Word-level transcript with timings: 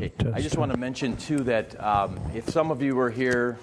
Okay. 0.00 0.12
I 0.32 0.40
just 0.40 0.56
want 0.56 0.70
to 0.70 0.78
mention, 0.78 1.16
too, 1.16 1.38
that 1.40 1.82
um, 1.82 2.20
if 2.32 2.48
some 2.48 2.70
of 2.70 2.80
you 2.80 2.94
were 2.94 3.10
here 3.10 3.58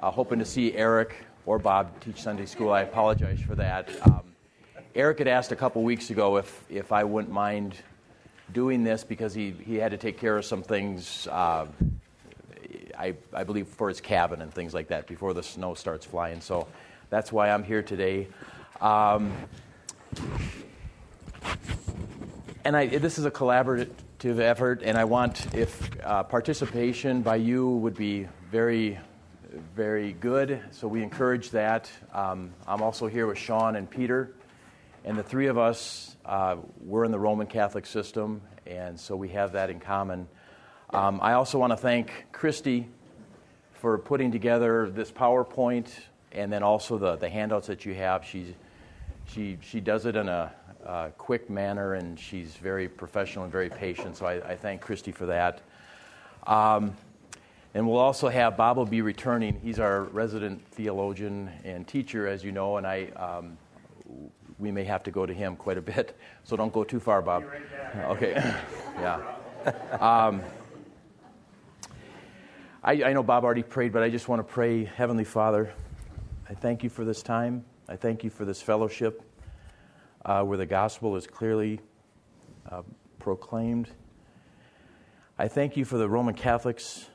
uh, 0.00 0.10
hoping 0.10 0.38
to 0.38 0.46
see 0.46 0.72
Eric 0.72 1.14
or 1.44 1.58
Bob 1.58 2.00
teach 2.00 2.22
Sunday 2.22 2.46
school, 2.46 2.72
I 2.72 2.80
apologize 2.80 3.38
for 3.42 3.54
that. 3.56 3.90
Um, 4.06 4.22
Eric 4.94 5.18
had 5.18 5.28
asked 5.28 5.52
a 5.52 5.56
couple 5.56 5.82
weeks 5.82 6.08
ago 6.08 6.38
if, 6.38 6.64
if 6.70 6.90
I 6.90 7.04
wouldn't 7.04 7.32
mind 7.32 7.74
doing 8.54 8.82
this 8.82 9.04
because 9.04 9.34
he, 9.34 9.50
he 9.50 9.74
had 9.74 9.90
to 9.90 9.98
take 9.98 10.18
care 10.18 10.38
of 10.38 10.46
some 10.46 10.62
things, 10.62 11.28
uh, 11.30 11.66
I, 12.98 13.14
I 13.34 13.44
believe, 13.44 13.66
for 13.68 13.90
his 13.90 14.00
cabin 14.00 14.40
and 14.40 14.50
things 14.50 14.72
like 14.72 14.88
that 14.88 15.06
before 15.06 15.34
the 15.34 15.42
snow 15.42 15.74
starts 15.74 16.06
flying. 16.06 16.40
So 16.40 16.66
that's 17.10 17.30
why 17.30 17.50
I'm 17.50 17.62
here 17.62 17.82
today. 17.82 18.28
Um, 18.80 19.32
and 22.64 22.74
I, 22.74 22.86
this 22.86 23.18
is 23.18 23.26
a 23.26 23.30
collaborative 23.30 23.90
effort, 24.24 24.82
and 24.82 24.98
I 24.98 25.04
want 25.04 25.54
if 25.54 25.90
uh, 26.04 26.24
participation 26.24 27.22
by 27.22 27.36
you 27.36 27.68
would 27.68 27.94
be 27.94 28.26
very, 28.50 28.98
very 29.76 30.12
good. 30.12 30.60
So 30.72 30.88
we 30.88 31.04
encourage 31.04 31.50
that. 31.50 31.88
Um, 32.12 32.52
I'm 32.66 32.82
also 32.82 33.06
here 33.06 33.28
with 33.28 33.38
Sean 33.38 33.76
and 33.76 33.88
Peter, 33.88 34.34
and 35.04 35.16
the 35.16 35.22
three 35.22 35.46
of 35.46 35.56
us 35.56 36.16
uh, 36.26 36.56
we're 36.80 37.04
in 37.04 37.12
the 37.12 37.18
Roman 37.18 37.46
Catholic 37.46 37.86
system, 37.86 38.42
and 38.66 38.98
so 38.98 39.14
we 39.14 39.28
have 39.28 39.52
that 39.52 39.70
in 39.70 39.78
common. 39.78 40.26
Um, 40.90 41.20
I 41.22 41.34
also 41.34 41.58
want 41.58 41.70
to 41.70 41.76
thank 41.76 42.26
Christy 42.32 42.88
for 43.74 43.98
putting 43.98 44.32
together 44.32 44.90
this 44.90 45.12
PowerPoint 45.12 45.88
and 46.32 46.52
then 46.52 46.64
also 46.64 46.98
the, 46.98 47.14
the 47.16 47.28
handouts 47.28 47.68
that 47.68 47.86
you 47.86 47.94
have. 47.94 48.24
She's, 48.24 48.48
she, 49.26 49.58
she 49.62 49.80
does 49.80 50.06
it 50.06 50.16
in 50.16 50.28
a 50.28 50.52
uh, 50.88 51.10
quick 51.18 51.50
manner, 51.50 51.94
and 51.94 52.18
she's 52.18 52.54
very 52.54 52.88
professional 52.88 53.44
and 53.44 53.52
very 53.52 53.68
patient. 53.68 54.16
So 54.16 54.24
I, 54.24 54.36
I 54.36 54.56
thank 54.56 54.80
Christy 54.80 55.12
for 55.12 55.26
that. 55.26 55.60
Um, 56.46 56.96
and 57.74 57.86
we'll 57.86 57.98
also 57.98 58.28
have 58.28 58.56
Bob 58.56 58.78
will 58.78 58.86
be 58.86 59.02
returning. 59.02 59.60
He's 59.62 59.78
our 59.78 60.04
resident 60.04 60.66
theologian 60.68 61.50
and 61.62 61.86
teacher, 61.86 62.26
as 62.26 62.42
you 62.42 62.52
know, 62.52 62.78
and 62.78 62.86
I. 62.86 63.04
Um, 63.16 63.58
we 64.58 64.72
may 64.72 64.82
have 64.82 65.04
to 65.04 65.12
go 65.12 65.24
to 65.24 65.32
him 65.32 65.54
quite 65.54 65.78
a 65.78 65.82
bit, 65.82 66.16
so 66.44 66.56
don't 66.56 66.72
go 66.72 66.82
too 66.82 66.98
far, 66.98 67.22
Bob. 67.22 67.44
Right 67.44 68.04
okay, 68.06 68.32
yeah. 68.98 69.20
Um, 70.00 70.42
I, 72.82 73.04
I 73.04 73.12
know 73.12 73.22
Bob 73.22 73.44
already 73.44 73.62
prayed, 73.62 73.92
but 73.92 74.02
I 74.02 74.08
just 74.08 74.26
want 74.26 74.40
to 74.40 74.44
pray, 74.44 74.84
Heavenly 74.84 75.24
Father. 75.24 75.72
I 76.48 76.54
thank 76.54 76.82
you 76.82 76.88
for 76.88 77.04
this 77.04 77.22
time. 77.22 77.64
I 77.88 77.96
thank 77.96 78.24
you 78.24 78.30
for 78.30 78.46
this 78.46 78.62
fellowship 78.62 79.27
uh, 80.28 80.42
where 80.42 80.58
the 80.58 80.66
gospel 80.66 81.16
is 81.16 81.26
clearly 81.26 81.80
uh, 82.70 82.82
proclaimed. 83.18 83.88
I 85.38 85.48
thank 85.48 85.74
you 85.74 85.86
for 85.86 85.96
the 85.96 86.06
Roman 86.06 86.34
Catholics 86.34 87.06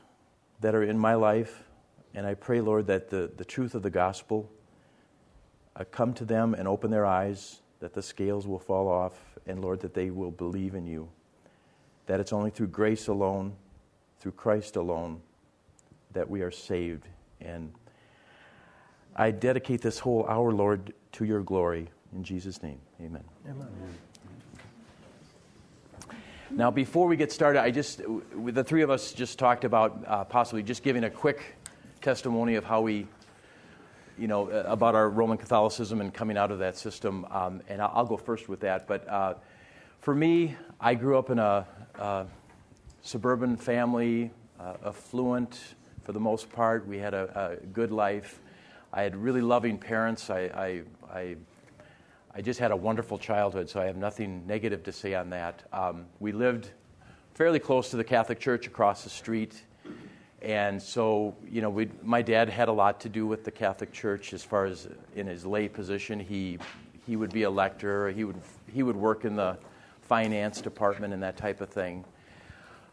that 0.60 0.74
are 0.74 0.82
in 0.82 0.98
my 0.98 1.14
life, 1.14 1.62
and 2.12 2.26
I 2.26 2.34
pray, 2.34 2.60
Lord, 2.60 2.88
that 2.88 3.10
the, 3.10 3.30
the 3.36 3.44
truth 3.44 3.76
of 3.76 3.82
the 3.82 3.90
gospel 3.90 4.50
uh, 5.76 5.84
come 5.92 6.12
to 6.14 6.24
them 6.24 6.54
and 6.54 6.66
open 6.66 6.90
their 6.90 7.06
eyes, 7.06 7.60
that 7.78 7.94
the 7.94 8.02
scales 8.02 8.48
will 8.48 8.58
fall 8.58 8.88
off, 8.88 9.12
and 9.46 9.62
Lord, 9.62 9.80
that 9.82 9.94
they 9.94 10.10
will 10.10 10.32
believe 10.32 10.74
in 10.74 10.84
you. 10.84 11.08
That 12.06 12.18
it's 12.18 12.32
only 12.32 12.50
through 12.50 12.68
grace 12.68 13.06
alone, 13.06 13.54
through 14.18 14.32
Christ 14.32 14.74
alone, 14.74 15.20
that 16.14 16.28
we 16.28 16.42
are 16.42 16.50
saved. 16.50 17.06
And 17.40 17.72
I 19.14 19.30
dedicate 19.30 19.82
this 19.82 20.00
whole 20.00 20.26
hour, 20.28 20.50
Lord, 20.50 20.92
to 21.12 21.24
your 21.24 21.42
glory. 21.42 21.90
In 22.14 22.22
Jesus' 22.22 22.62
name, 22.62 22.78
amen. 23.00 23.24
Amen. 23.48 23.68
Now, 26.50 26.70
before 26.70 27.08
we 27.08 27.16
get 27.16 27.32
started, 27.32 27.60
I 27.60 27.72
just, 27.72 28.00
the 28.36 28.62
three 28.62 28.82
of 28.82 28.90
us 28.90 29.12
just 29.12 29.38
talked 29.38 29.64
about 29.64 30.04
uh, 30.06 30.22
possibly 30.22 30.62
just 30.62 30.84
giving 30.84 31.02
a 31.02 31.10
quick 31.10 31.56
testimony 32.00 32.54
of 32.54 32.64
how 32.64 32.82
we, 32.82 33.08
you 34.16 34.28
know, 34.28 34.48
uh, 34.48 34.62
about 34.66 34.94
our 34.94 35.10
Roman 35.10 35.36
Catholicism 35.36 36.00
and 36.00 36.14
coming 36.14 36.36
out 36.36 36.52
of 36.52 36.60
that 36.60 36.76
system. 36.76 37.26
Um, 37.32 37.60
and 37.68 37.82
I'll, 37.82 37.90
I'll, 37.94 38.06
go 38.06 38.16
first 38.16 38.48
with 38.48 38.60
that. 38.60 38.86
But 38.86 39.08
uh, 39.08 39.34
for 40.00 40.14
me, 40.14 40.54
I 40.80 40.94
grew 40.94 41.18
up 41.18 41.30
in 41.30 41.40
a, 41.40 41.66
a 41.98 42.26
suburban 43.02 43.56
family, 43.56 44.30
uh, 44.60 44.74
affluent 44.86 45.74
for 46.02 46.12
the 46.12 46.20
most 46.20 46.52
part. 46.52 46.86
We 46.86 46.98
had 46.98 47.14
a, 47.14 47.58
a, 47.62 47.66
good 47.66 47.90
life. 47.90 48.38
I 48.92 49.02
had 49.02 49.16
really 49.16 49.40
loving 49.40 49.78
parents. 49.78 50.30
I, 50.30 50.40
I, 50.42 50.82
I 51.12 51.36
I 52.36 52.42
just 52.42 52.58
had 52.58 52.72
a 52.72 52.76
wonderful 52.76 53.16
childhood, 53.16 53.70
so 53.70 53.80
I 53.80 53.84
have 53.84 53.96
nothing 53.96 54.44
negative 54.44 54.82
to 54.84 54.92
say 54.92 55.14
on 55.14 55.30
that. 55.30 55.62
Um, 55.72 56.06
we 56.18 56.32
lived 56.32 56.68
fairly 57.34 57.60
close 57.60 57.90
to 57.90 57.96
the 57.96 58.02
Catholic 58.02 58.40
Church 58.40 58.66
across 58.66 59.04
the 59.04 59.10
street. 59.10 59.62
And 60.42 60.82
so, 60.82 61.36
you 61.48 61.62
know, 61.62 61.86
my 62.02 62.22
dad 62.22 62.48
had 62.48 62.66
a 62.66 62.72
lot 62.72 63.00
to 63.02 63.08
do 63.08 63.24
with 63.24 63.44
the 63.44 63.52
Catholic 63.52 63.92
Church 63.92 64.32
as 64.32 64.42
far 64.42 64.64
as 64.64 64.88
in 65.14 65.28
his 65.28 65.46
lay 65.46 65.68
position. 65.68 66.18
He, 66.18 66.58
he 67.06 67.14
would 67.14 67.32
be 67.32 67.44
a 67.44 67.50
lector, 67.50 68.10
he 68.10 68.24
would, 68.24 68.40
he 68.66 68.82
would 68.82 68.96
work 68.96 69.24
in 69.24 69.36
the 69.36 69.56
finance 70.02 70.60
department 70.60 71.14
and 71.14 71.22
that 71.22 71.36
type 71.36 71.60
of 71.60 71.68
thing. 71.68 72.04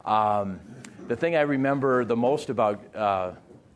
Um, 0.06 0.60
the 1.08 1.16
thing 1.16 1.36
I 1.36 1.42
remember 1.42 2.06
the 2.06 2.16
most 2.16 2.52
about 2.52 2.96
uh, 2.96 3.32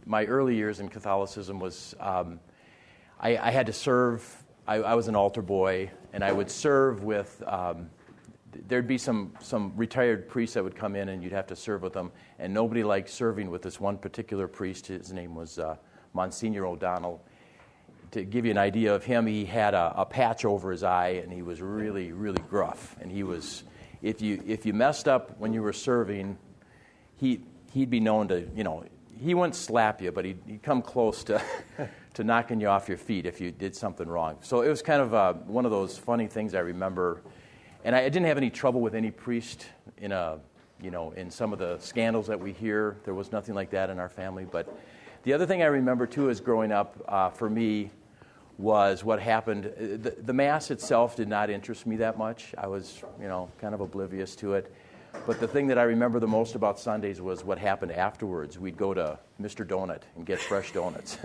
my 0.05 0.25
early 0.25 0.55
years 0.55 0.79
in 0.79 0.89
Catholicism 0.89 1.59
was 1.59 1.95
um, 1.99 2.39
I, 3.19 3.37
I, 3.37 3.51
had 3.51 3.67
to 3.67 3.73
serve 3.73 4.44
I, 4.67 4.75
I, 4.75 4.93
was 4.95 5.07
an 5.07 5.15
altar 5.15 5.41
boy, 5.41 5.91
and 6.13 6.23
I 6.23 6.31
would 6.31 6.49
serve 6.49 7.03
with. 7.03 7.43
Um, 7.45 7.89
there'd 8.67 8.87
be 8.87 8.97
some 8.97 9.33
some 9.39 9.73
retired 9.75 10.27
priests 10.27 10.55
that 10.55 10.63
would 10.63 10.75
come 10.75 10.95
in, 10.95 11.09
and 11.09 11.21
you'd 11.21 11.33
have 11.33 11.47
to 11.47 11.55
serve 11.55 11.83
with 11.83 11.93
them. 11.93 12.11
And 12.39 12.53
nobody 12.53 12.83
liked 12.83 13.09
serving 13.09 13.49
with 13.51 13.61
this 13.61 13.79
one 13.79 13.97
particular 13.97 14.47
priest. 14.47 14.87
His 14.87 15.13
name 15.13 15.35
was 15.35 15.59
uh, 15.59 15.75
Monsignor 16.13 16.65
O'Donnell. 16.65 17.23
To 18.11 18.23
give 18.23 18.45
you 18.45 18.51
an 18.51 18.57
idea 18.57 18.95
of 18.95 19.03
him, 19.03 19.27
he 19.27 19.45
had 19.45 19.73
a, 19.73 19.93
a 19.97 20.05
patch 20.05 20.45
over 20.45 20.71
his 20.71 20.83
eye, 20.83 21.21
and 21.23 21.31
he 21.31 21.41
was 21.41 21.61
really, 21.61 22.11
really 22.11 22.41
gruff. 22.49 22.95
And 23.01 23.11
he 23.11 23.23
was, 23.23 23.63
if 24.01 24.21
you 24.21 24.41
if 24.47 24.65
you 24.65 24.73
messed 24.73 25.07
up 25.07 25.37
when 25.37 25.53
you 25.53 25.61
were 25.61 25.73
serving, 25.73 26.37
he 27.17 27.41
he'd 27.73 27.89
be 27.89 27.99
known 27.99 28.29
to, 28.29 28.47
you 28.55 28.63
know, 28.63 28.85
he 29.19 29.33
wouldn't 29.33 29.55
slap 29.55 30.01
you, 30.01 30.11
but 30.11 30.25
he'd, 30.25 30.39
he'd 30.47 30.63
come 30.63 30.81
close 30.81 31.23
to 31.25 31.41
to 32.15 32.23
knocking 32.23 32.59
you 32.59 32.67
off 32.67 32.87
your 32.87 32.97
feet 32.97 33.25
if 33.25 33.39
you 33.39 33.51
did 33.51 33.75
something 33.75 34.07
wrong. 34.07 34.37
So 34.41 34.61
it 34.61 34.69
was 34.69 34.81
kind 34.81 35.01
of 35.01 35.13
uh, 35.13 35.33
one 35.33 35.65
of 35.65 35.71
those 35.71 35.97
funny 35.97 36.27
things 36.27 36.55
I 36.55 36.59
remember. 36.59 37.21
And 37.83 37.95
I, 37.95 37.99
I 37.99 38.09
didn't 38.09 38.25
have 38.25 38.37
any 38.37 38.49
trouble 38.49 38.81
with 38.81 38.95
any 38.95 39.11
priest 39.11 39.67
in 39.97 40.11
a, 40.11 40.39
you 40.81 40.91
know, 40.91 41.11
in 41.11 41.29
some 41.29 41.53
of 41.53 41.59
the 41.59 41.77
scandals 41.79 42.27
that 42.27 42.39
we 42.39 42.53
hear. 42.53 42.97
There 43.03 43.13
was 43.13 43.31
nothing 43.31 43.53
like 43.53 43.69
that 43.71 43.89
in 43.89 43.99
our 43.99 44.09
family. 44.09 44.45
But 44.49 44.75
the 45.23 45.33
other 45.33 45.45
thing 45.45 45.61
I 45.61 45.65
remember 45.65 46.07
too 46.07 46.29
is 46.29 46.39
growing 46.39 46.71
up 46.71 47.03
uh, 47.07 47.29
for 47.29 47.49
me 47.49 47.91
was 48.57 49.03
what 49.03 49.21
happened. 49.21 49.65
Uh, 49.65 49.97
the, 50.01 50.15
the 50.23 50.33
mass 50.33 50.71
itself 50.71 51.17
did 51.17 51.27
not 51.27 51.49
interest 51.49 51.85
me 51.85 51.97
that 51.97 52.17
much. 52.17 52.55
I 52.57 52.67
was, 52.67 53.03
you 53.19 53.27
know, 53.27 53.51
kind 53.59 53.73
of 53.73 53.81
oblivious 53.81 54.37
to 54.37 54.53
it. 54.53 54.73
But 55.25 55.39
the 55.39 55.47
thing 55.47 55.67
that 55.67 55.77
I 55.77 55.83
remember 55.83 56.19
the 56.19 56.27
most 56.27 56.55
about 56.55 56.79
Sundays 56.79 57.19
was 57.19 57.43
what 57.43 57.57
happened 57.57 57.91
afterwards. 57.91 58.59
We'd 58.59 58.77
go 58.77 58.93
to 58.93 59.17
Mr. 59.41 59.65
Donut 59.65 60.01
and 60.15 60.25
get 60.25 60.39
fresh 60.39 60.71
donuts. 60.71 61.17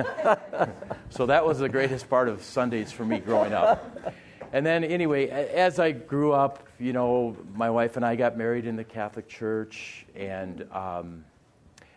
so 1.10 1.26
that 1.26 1.44
was 1.44 1.58
the 1.58 1.68
greatest 1.68 2.08
part 2.08 2.28
of 2.28 2.42
Sundays 2.42 2.90
for 2.92 3.04
me 3.04 3.18
growing 3.18 3.52
up. 3.52 4.14
And 4.52 4.66
then, 4.66 4.82
anyway, 4.82 5.28
as 5.28 5.78
I 5.78 5.92
grew 5.92 6.32
up, 6.32 6.66
you 6.78 6.92
know, 6.92 7.36
my 7.54 7.70
wife 7.70 7.96
and 7.96 8.04
I 8.04 8.16
got 8.16 8.36
married 8.36 8.66
in 8.66 8.74
the 8.74 8.84
Catholic 8.84 9.28
Church. 9.28 10.06
And, 10.16 10.66
um, 10.72 11.24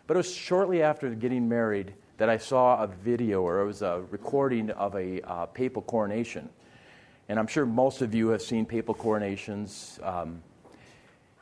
but 0.06 0.14
it 0.14 0.18
was 0.18 0.32
shortly 0.32 0.82
after 0.82 1.12
getting 1.14 1.48
married 1.48 1.94
that 2.18 2.28
I 2.28 2.36
saw 2.36 2.82
a 2.82 2.86
video 2.86 3.42
or 3.42 3.60
it 3.60 3.66
was 3.66 3.82
a 3.82 4.04
recording 4.10 4.70
of 4.70 4.94
a 4.94 5.20
uh, 5.22 5.46
papal 5.46 5.82
coronation. 5.82 6.48
And 7.28 7.38
I'm 7.38 7.46
sure 7.46 7.66
most 7.66 8.02
of 8.02 8.14
you 8.14 8.28
have 8.28 8.42
seen 8.42 8.66
papal 8.66 8.94
coronations. 8.94 9.98
Um, 10.02 10.42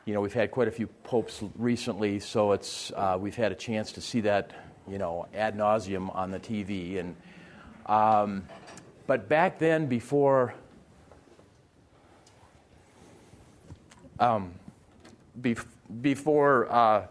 you 0.05 0.13
know, 0.13 0.19
we've 0.19 0.33
had 0.33 0.51
quite 0.51 0.67
a 0.67 0.71
few 0.71 0.87
popes 0.87 1.41
recently, 1.55 2.19
so 2.19 2.51
it's 2.51 2.91
uh, 2.91 3.17
we've 3.19 3.35
had 3.35 3.53
a 3.53 3.55
chance 3.55 3.93
to 3.93 4.01
see 4.01 4.21
that, 4.21 4.51
you 4.89 4.97
know, 4.97 5.27
ad 5.33 5.57
nauseum 5.57 6.13
on 6.13 6.29
the 6.29 6.39
TV. 6.39 6.99
And 6.99 7.15
um, 7.85 8.43
but 9.07 9.29
back 9.29 9.59
then, 9.59 9.85
before 9.85 10.53
um, 14.19 14.53
bef- 15.39 15.65
before 16.01 16.69
uh, 16.69 17.05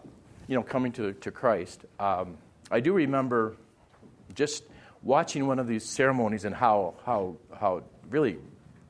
you 0.46 0.54
know 0.54 0.62
coming 0.62 0.92
to 0.92 1.14
to 1.14 1.30
Christ, 1.30 1.86
um, 1.98 2.36
I 2.70 2.80
do 2.80 2.92
remember 2.92 3.56
just 4.34 4.64
watching 5.02 5.46
one 5.46 5.58
of 5.58 5.66
these 5.66 5.84
ceremonies 5.84 6.44
and 6.44 6.54
how 6.54 6.92
how 7.06 7.36
how 7.58 7.84
really 8.10 8.36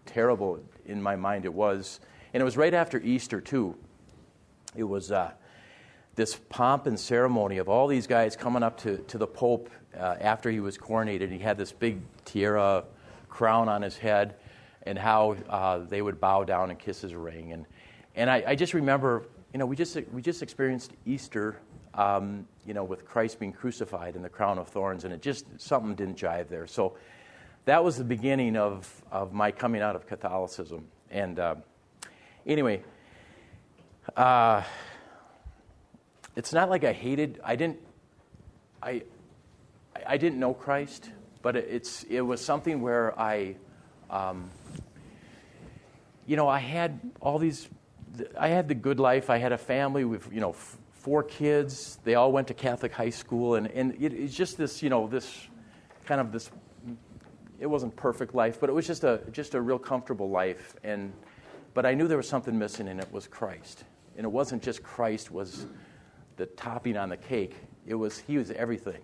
terrible 0.06 0.58
in 0.86 1.00
my 1.00 1.14
mind 1.14 1.44
it 1.44 1.54
was. 1.54 2.00
And 2.34 2.40
it 2.40 2.44
was 2.44 2.56
right 2.56 2.74
after 2.74 2.98
Easter 2.98 3.40
too 3.40 3.76
it 4.76 4.84
was 4.84 5.12
uh, 5.12 5.32
this 6.14 6.36
pomp 6.48 6.86
and 6.86 6.98
ceremony 6.98 7.58
of 7.58 7.68
all 7.68 7.86
these 7.86 8.06
guys 8.06 8.36
coming 8.36 8.62
up 8.62 8.78
to, 8.82 8.98
to 8.98 9.18
the 9.18 9.26
Pope 9.26 9.70
uh, 9.98 10.16
after 10.20 10.50
he 10.50 10.60
was 10.60 10.78
coronated. 10.78 11.30
He 11.30 11.38
had 11.38 11.58
this 11.58 11.72
big 11.72 12.00
tiara 12.24 12.84
crown 13.28 13.68
on 13.68 13.82
his 13.82 13.96
head, 13.96 14.34
and 14.84 14.98
how 14.98 15.36
uh, 15.48 15.78
they 15.78 16.02
would 16.02 16.20
bow 16.20 16.44
down 16.44 16.70
and 16.70 16.78
kiss 16.78 17.00
his 17.00 17.14
ring. 17.14 17.52
And, 17.52 17.66
and 18.14 18.28
I, 18.28 18.44
I 18.48 18.54
just 18.54 18.74
remember 18.74 19.24
you 19.52 19.58
know, 19.58 19.66
we 19.66 19.76
just 19.76 19.96
we 20.12 20.22
just 20.22 20.42
experienced 20.42 20.92
Easter, 21.04 21.58
um, 21.94 22.46
you 22.66 22.72
know, 22.72 22.84
with 22.84 23.04
Christ 23.04 23.38
being 23.38 23.52
crucified 23.52 24.16
and 24.16 24.24
the 24.24 24.28
crown 24.30 24.58
of 24.58 24.68
thorns, 24.68 25.04
and 25.04 25.12
it 25.12 25.20
just 25.20 25.44
something 25.58 25.94
didn't 25.94 26.16
jive 26.16 26.48
there. 26.48 26.66
So 26.66 26.96
that 27.66 27.84
was 27.84 27.98
the 27.98 28.04
beginning 28.04 28.56
of 28.56 29.02
of 29.10 29.34
my 29.34 29.50
coming 29.50 29.82
out 29.82 29.94
of 29.94 30.06
Catholicism. 30.06 30.86
And 31.10 31.38
uh, 31.38 31.56
anyway, 32.46 32.82
uh, 34.16 34.62
it's 36.36 36.52
not 36.52 36.70
like 36.70 36.84
I 36.84 36.92
hated. 36.92 37.40
I 37.44 37.56
didn't. 37.56 37.78
I 38.82 39.02
I 40.06 40.16
didn't 40.16 40.38
know 40.38 40.54
Christ, 40.54 41.10
but 41.42 41.56
it's 41.56 42.04
it 42.04 42.20
was 42.20 42.40
something 42.40 42.80
where 42.82 43.18
I. 43.18 43.56
Um, 44.10 44.50
you 46.26 46.36
know, 46.36 46.48
I 46.48 46.60
had 46.60 47.00
all 47.20 47.38
these 47.38 47.68
I 48.38 48.48
had 48.48 48.68
the 48.68 48.74
good 48.74 49.00
life. 49.00 49.30
I 49.30 49.38
had 49.38 49.52
a 49.52 49.58
family 49.58 50.04
with, 50.04 50.32
you 50.32 50.40
know, 50.40 50.50
f- 50.50 50.76
four 50.92 51.22
kids. 51.22 51.98
They 52.04 52.14
all 52.14 52.32
went 52.32 52.48
to 52.48 52.54
Catholic 52.54 52.92
high 52.92 53.10
school. 53.10 53.54
And, 53.54 53.66
and 53.68 53.94
it, 54.02 54.12
it's 54.12 54.34
just 54.34 54.58
this, 54.58 54.82
you 54.82 54.90
know, 54.90 55.06
this 55.06 55.48
kind 56.04 56.20
of 56.20 56.32
this, 56.32 56.50
it 57.58 57.66
wasn't 57.66 57.96
perfect 57.96 58.34
life, 58.34 58.58
but 58.60 58.68
it 58.68 58.72
was 58.72 58.86
just 58.86 59.04
a, 59.04 59.20
just 59.32 59.54
a 59.54 59.60
real 59.60 59.78
comfortable 59.78 60.30
life. 60.30 60.74
And, 60.84 61.12
but 61.74 61.86
I 61.86 61.94
knew 61.94 62.06
there 62.06 62.18
was 62.18 62.28
something 62.28 62.58
missing, 62.58 62.88
and 62.88 63.00
it 63.00 63.10
was 63.12 63.26
Christ. 63.26 63.84
And 64.16 64.24
it 64.24 64.30
wasn't 64.30 64.62
just 64.62 64.82
Christ 64.82 65.30
was 65.30 65.66
the 66.36 66.46
topping 66.46 66.96
on 66.96 67.08
the 67.08 67.16
cake. 67.16 67.54
It 67.86 67.94
was, 67.94 68.18
he 68.18 68.38
was 68.38 68.50
everything. 68.50 69.02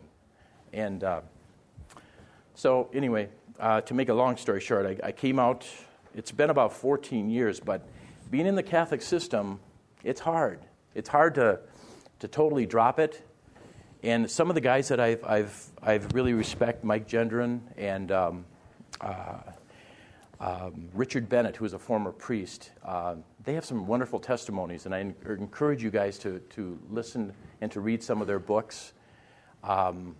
And 0.72 1.02
uh, 1.02 1.20
so 2.54 2.90
anyway, 2.92 3.28
uh, 3.58 3.80
to 3.82 3.94
make 3.94 4.08
a 4.08 4.14
long 4.14 4.36
story 4.36 4.60
short, 4.60 4.86
I, 4.86 5.08
I 5.08 5.12
came 5.12 5.38
out, 5.38 5.66
it's 6.14 6.32
been 6.32 6.50
about 6.50 6.72
14 6.72 7.30
years, 7.30 7.60
but 7.60 7.86
being 8.30 8.46
in 8.46 8.54
the 8.54 8.62
Catholic 8.62 9.02
system, 9.02 9.60
it's 10.04 10.20
hard. 10.20 10.60
It's 10.94 11.08
hard 11.08 11.34
to, 11.36 11.60
to 12.20 12.28
totally 12.28 12.66
drop 12.66 12.98
it. 12.98 13.24
And 14.02 14.30
some 14.30 14.48
of 14.48 14.54
the 14.54 14.60
guys 14.60 14.88
that 14.88 15.00
I've, 15.00 15.24
I've, 15.24 15.66
I've 15.82 16.12
really 16.14 16.32
respect, 16.32 16.84
Mike 16.84 17.08
Gendron 17.08 17.60
and 17.76 18.12
um, 18.12 18.44
uh, 19.00 19.38
um, 20.40 20.88
Richard 20.94 21.28
Bennett, 21.28 21.56
who 21.56 21.64
is 21.64 21.72
a 21.72 21.78
former 21.78 22.12
priest, 22.12 22.70
uh, 22.84 23.16
they 23.44 23.54
have 23.54 23.64
some 23.64 23.86
wonderful 23.86 24.20
testimonies, 24.20 24.86
and 24.86 24.94
I 24.94 25.00
encourage 25.00 25.82
you 25.82 25.90
guys 25.90 26.18
to, 26.20 26.38
to 26.50 26.78
listen 26.90 27.32
and 27.60 27.72
to 27.72 27.80
read 27.80 28.02
some 28.02 28.20
of 28.20 28.26
their 28.26 28.38
books. 28.38 28.92
Um, 29.64 30.14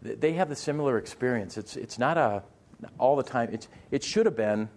they 0.00 0.32
have 0.32 0.50
a 0.50 0.56
similar 0.56 0.98
experience. 0.98 1.56
It's, 1.58 1.76
it's 1.76 1.98
not 1.98 2.16
a, 2.16 2.42
all 2.98 3.14
the 3.14 3.22
time, 3.22 3.50
it's, 3.52 3.68
it 3.90 4.02
should 4.02 4.26
have 4.26 4.36
been 4.36 4.68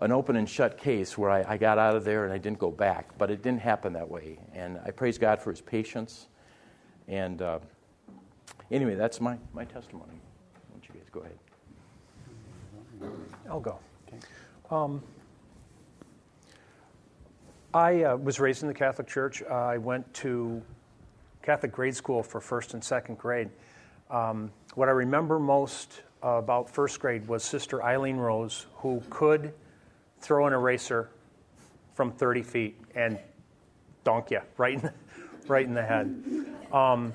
an 0.00 0.12
open 0.12 0.36
and 0.36 0.48
shut 0.48 0.76
case 0.78 1.16
where 1.16 1.30
I, 1.30 1.54
I, 1.54 1.56
got 1.56 1.78
out 1.78 1.96
of 1.96 2.04
there 2.04 2.24
and 2.24 2.32
I 2.32 2.38
didn't 2.38 2.58
go 2.58 2.70
back, 2.70 3.16
but 3.16 3.30
it 3.30 3.42
didn't 3.42 3.62
happen 3.62 3.94
that 3.94 4.08
way. 4.08 4.38
And 4.52 4.78
I 4.84 4.90
praise 4.90 5.16
God 5.16 5.40
for 5.40 5.50
his 5.50 5.62
patience. 5.62 6.28
And 7.08 7.40
uh, 7.40 7.60
anyway, 8.70 8.94
that's 8.94 9.20
my, 9.20 9.38
my 9.54 9.64
testimony. 9.64 10.12
Why 10.12 10.72
don't 10.72 10.86
you 10.86 10.94
guys 11.00 11.08
go 11.10 11.20
ahead? 11.20 11.38
I'll 13.50 13.60
go. 13.60 13.78
Okay. 14.08 14.18
Um, 14.70 15.02
I 17.74 18.04
uh, 18.04 18.16
was 18.16 18.40
raised 18.40 18.62
in 18.62 18.68
the 18.68 18.74
Catholic 18.74 19.06
Church. 19.06 19.42
Uh, 19.42 19.54
I 19.54 19.78
went 19.78 20.12
to 20.14 20.62
Catholic 21.42 21.72
grade 21.72 21.94
school 21.94 22.22
for 22.22 22.40
first 22.40 22.74
and 22.74 22.82
second 22.82 23.18
grade. 23.18 23.50
Um, 24.10 24.50
what 24.74 24.88
I 24.88 24.92
remember 24.92 25.38
most 25.38 26.02
about 26.22 26.68
first 26.70 27.00
grade 27.00 27.26
was 27.28 27.44
Sister 27.44 27.82
Eileen 27.82 28.16
Rose, 28.16 28.66
who 28.76 29.02
could 29.10 29.52
throw 30.20 30.46
an 30.46 30.52
eraser 30.52 31.10
from 31.94 32.12
30 32.12 32.42
feet 32.42 32.80
and 32.94 33.18
donk 34.04 34.30
you 34.30 34.40
right 34.56 34.74
in, 34.74 34.90
right 35.48 35.64
in 35.64 35.74
the 35.74 35.82
head. 35.82 36.06
Um, 36.72 37.12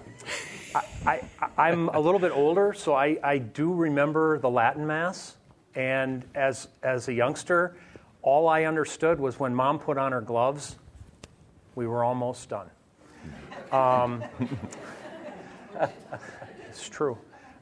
I, 1.05 1.21
am 1.57 1.89
a 1.89 1.99
little 1.99 2.19
bit 2.19 2.31
older, 2.31 2.73
so 2.73 2.93
I, 2.93 3.17
I 3.23 3.37
do 3.37 3.73
remember 3.73 4.39
the 4.39 4.49
Latin 4.49 4.87
Mass. 4.87 5.35
And 5.75 6.25
as, 6.35 6.67
as 6.83 7.07
a 7.07 7.13
youngster, 7.13 7.75
all 8.21 8.47
I 8.47 8.63
understood 8.65 9.19
was 9.19 9.39
when 9.39 9.55
mom 9.55 9.79
put 9.79 9.97
on 9.97 10.11
her 10.11 10.21
gloves, 10.21 10.75
we 11.75 11.87
were 11.87 12.03
almost 12.03 12.49
done. 12.49 12.69
Um, 13.71 14.23
it's 16.69 16.89
true. 16.89 17.17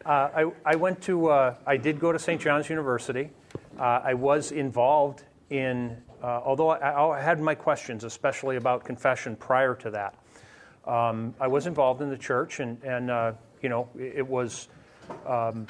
Uh, 0.06 0.30
I, 0.36 0.52
I 0.66 0.76
went 0.76 1.02
to, 1.04 1.28
uh, 1.28 1.56
I 1.68 1.78
did 1.78 2.00
go 2.00 2.12
to 2.12 2.18
St. 2.18 2.42
John's 2.42 2.70
University. 2.70 3.30
Uh, 3.78 4.02
I 4.04 4.14
was 4.16 4.52
involved 4.52 5.24
in, 5.50 5.98
uh, 6.24 6.42
although 6.44 6.70
I, 6.70 7.18
I, 7.18 7.22
had 7.22 7.40
my 7.40 7.54
questions, 7.54 8.04
especially 8.04 8.56
about 8.56 8.84
confession 8.84 9.36
prior 9.36 9.76
to 9.76 9.92
that. 9.92 10.16
Um, 10.86 11.36
I 11.40 11.48
was 11.48 11.68
involved 11.68 12.02
in 12.02 12.10
the 12.10 12.18
church, 12.18 12.60
and, 12.60 12.82
and 12.84 13.12
uh, 13.12 13.34
you 13.62 13.70
know, 13.70 13.90
it, 13.96 14.14
it 14.18 14.28
was. 14.28 14.68
Um, 15.26 15.68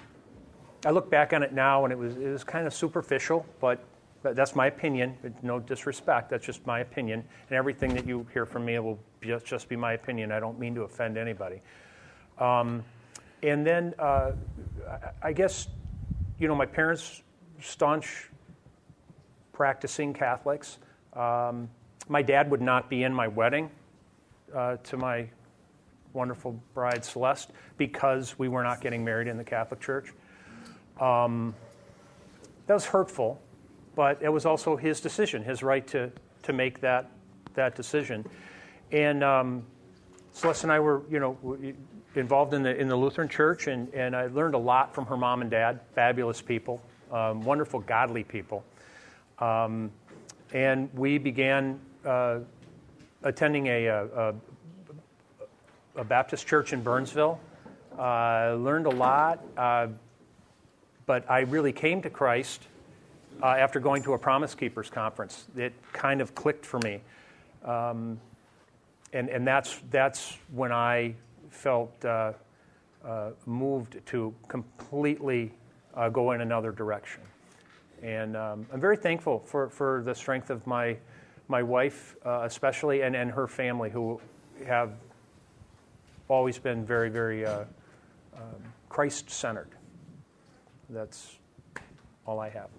I 0.86 0.92
look 0.92 1.10
back 1.10 1.34
on 1.34 1.44
it 1.44 1.54
now, 1.54 1.84
and 1.84 1.92
it 1.92 1.98
was 1.98 2.16
it 2.16 2.30
was 2.30 2.44
kind 2.44 2.66
of 2.66 2.74
superficial, 2.74 3.46
but 3.60 3.80
that's 4.22 4.56
my 4.56 4.68
opinion. 4.68 5.18
No 5.42 5.60
disrespect. 5.60 6.30
That's 6.30 6.46
just 6.46 6.66
my 6.66 6.80
opinion. 6.80 7.24
And 7.50 7.58
everything 7.58 7.94
that 7.96 8.06
you 8.06 8.26
hear 8.34 8.46
from 8.46 8.66
me 8.66 8.78
will 8.80 9.00
just, 9.22 9.70
be 9.70 9.76
my 9.76 9.94
opinion. 9.94 10.32
I 10.32 10.40
don't 10.40 10.60
mean 10.60 10.76
to 10.76 10.82
offend 10.82 11.18
anybody. 11.18 11.62
Um, 12.38 12.84
and 13.44 13.66
then 13.66 13.94
uh, 13.98 14.32
I 15.22 15.32
guess, 15.32 15.68
you 16.38 16.48
know, 16.48 16.56
my 16.56 16.66
parents, 16.66 17.24
staunch 17.62 18.30
practicing 19.54 20.14
Catholics. 20.14 20.80
Um, 21.14 21.70
my 22.08 22.22
dad 22.22 22.50
would 22.52 22.62
not 22.62 22.90
be 22.90 23.04
in 23.04 23.14
my 23.14 23.28
wedding 23.28 23.70
uh, 24.54 24.78
to 24.78 24.98
my 24.98 25.30
wonderful 26.14 26.60
bride 26.74 27.06
Celeste 27.06 27.52
because 27.78 28.38
we 28.40 28.48
were 28.48 28.64
not 28.64 28.82
getting 28.82 29.04
married 29.04 29.28
in 29.28 29.38
the 29.38 29.44
Catholic 29.44 29.80
Church. 29.80 30.12
Um, 31.00 31.54
that 32.68 32.74
was 32.74 32.86
hurtful, 32.86 33.42
but 33.96 34.22
it 34.22 34.30
was 34.30 34.46
also 34.46 34.76
his 34.76 35.02
decision, 35.02 35.44
his 35.44 35.64
right 35.64 35.86
to, 35.88 36.12
to 36.44 36.54
make 36.54 36.82
that, 36.82 37.10
that 37.56 37.76
decision. 37.76 38.26
And 38.92 39.24
um, 39.24 39.64
Celeste 40.34 40.64
and 40.64 40.72
I 40.72 40.80
were, 40.80 41.02
you 41.10 41.20
know, 41.20 41.38
involved 42.16 42.54
in 42.54 42.64
the, 42.64 42.76
in 42.76 42.88
the 42.88 42.96
Lutheran 42.96 43.28
Church, 43.28 43.68
and, 43.68 43.94
and 43.94 44.16
I 44.16 44.28
learned 44.28 44.56
a 44.56 44.60
lot 44.60 44.94
from 44.94 45.06
her 45.06 45.18
mom 45.18 45.42
and 45.42 45.50
dad, 45.50 45.80
fabulous 45.94 46.42
people, 46.42 46.82
um, 47.12 47.44
wonderful, 47.44 47.80
godly 47.80 48.24
people. 48.24 48.64
Um, 49.40 49.92
and 50.54 50.90
we 50.94 51.18
began 51.18 51.80
uh, 52.06 52.40
attending 53.24 53.68
a, 53.68 53.86
a, 53.86 54.34
a, 55.96 56.04
Baptist 56.04 56.48
church 56.48 56.74
in 56.74 56.82
Burnsville. 56.82 57.40
Uh, 57.98 58.56
learned 58.60 58.86
a 58.86 58.92
lot, 58.92 59.44
uh, 59.58 59.88
but 61.10 61.26
I 61.28 61.40
really 61.40 61.72
came 61.72 62.04
to 62.04 62.10
Christ 62.12 62.62
uh, 63.42 63.48
after 63.48 63.80
going 63.80 64.04
to 64.04 64.14
a 64.14 64.18
Promise 64.20 64.54
Keepers 64.54 64.92
conference. 64.92 65.48
It 65.58 65.74
kind 65.92 66.22
of 66.22 66.36
clicked 66.36 66.64
for 66.64 66.78
me. 66.82 67.02
Um, 67.66 68.20
and, 69.12 69.28
and 69.28 69.48
that's, 69.48 69.82
that's 69.90 70.38
when 70.54 70.72
I 70.72 71.16
felt 71.50 72.06
uh, 72.06 72.34
uh, 73.04 73.32
moved 73.48 74.06
to 74.06 74.36
completely 74.48 75.52
go 76.14 76.34
in 76.34 76.42
another 76.42 76.72
direction. 76.72 77.24
And 78.04 78.38
um, 78.38 78.68
I'm 78.72 78.80
very 78.80 78.96
thankful 78.96 79.40
for, 79.40 79.68
for 79.68 80.04
the 80.06 80.14
strength 80.14 80.52
of 80.52 80.68
my, 80.68 80.96
my 81.48 81.64
wife, 81.64 82.18
uh, 82.24 82.42
especially, 82.44 83.02
and, 83.02 83.16
and 83.16 83.32
her 83.32 83.48
family, 83.48 83.90
who 83.90 84.22
have 84.68 84.92
always 86.28 86.60
been 86.60 86.86
very, 86.86 87.10
very 87.10 87.48
uh, 87.48 87.62
um, 88.36 88.62
Christ 88.90 89.32
centered. 89.32 89.70
That's 90.90 91.38
all 92.26 92.40
I 92.40 92.50
have. 92.50 92.70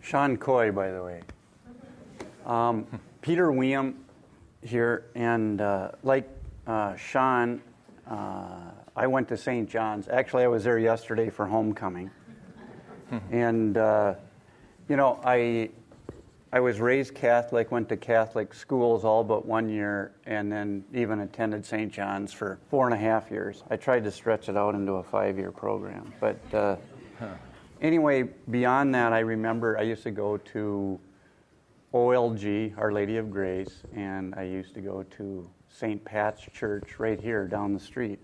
Sean 0.00 0.36
Coy, 0.36 0.72
by 0.72 0.90
the 0.90 1.02
way. 1.02 1.20
Um, 2.44 2.86
Peter 3.20 3.52
Weam 3.52 4.04
here, 4.62 5.04
and 5.14 5.60
uh, 5.60 5.92
like 6.02 6.28
uh, 6.66 6.96
Sean, 6.96 7.62
uh, 8.08 8.72
I 8.96 9.06
went 9.06 9.28
to 9.28 9.36
St. 9.36 9.70
John's. 9.70 10.08
Actually, 10.08 10.42
I 10.42 10.48
was 10.48 10.64
there 10.64 10.78
yesterday 10.78 11.30
for 11.30 11.46
homecoming. 11.46 12.10
and 13.30 13.76
uh, 13.76 14.14
you 14.88 14.96
know, 14.96 15.20
I 15.24 15.70
I 16.52 16.58
was 16.58 16.80
raised 16.80 17.14
Catholic, 17.14 17.70
went 17.70 17.88
to 17.90 17.96
Catholic 17.96 18.52
schools 18.52 19.04
all 19.04 19.22
but 19.22 19.46
one 19.46 19.68
year, 19.68 20.16
and 20.26 20.50
then 20.50 20.84
even 20.92 21.20
attended 21.20 21.64
St. 21.64 21.92
John's 21.92 22.32
for 22.32 22.58
four 22.68 22.86
and 22.86 22.94
a 22.94 22.96
half 22.96 23.30
years. 23.30 23.62
I 23.70 23.76
tried 23.76 24.02
to 24.02 24.10
stretch 24.10 24.48
it 24.48 24.56
out 24.56 24.74
into 24.74 24.94
a 24.94 25.02
five-year 25.02 25.52
program, 25.52 26.12
but 26.18 26.40
uh, 26.52 26.74
huh. 27.20 27.28
anyway, 27.80 28.24
beyond 28.50 28.92
that, 28.96 29.12
I 29.12 29.20
remember 29.20 29.78
I 29.78 29.82
used 29.82 30.02
to 30.02 30.10
go 30.10 30.38
to 30.38 30.98
OLG, 31.94 32.76
Our 32.76 32.90
Lady 32.90 33.16
of 33.16 33.30
Grace, 33.30 33.84
and 33.94 34.34
I 34.34 34.42
used 34.42 34.74
to 34.74 34.80
go 34.80 35.04
to 35.04 35.48
St. 35.68 36.04
Pat's 36.04 36.42
Church 36.52 36.98
right 36.98 37.20
here 37.20 37.46
down 37.46 37.74
the 37.74 37.80
street. 37.80 38.18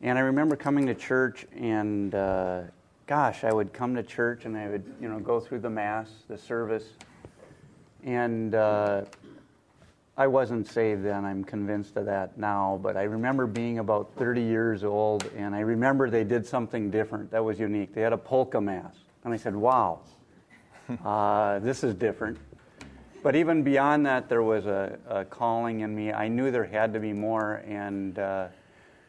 And 0.00 0.18
I 0.18 0.22
remember 0.22 0.56
coming 0.56 0.86
to 0.86 0.94
church 0.94 1.46
and 1.56 2.16
uh, 2.16 2.62
gosh, 3.06 3.44
I 3.44 3.52
would 3.52 3.72
come 3.72 3.94
to 3.94 4.02
church 4.02 4.44
and 4.44 4.56
I 4.56 4.68
would, 4.68 4.84
you 5.00 5.08
know, 5.08 5.20
go 5.20 5.38
through 5.38 5.60
the 5.60 5.70
mass, 5.70 6.10
the 6.28 6.36
service, 6.36 6.94
and 8.04 8.54
uh, 8.54 9.02
I 10.16 10.26
wasn't 10.26 10.66
saved 10.66 11.04
then. 11.04 11.24
I'm 11.24 11.42
convinced 11.42 11.96
of 11.96 12.04
that 12.06 12.36
now. 12.36 12.78
But 12.82 12.96
I 12.96 13.04
remember 13.04 13.46
being 13.46 13.78
about 13.78 14.12
30 14.16 14.42
years 14.42 14.84
old, 14.84 15.30
and 15.36 15.54
I 15.54 15.60
remember 15.60 16.10
they 16.10 16.24
did 16.24 16.46
something 16.46 16.90
different 16.90 17.30
that 17.30 17.42
was 17.42 17.58
unique. 17.58 17.94
They 17.94 18.02
had 18.02 18.12
a 18.12 18.18
polka 18.18 18.60
mass. 18.60 18.94
And 19.24 19.32
I 19.32 19.36
said, 19.36 19.54
wow, 19.54 20.00
uh, 21.04 21.60
this 21.60 21.82
is 21.82 21.94
different. 21.94 22.38
But 23.22 23.36
even 23.36 23.62
beyond 23.62 24.04
that, 24.06 24.28
there 24.28 24.42
was 24.42 24.66
a, 24.66 24.98
a, 25.08 25.24
calling 25.24 25.80
in 25.80 25.94
me. 25.94 26.12
I 26.12 26.26
knew 26.26 26.50
there 26.50 26.64
had 26.64 26.92
to 26.92 27.00
be 27.00 27.12
more. 27.12 27.62
And 27.66 28.18
uh, 28.18 28.48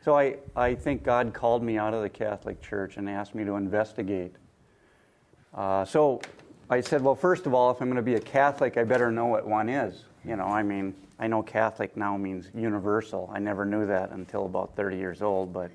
so 0.04 0.16
I, 0.16 0.38
I 0.56 0.76
think 0.76 1.04
God 1.04 1.34
called 1.34 1.64
me 1.64 1.78
out 1.78 1.96
of 1.96 2.04
the 2.04 2.10
Catholic 2.10 2.62
Church 2.62 2.98
and 2.98 3.10
asked 3.10 3.34
me 3.34 3.44
to 3.44 3.56
investigate. 3.56 4.36
Uh, 5.54 5.84
so 5.84 6.22
I 6.70 6.82
said, 6.82 7.02
well, 7.02 7.16
first 7.16 7.46
of 7.46 7.54
all, 7.54 7.72
if 7.72 7.82
I'm 7.82 7.88
going 7.88 7.98
to 7.98 8.02
be 8.02 8.16
a 8.16 8.22
Catholic, 8.22 8.78
I 8.78 8.84
better 8.84 9.12
know 9.12 9.26
what 9.26 9.46
one 9.46 9.70
is. 9.70 10.06
You 10.24 10.38
know, 10.38 10.46
I 10.46 10.64
mean, 10.64 10.96
I 11.20 11.28
know 11.28 11.44
Catholic 11.44 11.98
now 11.98 12.16
means 12.18 12.50
universal. 12.56 13.30
I 13.34 13.40
never 13.40 13.66
knew 13.66 13.86
that 13.88 14.12
until 14.12 14.46
about 14.46 14.76
30 14.76 14.98
years 14.98 15.22
old, 15.22 15.52
but 15.52 15.72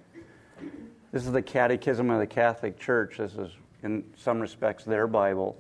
this 1.13 1.27
is 1.27 1.33
the 1.33 1.43
Catechism 1.43 2.09
of 2.11 2.19
the 2.19 2.27
Catholic 2.27 2.79
Church. 2.79 3.19
This 3.19 3.35
is, 3.35 3.51
in 3.83 4.05
some 4.17 4.41
respects, 4.41 4.85
their 4.85 5.07
Bible. 5.07 5.57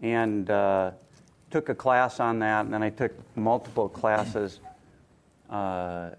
And 0.00 0.48
uh, 0.48 0.92
took 1.50 1.68
a 1.68 1.74
class 1.74 2.20
on 2.20 2.38
that, 2.38 2.64
and 2.64 2.72
then 2.72 2.82
I 2.82 2.90
took 2.90 3.12
multiple 3.36 3.88
classes, 3.88 4.60
uh, 5.50 6.10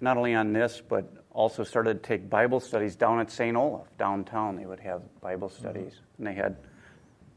not 0.00 0.16
only 0.16 0.34
on 0.34 0.54
this, 0.54 0.82
but 0.86 1.12
also 1.32 1.64
started 1.64 2.02
to 2.02 2.08
take 2.08 2.30
Bible 2.30 2.60
studies 2.60 2.96
down 2.96 3.20
at 3.20 3.30
St. 3.30 3.56
Olaf, 3.56 3.86
downtown. 3.98 4.56
They 4.56 4.64
would 4.64 4.80
have 4.80 5.02
Bible 5.20 5.50
studies, 5.50 6.00
and 6.16 6.26
they 6.26 6.34
had 6.34 6.56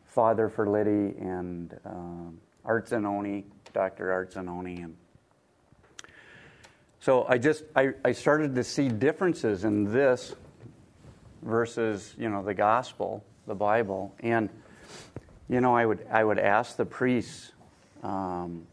Father 0.09 0.49
for 0.49 0.67
Liddy 0.67 1.15
and 1.19 1.79
um, 1.85 2.39
Dr. 3.73 4.11
Art 4.11 4.33
Zanoni. 4.33 4.83
And 4.83 4.95
so 6.99 7.25
I 7.29 7.37
just, 7.37 7.63
I, 7.75 7.91
I 8.03 8.11
started 8.11 8.55
to 8.55 8.63
see 8.63 8.89
differences 8.89 9.63
in 9.63 9.91
this 9.91 10.35
versus, 11.43 12.15
you 12.17 12.29
know, 12.29 12.43
the 12.43 12.53
gospel, 12.53 13.23
the 13.47 13.55
Bible. 13.55 14.13
And, 14.19 14.49
you 15.47 15.61
know, 15.61 15.75
I 15.75 15.85
would, 15.85 16.05
I 16.11 16.23
would 16.23 16.39
ask 16.39 16.75
the 16.75 16.85
priests, 16.85 17.51
um, 18.03 18.65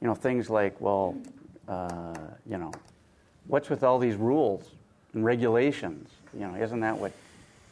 you 0.00 0.06
know, 0.06 0.14
things 0.14 0.50
like, 0.50 0.80
well, 0.80 1.16
uh, 1.68 2.14
you 2.48 2.58
know, 2.58 2.72
what's 3.46 3.70
with 3.70 3.82
all 3.82 3.98
these 3.98 4.16
rules 4.16 4.70
and 5.14 5.24
regulations? 5.24 6.10
You 6.34 6.46
know, 6.46 6.54
isn't 6.54 6.80
that 6.80 6.96
what 6.96 7.12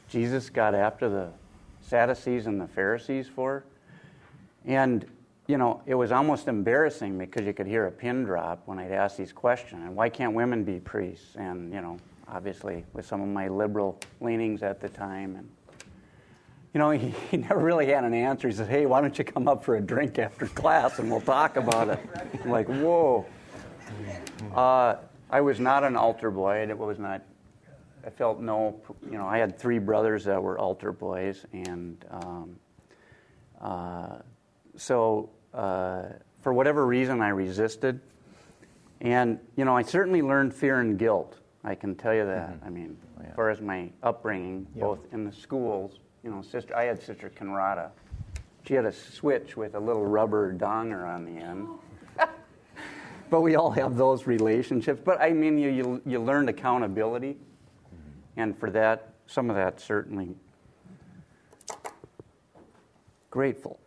Jesus 0.08 0.50
got 0.50 0.74
after 0.74 1.08
the 1.08 1.30
Sadducees 1.88 2.46
and 2.46 2.60
the 2.60 2.68
Pharisees 2.68 3.28
for? 3.28 3.64
And 4.64 5.06
you 5.48 5.56
know, 5.56 5.80
it 5.86 5.94
was 5.94 6.12
almost 6.12 6.46
embarrassing 6.46 7.16
because 7.18 7.46
you 7.46 7.54
could 7.54 7.66
hear 7.66 7.86
a 7.86 7.90
pin 7.90 8.22
drop 8.22 8.62
when 8.66 8.78
I'd 8.78 8.92
ask 8.92 9.16
these 9.16 9.32
questions. 9.32 9.82
And 9.82 9.96
why 9.96 10.10
can't 10.10 10.34
women 10.34 10.62
be 10.62 10.78
priests? 10.78 11.36
And, 11.36 11.72
you 11.72 11.80
know, 11.80 11.96
obviously 12.28 12.84
with 12.92 13.06
some 13.06 13.22
of 13.22 13.28
my 13.28 13.48
liberal 13.48 13.98
leanings 14.20 14.62
at 14.62 14.78
the 14.78 14.90
time. 14.90 15.36
And, 15.36 15.48
you 16.74 16.78
know, 16.78 16.90
he, 16.90 17.08
he 17.30 17.38
never 17.38 17.58
really 17.58 17.86
had 17.86 18.04
an 18.04 18.12
answer. 18.12 18.46
He 18.46 18.54
said, 18.54 18.68
hey, 18.68 18.84
why 18.84 19.00
don't 19.00 19.18
you 19.18 19.24
come 19.24 19.48
up 19.48 19.64
for 19.64 19.76
a 19.76 19.80
drink 19.80 20.18
after 20.18 20.46
class 20.46 20.98
and 20.98 21.10
we'll 21.10 21.22
talk 21.22 21.56
about 21.56 21.88
it? 21.88 21.98
I'm 22.44 22.50
like, 22.50 22.68
whoa. 22.68 23.24
Uh, 24.54 24.96
I 25.30 25.40
was 25.40 25.58
not 25.58 25.82
an 25.82 25.96
altar 25.96 26.30
boy. 26.30 26.60
And 26.60 26.70
it 26.70 26.76
was 26.76 26.98
not, 26.98 27.22
I 28.04 28.10
felt 28.10 28.40
no, 28.40 28.80
you 29.10 29.18
know, 29.18 29.26
I 29.26 29.38
had 29.38 29.58
three 29.58 29.78
brothers 29.78 30.24
that 30.24 30.42
were 30.42 30.58
altar 30.58 30.92
boys. 30.92 31.44
And, 31.52 32.04
um, 32.10 32.56
uh, 33.60 34.18
so 34.76 35.30
uh, 35.52 36.04
for 36.40 36.52
whatever 36.52 36.86
reason, 36.86 37.20
I 37.20 37.28
resisted. 37.28 38.00
And, 39.00 39.38
you 39.56 39.64
know, 39.64 39.76
I 39.76 39.82
certainly 39.82 40.22
learned 40.22 40.54
fear 40.54 40.80
and 40.80 40.98
guilt. 40.98 41.38
I 41.64 41.74
can 41.74 41.94
tell 41.94 42.14
you 42.14 42.24
that. 42.24 42.50
Mm-hmm. 42.50 42.66
I 42.66 42.70
mean, 42.70 42.96
oh, 43.18 43.22
yeah. 43.22 43.28
as 43.28 43.36
far 43.36 43.50
as 43.50 43.60
my 43.60 43.90
upbringing, 44.02 44.66
yep. 44.74 44.84
both 44.84 45.00
in 45.12 45.24
the 45.24 45.32
schools, 45.32 46.00
you 46.24 46.30
know, 46.30 46.42
sister, 46.42 46.76
I 46.76 46.84
had 46.84 47.02
Sister 47.02 47.30
Conrada. 47.30 47.90
She 48.66 48.74
had 48.74 48.84
a 48.84 48.92
switch 48.92 49.56
with 49.56 49.74
a 49.74 49.80
little 49.80 50.04
rubber 50.04 50.52
donger 50.52 51.06
on 51.06 51.24
the 51.24 51.40
end. 51.40 51.68
but 53.30 53.40
we 53.40 53.56
all 53.56 53.70
have 53.70 53.96
those 53.96 54.26
relationships. 54.26 55.00
But 55.04 55.20
I 55.20 55.32
mean, 55.32 55.58
you, 55.58 55.70
you, 55.70 56.02
you 56.04 56.18
learned 56.18 56.48
accountability. 56.48 57.38
And 58.38 58.56
for 58.56 58.70
that, 58.70 59.14
some 59.26 59.50
of 59.50 59.56
that 59.56 59.80
certainly 59.80 60.36
grateful. 63.30 63.80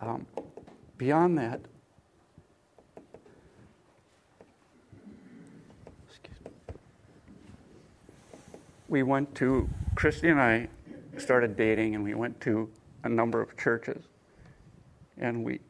Um, 0.00 0.26
beyond 0.98 1.38
that, 1.38 1.60
we 8.88 9.04
went 9.04 9.32
to, 9.36 9.68
Christy 9.94 10.28
and 10.28 10.40
I 10.40 10.68
started 11.16 11.56
dating, 11.56 11.94
and 11.94 12.02
we 12.02 12.14
went 12.14 12.40
to 12.40 12.68
a 13.04 13.08
number 13.08 13.40
of 13.40 13.56
churches. 13.56 14.02
And 15.18 15.44
we, 15.44 15.60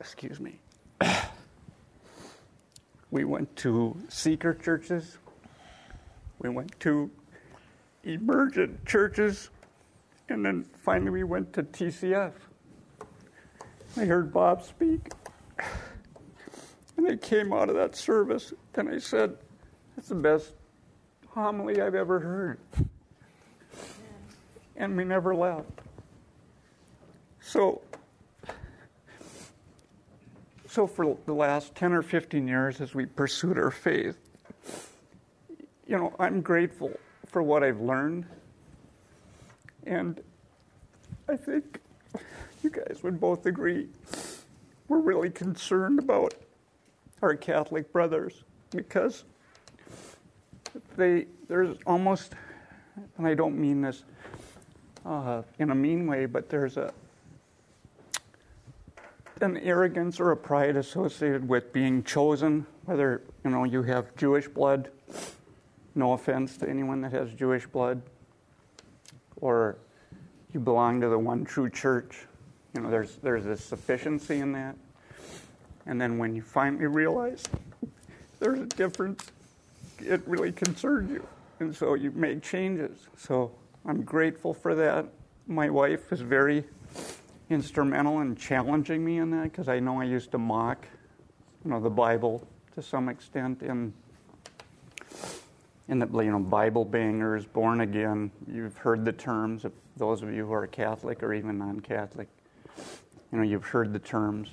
excuse 0.00 0.40
me, 0.40 0.60
we 3.10 3.24
went 3.24 3.54
to 3.56 3.98
seeker 4.08 4.54
churches, 4.54 5.18
we 6.38 6.48
went 6.48 6.78
to 6.80 7.10
emergent 8.04 8.84
churches, 8.86 9.50
and 10.28 10.44
then 10.44 10.64
finally 10.82 11.10
we 11.10 11.24
went 11.24 11.52
to 11.54 11.62
TCF. 11.62 12.32
I 13.96 14.04
heard 14.04 14.32
Bob 14.32 14.62
speak. 14.62 15.08
And 16.96 17.06
I 17.08 17.16
came 17.16 17.52
out 17.52 17.68
of 17.68 17.76
that 17.76 17.94
service 17.94 18.52
and 18.74 18.88
I 18.88 18.98
said, 18.98 19.36
That's 19.94 20.08
the 20.08 20.14
best 20.14 20.52
homily 21.28 21.80
I've 21.80 21.94
ever 21.94 22.20
heard. 22.20 22.58
And 24.76 24.96
we 24.96 25.04
never 25.04 25.34
left. 25.34 25.70
So, 27.40 27.80
so 30.68 30.86
for 30.86 31.16
the 31.24 31.32
last 31.32 31.74
10 31.74 31.92
or 31.92 32.02
15 32.02 32.46
years, 32.46 32.80
as 32.80 32.94
we 32.94 33.06
pursued 33.06 33.56
our 33.58 33.70
faith, 33.70 34.18
you 35.86 35.96
know, 35.96 36.14
I'm 36.18 36.40
grateful 36.40 36.92
for 37.26 37.42
what 37.42 37.62
I've 37.62 37.80
learned. 37.80 38.26
And 39.84 40.20
I 41.28 41.36
think 41.36 41.80
you 42.62 42.70
guys 42.70 43.00
would 43.02 43.20
both 43.20 43.46
agree 43.46 43.88
we're 44.88 44.98
really 44.98 45.30
concerned 45.30 45.98
about 45.98 46.34
our 47.22 47.34
Catholic 47.34 47.92
brothers 47.92 48.44
because 48.70 49.24
they 50.96 51.26
there's 51.48 51.76
almost 51.86 52.34
and 53.18 53.26
I 53.26 53.34
don't 53.34 53.58
mean 53.58 53.82
this 53.82 54.04
uh, 55.04 55.42
in 55.58 55.70
a 55.70 55.74
mean 55.74 56.06
way, 56.06 56.26
but 56.26 56.48
there's 56.48 56.76
a 56.76 56.92
an 59.40 59.58
arrogance 59.58 60.18
or 60.18 60.30
a 60.30 60.36
pride 60.36 60.76
associated 60.76 61.46
with 61.46 61.72
being 61.72 62.02
chosen, 62.02 62.66
whether 62.84 63.22
you 63.44 63.50
know 63.50 63.64
you 63.64 63.82
have 63.82 64.14
Jewish 64.16 64.48
blood. 64.48 64.90
No 65.96 66.12
offense 66.12 66.58
to 66.58 66.68
anyone 66.68 67.00
that 67.00 67.12
has 67.12 67.32
Jewish 67.32 67.66
blood, 67.66 68.02
or 69.36 69.78
you 70.52 70.60
belong 70.60 71.00
to 71.00 71.08
the 71.08 71.18
one 71.18 71.44
true 71.44 71.70
church. 71.70 72.26
You 72.74 72.82
know, 72.82 72.90
there's 72.90 73.16
there's 73.16 73.46
a 73.46 73.56
sufficiency 73.56 74.40
in 74.40 74.52
that. 74.52 74.76
And 75.86 75.98
then 75.98 76.18
when 76.18 76.34
you 76.34 76.42
finally 76.42 76.86
realize 76.86 77.44
there's 78.40 78.58
a 78.58 78.66
difference, 78.66 79.24
it 80.00 80.20
really 80.26 80.52
concerns 80.52 81.10
you. 81.10 81.26
And 81.60 81.74
so 81.74 81.94
you 81.94 82.10
make 82.10 82.42
changes. 82.42 83.06
So 83.16 83.52
I'm 83.86 84.02
grateful 84.02 84.52
for 84.52 84.74
that. 84.74 85.06
My 85.46 85.70
wife 85.70 86.12
is 86.12 86.20
very 86.20 86.64
instrumental 87.48 88.20
in 88.20 88.36
challenging 88.36 89.02
me 89.02 89.18
in 89.18 89.30
that 89.30 89.44
because 89.44 89.68
I 89.68 89.80
know 89.80 90.00
I 90.00 90.04
used 90.04 90.32
to 90.32 90.38
mock, 90.38 90.86
you 91.64 91.70
know, 91.70 91.80
the 91.80 91.88
Bible 91.88 92.46
to 92.74 92.82
some 92.82 93.08
extent 93.08 93.62
in 93.62 93.94
in 95.88 95.98
the 95.98 96.06
you 96.22 96.30
know 96.30 96.38
Bible 96.38 96.84
bangers, 96.84 97.46
born 97.46 97.80
again. 97.80 98.30
You've 98.46 98.76
heard 98.76 99.04
the 99.04 99.12
terms 99.12 99.64
of 99.64 99.72
those 99.96 100.22
of 100.22 100.32
you 100.32 100.46
who 100.46 100.52
are 100.52 100.66
Catholic 100.66 101.22
or 101.22 101.32
even 101.32 101.58
non-Catholic. 101.58 102.28
You 103.32 103.38
know, 103.38 103.44
you've 103.44 103.64
heard 103.64 103.92
the 103.92 103.98
terms. 103.98 104.50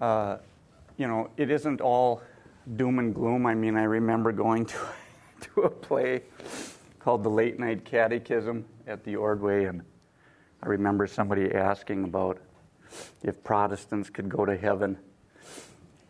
Uh, 0.00 0.38
you 0.96 1.06
know, 1.06 1.30
it 1.36 1.50
isn't 1.50 1.80
all 1.80 2.22
doom 2.76 2.98
and 2.98 3.14
gloom. 3.14 3.46
I 3.46 3.54
mean, 3.54 3.76
I 3.76 3.84
remember 3.84 4.32
going 4.32 4.66
to, 4.66 4.76
to 5.40 5.62
a 5.62 5.70
play 5.70 6.22
called 6.98 7.22
The 7.24 7.30
Late 7.30 7.58
Night 7.58 7.84
Catechism 7.84 8.64
at 8.86 9.04
the 9.04 9.16
Ordway, 9.16 9.64
and 9.64 9.82
I 10.62 10.66
remember 10.66 11.06
somebody 11.06 11.52
asking 11.52 12.04
about 12.04 12.38
if 13.22 13.42
Protestants 13.42 14.10
could 14.10 14.28
go 14.28 14.44
to 14.44 14.56
heaven. 14.56 14.96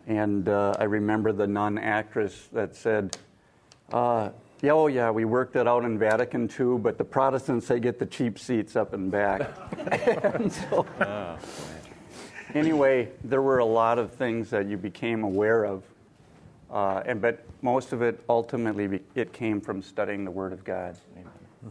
And 0.06 0.48
uh, 0.48 0.74
I 0.78 0.84
remember 0.84 1.32
the 1.32 1.46
nun 1.46 1.78
actress 1.78 2.48
that 2.52 2.74
said, 2.74 3.16
uh, 3.92 4.30
yeah, 4.62 4.72
oh 4.72 4.86
yeah, 4.86 5.10
we 5.10 5.24
worked 5.24 5.56
it 5.56 5.66
out 5.66 5.84
in 5.84 5.98
Vatican 5.98 6.48
II, 6.48 6.78
but 6.78 6.96
the 6.96 7.04
Protestants 7.04 7.66
they 7.66 7.80
get 7.80 7.98
the 7.98 8.06
cheap 8.06 8.38
seats 8.38 8.76
up 8.76 8.92
and 8.92 9.10
back. 9.10 9.50
and 10.36 10.52
so, 10.52 10.86
oh, 11.00 11.38
anyway, 12.54 13.08
there 13.24 13.42
were 13.42 13.58
a 13.58 13.64
lot 13.64 13.98
of 13.98 14.12
things 14.12 14.50
that 14.50 14.66
you 14.66 14.76
became 14.76 15.24
aware 15.24 15.64
of, 15.64 15.82
uh, 16.70 17.02
and 17.04 17.20
but 17.20 17.44
most 17.60 17.92
of 17.92 18.02
it 18.02 18.22
ultimately 18.28 18.86
be, 18.86 19.00
it 19.14 19.32
came 19.32 19.60
from 19.60 19.82
studying 19.82 20.24
the 20.24 20.30
Word 20.30 20.52
of 20.52 20.64
God. 20.64 20.96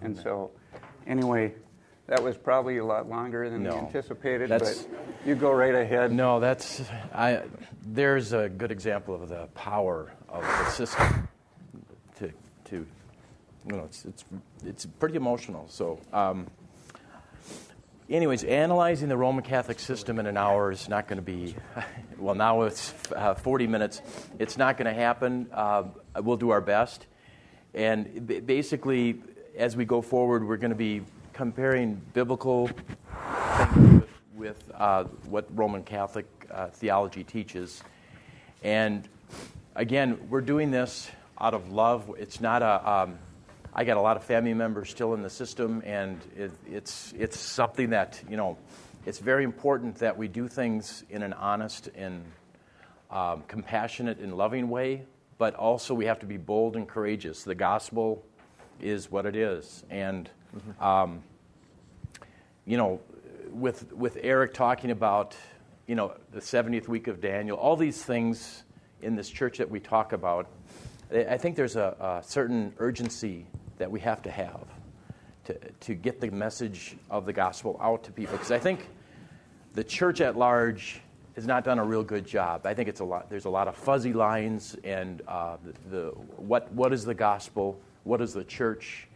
And 0.01 0.18
so, 0.18 0.51
anyway, 1.08 1.54
that 2.08 2.22
was 2.22 2.38
probably 2.38 2.78
a 2.78 2.86
lot 2.86 3.10
longer 3.10 3.50
than 3.50 3.63
No. 3.63 3.78
anticipated. 3.78 4.50
But 4.50 4.86
you 5.25 5.36
go 5.36 5.51
right 5.51 5.75
ahead. 5.75 6.12
No, 6.12 6.42
that's 6.42 6.82
I. 7.13 7.44
There's 7.86 8.34
a 8.34 8.50
good 8.50 8.72
example 8.72 9.16
of 9.16 9.30
the 9.30 9.48
power 9.56 10.12
of 10.28 10.44
the 10.44 10.70
system. 10.72 11.28
To 12.72 12.88
you 13.70 13.75
know, 13.75 13.84
it's 13.84 14.06
it's 14.06 14.25
it's 14.66 14.86
pretty 14.86 15.16
emotional. 15.16 15.66
So, 15.68 16.00
um, 16.13 16.48
anyways, 18.10 18.46
analyzing 18.46 19.10
the 19.10 19.18
Roman 19.18 19.44
Catholic 19.44 19.78
system 19.78 20.20
in 20.20 20.25
an 20.25 20.38
hour 20.38 20.72
is 20.72 20.88
not 20.88 21.08
going 21.08 21.18
to 21.18 21.24
be. 21.24 21.56
Well, 22.18 22.36
now 22.36 22.62
it's 22.62 22.94
uh, 23.16 23.34
40 23.34 23.66
minutes. 23.66 24.00
It's 24.38 24.56
not 24.56 24.78
going 24.78 24.86
to 24.86 24.94
happen. 24.94 25.48
Uh, 25.51 25.86
we'll 26.18 26.38
do 26.38 26.51
our 26.51 26.62
best, 26.62 27.08
and 27.74 28.46
basically, 28.46 29.24
as 29.58 29.75
we 29.75 29.86
go 29.86 30.04
forward, 30.04 30.48
we're 30.48 30.58
going 30.58 30.70
to 30.70 30.75
be 30.75 31.01
comparing 31.34 32.00
biblical 32.13 32.70
with, 32.70 34.08
with 34.36 34.72
uh, 34.75 35.06
what 35.30 35.48
Roman 35.58 35.82
Catholic 35.82 36.28
uh, 36.51 36.68
theology 36.68 37.24
teaches. 37.24 37.82
And 38.63 39.10
again, 39.75 40.20
we're 40.30 40.42
doing 40.42 40.70
this 40.70 41.10
out 41.42 41.56
of 41.56 41.72
love. 41.72 42.12
It's 42.18 42.40
not 42.40 42.62
a. 42.62 42.90
Um, 42.90 43.18
I 43.74 43.84
got 43.86 43.98
a 43.98 44.02
lot 44.02 44.18
of 44.18 44.24
family 44.24 44.54
members 44.54 44.90
still 44.90 45.14
in 45.14 45.22
the 45.22 45.30
system, 45.30 45.82
and 45.86 46.20
it, 46.38 46.52
it's 46.70 47.14
it's 47.18 47.40
something 47.40 47.90
that 47.90 48.22
you 48.30 48.38
know. 48.38 48.58
It's 49.04 49.18
very 49.18 49.44
important 49.44 49.96
that 49.96 50.16
we 50.16 50.28
do 50.28 50.48
things 50.48 51.04
in 51.10 51.24
an 51.24 51.34
honest 51.34 51.90
and 51.96 52.24
um, 53.10 53.42
compassionate 53.48 54.20
and 54.20 54.38
loving 54.38 54.70
way, 54.70 55.06
but 55.40 55.56
also 55.56 55.96
we 55.96 56.06
have 56.06 56.20
to 56.20 56.28
be 56.28 56.38
bold 56.38 56.76
and 56.76 56.88
courageous. 56.88 57.44
The 57.44 57.56
gospel 57.56 58.24
is 58.80 59.10
what 59.10 59.26
it 59.26 59.36
is, 59.36 59.84
and 59.90 60.30
um, 60.80 61.24
you 62.66 62.78
know, 62.78 63.02
with 63.50 63.92
with 63.94 64.20
Eric 64.22 64.54
talking 64.54 64.92
about 64.92 65.36
you 65.88 65.96
know 65.96 66.14
the 66.32 66.42
70th 66.42 66.88
week 66.88 67.08
of 67.08 67.20
Daniel, 67.20 67.58
all 67.58 67.76
these 67.76 68.04
things 68.04 68.64
in 69.02 69.16
this 69.16 69.30
church 69.30 69.58
that 69.58 69.72
we 69.72 69.80
talk 69.80 70.14
about, 70.14 70.48
I 71.12 71.38
think 71.38 71.56
there's 71.56 71.75
a, 71.75 71.96
a 72.00 72.25
certain 72.25 72.74
urgency 72.77 73.46
that 73.77 73.91
we 73.91 74.00
have 74.00 74.22
to 74.24 74.32
have 74.32 74.65
to 75.46 75.53
to 75.82 75.94
get 75.94 76.22
the 76.22 76.32
message 76.32 76.96
of 77.10 77.25
the 77.25 77.34
gospel 77.34 77.77
out 77.82 78.03
to 78.03 78.12
people 78.12 78.34
because 78.34 78.51
I 78.51 78.60
think 78.60 78.88
the 79.74 79.84
church 79.84 80.22
at 80.22 80.38
large 80.38 81.01
has 81.36 81.46
not 81.46 81.63
done 81.63 81.80
a 81.80 81.84
real 81.84 82.03
good 82.03 82.25
job. 82.25 82.65
I 82.65 82.74
think 82.74 82.88
it's 82.89 83.00
a 83.00 83.06
lot. 83.06 83.30
There's 83.30 83.46
a 83.46 83.50
lot 83.50 83.68
of 83.68 83.75
fuzzy 83.75 84.13
lines, 84.13 84.77
and 84.84 85.22
uh, 85.27 85.58
the, 85.63 85.89
the 85.89 86.10
what 86.38 86.72
what 86.74 86.94
is 86.94 87.03
the 87.03 87.13
gospel? 87.13 87.80
What 88.03 88.22
is 88.22 88.34
the 88.34 88.44
church? 88.44 89.08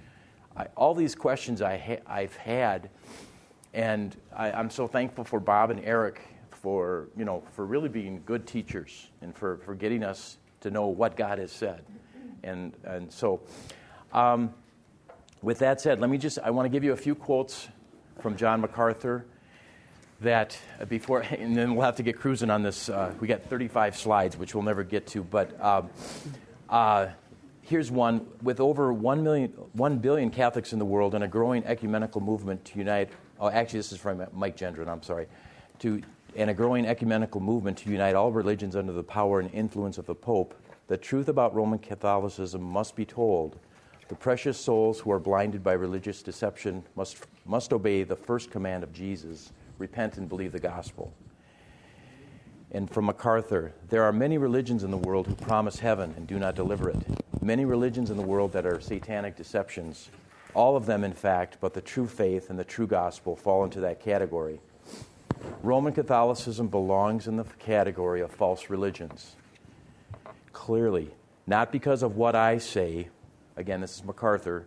I, 0.57 0.67
all 0.75 0.93
these 0.93 1.15
questions 1.15 1.61
I 1.61 1.77
ha- 1.77 2.03
I've 2.07 2.35
had, 2.35 2.89
and 3.73 4.15
I, 4.35 4.51
I'm 4.51 4.69
so 4.69 4.87
thankful 4.87 5.23
for 5.23 5.39
Bob 5.39 5.71
and 5.71 5.83
Eric 5.83 6.21
for 6.51 7.07
you 7.17 7.25
know 7.25 7.43
for 7.51 7.65
really 7.65 7.89
being 7.89 8.21
good 8.25 8.47
teachers 8.47 9.09
and 9.21 9.35
for, 9.35 9.57
for 9.57 9.75
getting 9.75 10.03
us 10.03 10.37
to 10.65 10.72
know 10.72 10.88
what 10.88 11.15
God 11.15 11.39
has 11.39 11.51
said, 11.51 11.84
and 12.43 12.74
and 12.84 13.12
so. 13.12 13.41
Um, 14.12 14.53
with 15.41 15.60
that 15.60 15.79
said, 15.79 16.00
let 16.00 16.10
me 16.10 16.17
just 16.17 16.39
I 16.39 16.50
want 16.50 16.65
to 16.65 16.69
give 16.69 16.84
you 16.84 16.91
a 16.91 16.98
few 16.98 17.13
quotes 17.13 17.67
from 18.19 18.36
John 18.36 18.62
MacArthur 18.62 19.25
that 20.22 20.57
uh, 20.81 20.86
before, 20.86 21.22
and 21.29 21.55
then 21.55 21.75
we'll 21.75 21.86
have 21.86 21.98
to 21.98 22.03
get 22.03 22.17
cruising 22.17 22.50
on 22.50 22.63
this. 22.63 22.89
Uh, 22.89 23.13
we 23.19 23.27
got 23.27 23.43
35 23.43 23.95
slides, 23.95 24.38
which 24.38 24.55
we'll 24.55 24.63
never 24.63 24.84
get 24.84 25.05
to, 25.07 25.24
but 25.24 25.62
um, 25.63 25.89
uh, 26.69 27.07
here's 27.62 27.91
one. 27.91 28.25
With 28.42 28.59
over 28.59 28.92
1, 28.92 29.24
million, 29.24 29.50
1 29.74 29.98
billion 30.00 30.29
Catholics 30.31 30.74
in 30.74 30.79
the 30.79 30.85
world 30.85 31.13
and 31.13 31.24
a 31.24 31.27
growing 31.27 31.63
ecumenical 31.66 32.22
movement 32.22 32.66
to 32.66 32.79
unite, 32.79 33.09
oh, 33.39 33.50
actually, 33.50 33.79
this 33.79 33.92
is 33.92 34.00
from 34.00 34.25
Mike 34.33 34.57
Gendron, 34.57 34.87
I'm 34.87 35.03
sorry, 35.03 35.27
to, 35.79 36.01
and 36.35 36.50
a 36.50 36.53
growing 36.53 36.85
ecumenical 36.85 37.42
movement 37.42 37.77
to 37.79 37.89
unite 37.89 38.16
all 38.16 38.31
religions 38.31 38.75
under 38.75 38.94
the 38.94 39.03
power 39.03 39.39
and 39.39 39.53
influence 39.53 39.98
of 39.98 40.05
the 40.05 40.16
Pope, 40.16 40.55
the 40.87 40.98
truth 40.98 41.29
about 41.29 41.55
Roman 41.55 41.79
Catholicism 41.79 42.61
must 42.61 42.95
be 42.95 43.05
told. 43.05 43.57
The 44.07 44.15
precious 44.15 44.59
souls 44.59 45.00
who 45.00 45.11
are 45.11 45.19
blinded 45.19 45.63
by 45.63 45.74
religious 45.74 46.21
deception 46.21 46.83
must, 46.95 47.25
must 47.45 47.74
obey 47.74 48.03
the 48.03 48.15
first 48.15 48.51
command 48.51 48.83
of 48.83 48.93
Jesus 48.93 49.51
repent 49.79 50.17
and 50.17 50.29
believe 50.29 50.51
the 50.51 50.59
gospel. 50.59 51.11
And 52.71 52.89
from 52.89 53.05
MacArthur, 53.05 53.74
there 53.89 54.03
are 54.03 54.13
many 54.13 54.37
religions 54.37 54.83
in 54.83 54.91
the 54.91 54.98
world 54.98 55.27
who 55.27 55.35
promise 55.35 55.79
heaven 55.79 56.13
and 56.17 56.27
do 56.27 56.37
not 56.37 56.55
deliver 56.55 56.89
it. 56.89 56.98
Many 57.41 57.65
religions 57.65 58.11
in 58.11 58.17
the 58.17 58.24
world 58.24 58.51
that 58.53 58.65
are 58.65 58.79
satanic 58.79 59.35
deceptions. 59.35 60.09
All 60.53 60.75
of 60.75 60.85
them, 60.85 61.03
in 61.03 61.13
fact, 61.13 61.57
but 61.59 61.74
the 61.74 61.81
true 61.81 62.07
faith 62.07 62.50
and 62.50 62.59
the 62.59 62.63
true 62.63 62.87
gospel 62.87 63.35
fall 63.35 63.63
into 63.63 63.79
that 63.79 64.00
category. 64.00 64.59
Roman 65.63 65.93
Catholicism 65.93 66.67
belongs 66.67 67.27
in 67.27 67.37
the 67.37 67.43
category 67.59 68.21
of 68.21 68.31
false 68.31 68.69
religions. 68.69 69.35
Clearly, 70.55 71.11
not 71.46 71.70
because 71.70 72.01
of 72.01 72.15
what 72.15 72.33
I 72.33 72.59
say, 72.59 73.09
again, 73.57 73.81
this 73.81 73.98
is 73.98 74.05
MacArthur, 74.05 74.65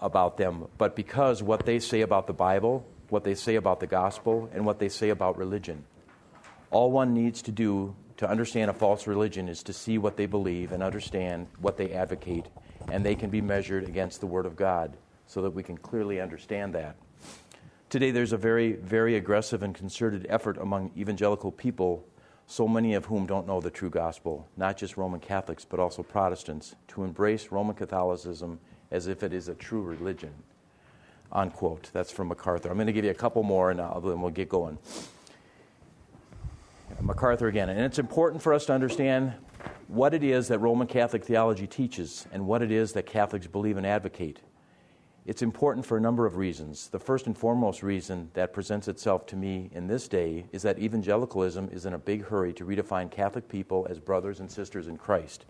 about 0.00 0.36
them, 0.36 0.66
but 0.76 0.94
because 0.94 1.42
what 1.42 1.64
they 1.64 1.78
say 1.78 2.02
about 2.02 2.26
the 2.26 2.34
Bible, 2.34 2.86
what 3.08 3.24
they 3.24 3.34
say 3.34 3.56
about 3.56 3.80
the 3.80 3.86
gospel, 3.86 4.50
and 4.52 4.66
what 4.66 4.78
they 4.78 4.90
say 4.90 5.08
about 5.08 5.38
religion. 5.38 5.84
All 6.70 6.92
one 6.92 7.14
needs 7.14 7.40
to 7.42 7.50
do 7.50 7.96
to 8.18 8.28
understand 8.28 8.70
a 8.70 8.74
false 8.74 9.06
religion 9.06 9.48
is 9.48 9.62
to 9.62 9.72
see 9.72 9.96
what 9.96 10.18
they 10.18 10.26
believe 10.26 10.72
and 10.72 10.82
understand 10.82 11.46
what 11.58 11.78
they 11.78 11.94
advocate, 11.94 12.44
and 12.92 13.04
they 13.04 13.14
can 13.14 13.30
be 13.30 13.40
measured 13.40 13.88
against 13.88 14.20
the 14.20 14.26
Word 14.26 14.44
of 14.44 14.56
God 14.56 14.94
so 15.26 15.40
that 15.40 15.52
we 15.52 15.62
can 15.62 15.78
clearly 15.78 16.20
understand 16.20 16.74
that. 16.74 16.96
Today, 17.88 18.10
there's 18.10 18.34
a 18.34 18.36
very, 18.36 18.72
very 18.74 19.16
aggressive 19.16 19.62
and 19.62 19.74
concerted 19.74 20.26
effort 20.28 20.58
among 20.58 20.90
evangelical 20.98 21.50
people, 21.50 22.04
so 22.46 22.68
many 22.68 22.94
of 22.94 23.06
whom 23.06 23.26
don't 23.26 23.46
know 23.46 23.60
the 23.60 23.70
true 23.70 23.90
gospel, 23.90 24.46
not 24.56 24.76
just 24.76 24.96
Roman 24.96 25.20
Catholics, 25.20 25.64
but 25.64 25.80
also 25.80 26.02
Protestants, 26.02 26.76
to 26.88 27.02
embrace 27.02 27.50
Roman 27.50 27.74
Catholicism 27.74 28.60
as 28.90 29.08
if 29.08 29.22
it 29.22 29.32
is 29.32 29.48
a 29.48 29.54
true 29.54 29.82
religion. 29.82 30.32
Unquote. 31.32 31.90
That's 31.92 32.12
from 32.12 32.28
MacArthur. 32.28 32.70
I'm 32.70 32.76
going 32.76 32.86
to 32.86 32.92
give 32.92 33.04
you 33.04 33.10
a 33.10 33.14
couple 33.14 33.42
more 33.42 33.70
and 33.70 33.80
then 33.80 34.20
we'll 34.20 34.30
get 34.30 34.48
going. 34.48 34.78
MacArthur 37.00 37.48
again. 37.48 37.68
And 37.68 37.80
it's 37.80 37.98
important 37.98 38.42
for 38.42 38.54
us 38.54 38.64
to 38.66 38.72
understand 38.72 39.34
what 39.88 40.14
it 40.14 40.22
is 40.22 40.48
that 40.48 40.60
Roman 40.60 40.86
Catholic 40.86 41.24
theology 41.24 41.66
teaches 41.66 42.26
and 42.32 42.46
what 42.46 42.62
it 42.62 42.70
is 42.70 42.92
that 42.92 43.06
Catholics 43.06 43.48
believe 43.48 43.76
and 43.76 43.86
advocate. 43.86 44.38
It's 45.26 45.42
important 45.42 45.84
for 45.84 45.96
a 45.96 46.00
number 46.00 46.24
of 46.24 46.36
reasons. 46.36 46.86
The 46.86 47.00
first 47.00 47.26
and 47.26 47.36
foremost 47.36 47.82
reason 47.82 48.30
that 48.34 48.52
presents 48.52 48.86
itself 48.86 49.26
to 49.26 49.36
me 49.36 49.70
in 49.72 49.88
this 49.88 50.06
day 50.06 50.46
is 50.52 50.62
that 50.62 50.78
evangelicalism 50.78 51.68
is 51.72 51.84
in 51.84 51.94
a 51.94 51.98
big 51.98 52.26
hurry 52.26 52.52
to 52.52 52.64
redefine 52.64 53.10
Catholic 53.10 53.48
people 53.48 53.88
as 53.90 53.98
brothers 53.98 54.38
and 54.38 54.48
sisters 54.48 54.86
in 54.86 54.96
Christ. 54.96 55.44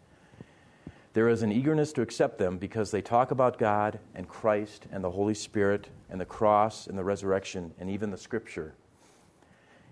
There 1.13 1.29
is 1.29 1.43
an 1.43 1.53
eagerness 1.53 1.93
to 1.93 2.01
accept 2.01 2.39
them 2.39 2.57
because 2.57 2.91
they 2.91 3.03
talk 3.03 3.33
about 3.33 3.59
God 3.59 3.99
and 4.15 4.27
Christ 4.27 4.87
and 4.91 5.05
the 5.05 5.11
Holy 5.11 5.35
Spirit 5.35 5.91
and 6.09 6.19
the 6.19 6.25
cross 6.25 6.87
and 6.87 6.97
the 6.97 7.05
resurrection 7.05 7.75
and 7.79 7.91
even 7.91 8.11
the 8.11 8.17
Scripture. 8.17 8.75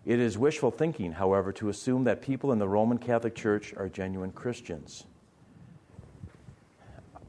It 0.06 0.18
is 0.18 0.38
wishful 0.38 0.70
thinking, 0.70 1.12
however, 1.12 1.52
to 1.52 1.68
assume 1.68 2.04
that 2.04 2.22
people 2.22 2.52
in 2.52 2.58
the 2.58 2.68
Roman 2.68 2.96
Catholic 2.96 3.34
Church 3.34 3.74
are 3.76 3.90
genuine 3.90 4.32
Christians. 4.32 5.04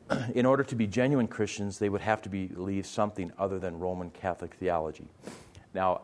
In 0.35 0.45
order 0.45 0.63
to 0.63 0.75
be 0.75 0.87
genuine 0.87 1.27
Christians, 1.27 1.79
they 1.79 1.89
would 1.89 2.01
have 2.01 2.21
to 2.23 2.29
believe 2.29 2.85
something 2.85 3.31
other 3.37 3.59
than 3.59 3.79
Roman 3.79 4.09
Catholic 4.09 4.53
theology. 4.55 5.07
Now, 5.73 6.01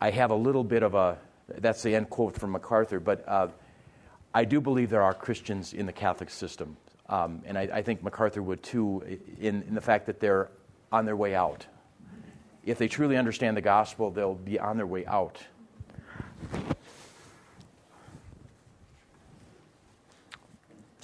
I 0.00 0.10
have 0.10 0.30
a 0.30 0.34
little 0.34 0.64
bit 0.64 0.82
of 0.82 0.94
a, 0.94 1.18
that's 1.48 1.82
the 1.82 1.94
end 1.94 2.10
quote 2.10 2.38
from 2.38 2.52
MacArthur, 2.52 3.00
but 3.00 3.26
uh, 3.28 3.48
I 4.34 4.44
do 4.44 4.60
believe 4.60 4.90
there 4.90 5.02
are 5.02 5.14
Christians 5.14 5.72
in 5.72 5.86
the 5.86 5.92
Catholic 5.92 6.30
system. 6.30 6.76
Um, 7.08 7.42
and 7.46 7.56
I, 7.56 7.62
I, 7.72 7.82
think 7.82 8.02
MacArthur 8.02 8.42
would 8.42 8.62
too, 8.64 9.20
in, 9.40 9.62
in 9.62 9.74
the 9.74 9.80
fact 9.80 10.06
that 10.06 10.18
they're 10.18 10.50
on 10.90 11.04
their 11.04 11.14
way 11.14 11.36
out. 11.36 11.64
If 12.64 12.78
they 12.78 12.88
truly 12.88 13.16
understand 13.16 13.56
the 13.56 13.60
gospel, 13.60 14.10
they'll 14.10 14.34
be 14.34 14.58
on 14.58 14.76
their 14.76 14.88
way 14.88 15.06
out. 15.06 15.38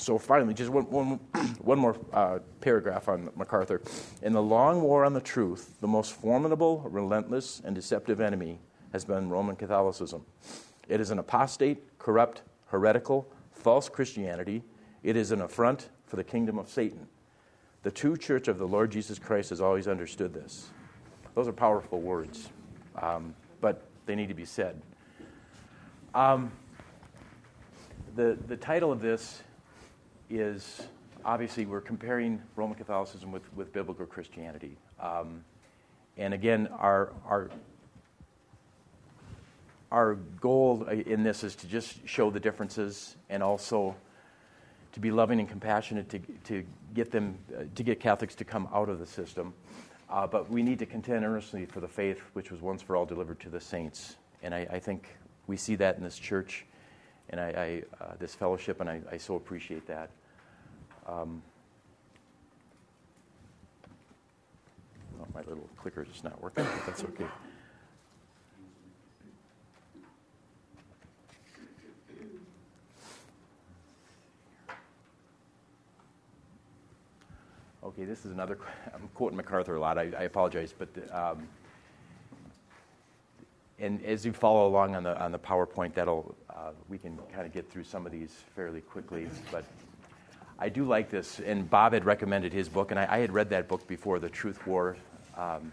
So 0.02 0.18
finally, 0.18 0.52
just 0.52 0.68
one, 0.68 0.90
one, 0.90 1.20
one 1.60 1.78
more 1.78 1.96
uh, 2.12 2.40
paragraph 2.60 3.08
on 3.08 3.30
MacArthur. 3.36 3.80
In 4.20 4.32
the 4.32 4.42
long 4.42 4.82
war 4.82 5.04
on 5.04 5.12
the 5.12 5.20
truth, 5.20 5.76
the 5.80 5.86
most 5.86 6.12
formidable, 6.12 6.80
relentless, 6.90 7.62
and 7.64 7.72
deceptive 7.72 8.20
enemy 8.20 8.58
has 8.92 9.04
been 9.04 9.30
Roman 9.30 9.54
Catholicism. 9.54 10.26
It 10.88 11.00
is 11.00 11.12
an 11.12 11.20
apostate, 11.20 11.98
corrupt, 12.00 12.42
heretical, 12.66 13.28
false 13.52 13.88
Christianity. 13.88 14.64
It 15.04 15.14
is 15.14 15.30
an 15.30 15.40
affront 15.40 15.88
for 16.06 16.16
the 16.16 16.24
kingdom 16.24 16.58
of 16.58 16.68
Satan. 16.68 17.06
The 17.84 17.92
true 17.92 18.16
church 18.16 18.48
of 18.48 18.58
the 18.58 18.66
Lord 18.66 18.90
Jesus 18.90 19.20
Christ 19.20 19.50
has 19.50 19.60
always 19.60 19.86
understood 19.86 20.34
this. 20.34 20.68
Those 21.36 21.46
are 21.46 21.52
powerful 21.52 22.00
words. 22.00 22.48
Um, 23.00 23.36
but 23.60 23.84
they 24.06 24.16
need 24.16 24.30
to 24.30 24.34
be 24.34 24.46
said. 24.46 24.82
Um, 26.12 26.50
the, 28.16 28.36
the 28.48 28.56
title 28.56 28.90
of 28.90 29.00
this 29.00 29.42
is 30.32 30.82
obviously 31.24 31.66
we're 31.66 31.80
comparing 31.80 32.42
Roman 32.56 32.76
Catholicism 32.76 33.30
with, 33.32 33.42
with 33.54 33.72
biblical 33.72 34.06
Christianity. 34.06 34.76
Um, 34.98 35.44
and 36.16 36.34
again, 36.34 36.68
our, 36.78 37.12
our, 37.26 37.50
our 39.90 40.14
goal 40.40 40.84
in 40.84 41.22
this 41.22 41.44
is 41.44 41.54
to 41.56 41.66
just 41.66 42.06
show 42.08 42.30
the 42.30 42.40
differences 42.40 43.16
and 43.28 43.42
also 43.42 43.94
to 44.92 45.00
be 45.00 45.10
loving 45.10 45.40
and 45.40 45.48
compassionate 45.48 46.08
to, 46.10 46.18
to 46.44 46.64
get 46.94 47.10
them 47.10 47.38
uh, 47.56 47.62
to 47.74 47.82
get 47.82 47.98
Catholics 47.98 48.34
to 48.34 48.44
come 48.44 48.68
out 48.74 48.88
of 48.88 48.98
the 48.98 49.06
system. 49.06 49.54
Uh, 50.10 50.26
but 50.26 50.50
we 50.50 50.62
need 50.62 50.78
to 50.78 50.86
contend 50.86 51.24
earnestly 51.24 51.64
for 51.64 51.80
the 51.80 51.88
faith 51.88 52.20
which 52.34 52.50
was 52.50 52.60
once 52.60 52.82
for 52.82 52.96
all 52.96 53.06
delivered 53.06 53.40
to 53.40 53.48
the 53.48 53.60
saints. 53.60 54.16
And 54.42 54.54
I, 54.54 54.66
I 54.70 54.78
think 54.78 55.08
we 55.46 55.56
see 55.56 55.76
that 55.76 55.96
in 55.96 56.02
this 56.02 56.18
church 56.18 56.66
and 57.30 57.40
I, 57.40 57.82
I 58.00 58.04
uh, 58.04 58.12
this 58.18 58.34
fellowship, 58.34 58.80
and 58.80 58.88
I, 58.88 59.00
I 59.10 59.16
so 59.16 59.36
appreciate 59.36 59.86
that. 59.86 60.10
Um, 61.06 61.42
oh, 65.20 65.26
my 65.34 65.40
little 65.40 65.68
clicker 65.76 66.06
is 66.10 66.24
not 66.24 66.40
working, 66.42 66.64
but 66.64 66.86
that's 66.86 67.04
okay. 67.04 67.26
Okay, 77.84 78.04
this 78.04 78.24
is 78.24 78.30
another. 78.30 78.58
I'm 78.94 79.08
quoting 79.14 79.36
MacArthur 79.36 79.74
a 79.74 79.80
lot. 79.80 79.98
I, 79.98 80.12
I 80.16 80.22
apologize, 80.22 80.72
but 80.76 80.88
um, 81.12 81.48
and 83.78 84.02
as 84.04 84.24
you 84.24 84.32
follow 84.32 84.68
along 84.68 84.94
on 84.94 85.02
the 85.02 85.20
on 85.20 85.32
the 85.32 85.38
PowerPoint, 85.38 85.92
that'll 85.94 86.34
uh, 86.48 86.70
we 86.88 86.96
can 86.96 87.18
kind 87.34 87.44
of 87.44 87.52
get 87.52 87.70
through 87.70 87.84
some 87.84 88.06
of 88.06 88.12
these 88.12 88.30
fairly 88.54 88.80
quickly. 88.80 89.28
But 89.50 89.64
I 90.62 90.68
do 90.68 90.84
like 90.84 91.10
this, 91.10 91.40
and 91.40 91.68
Bob 91.68 91.92
had 91.92 92.04
recommended 92.04 92.52
his 92.52 92.68
book, 92.68 92.92
and 92.92 93.00
I, 93.00 93.16
I 93.16 93.18
had 93.18 93.32
read 93.32 93.50
that 93.50 93.66
book 93.66 93.84
before, 93.88 94.20
The 94.20 94.28
Truth 94.28 94.64
War, 94.64 94.96
um, 95.36 95.72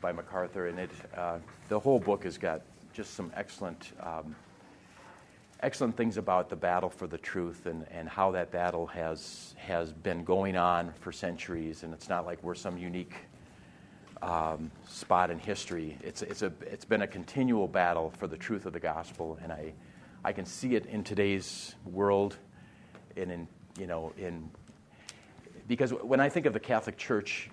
by 0.00 0.10
MacArthur, 0.10 0.66
and 0.66 0.80
it 0.80 0.90
uh, 1.16 1.38
the 1.68 1.78
whole 1.78 2.00
book 2.00 2.24
has 2.24 2.36
got 2.36 2.62
just 2.92 3.14
some 3.14 3.30
excellent. 3.36 3.92
Um, 4.00 4.34
excellent 5.60 5.96
things 5.96 6.16
about 6.16 6.50
the 6.50 6.56
battle 6.56 6.90
for 6.90 7.06
the 7.06 7.16
truth 7.16 7.64
and, 7.64 7.86
and 7.90 8.08
how 8.08 8.30
that 8.30 8.50
battle 8.50 8.86
has 8.86 9.54
has 9.56 9.90
been 9.90 10.22
going 10.22 10.54
on 10.54 10.92
for 11.00 11.10
centuries 11.10 11.82
and 11.82 11.94
it's 11.94 12.10
not 12.10 12.26
like 12.26 12.42
we're 12.42 12.54
some 12.54 12.76
unique 12.76 13.14
um, 14.20 14.70
spot 14.86 15.30
in 15.30 15.38
history. 15.38 15.96
It's, 16.02 16.20
it's, 16.20 16.42
a, 16.42 16.52
it's 16.60 16.84
been 16.84 17.00
a 17.00 17.06
continual 17.06 17.68
battle 17.68 18.10
for 18.18 18.26
the 18.26 18.36
truth 18.36 18.66
of 18.66 18.74
the 18.74 18.80
gospel, 18.80 19.38
and 19.42 19.50
I, 19.50 19.72
I 20.24 20.32
can 20.32 20.44
see 20.44 20.74
it 20.74 20.84
in 20.86 21.02
today's 21.02 21.74
world 21.86 22.36
and 23.16 23.32
in, 23.32 23.48
you 23.78 23.86
know, 23.86 24.12
in, 24.16 24.48
because 25.68 25.90
when 25.90 26.20
I 26.20 26.28
think 26.28 26.46
of 26.46 26.52
the 26.52 26.60
Catholic 26.60 26.96
Church, 26.96 27.50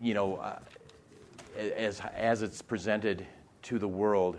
you 0.00 0.14
know, 0.14 0.36
uh, 0.36 0.58
as, 1.58 2.00
as 2.16 2.42
it's 2.42 2.62
presented 2.62 3.26
to 3.62 3.78
the 3.78 3.88
world, 3.88 4.38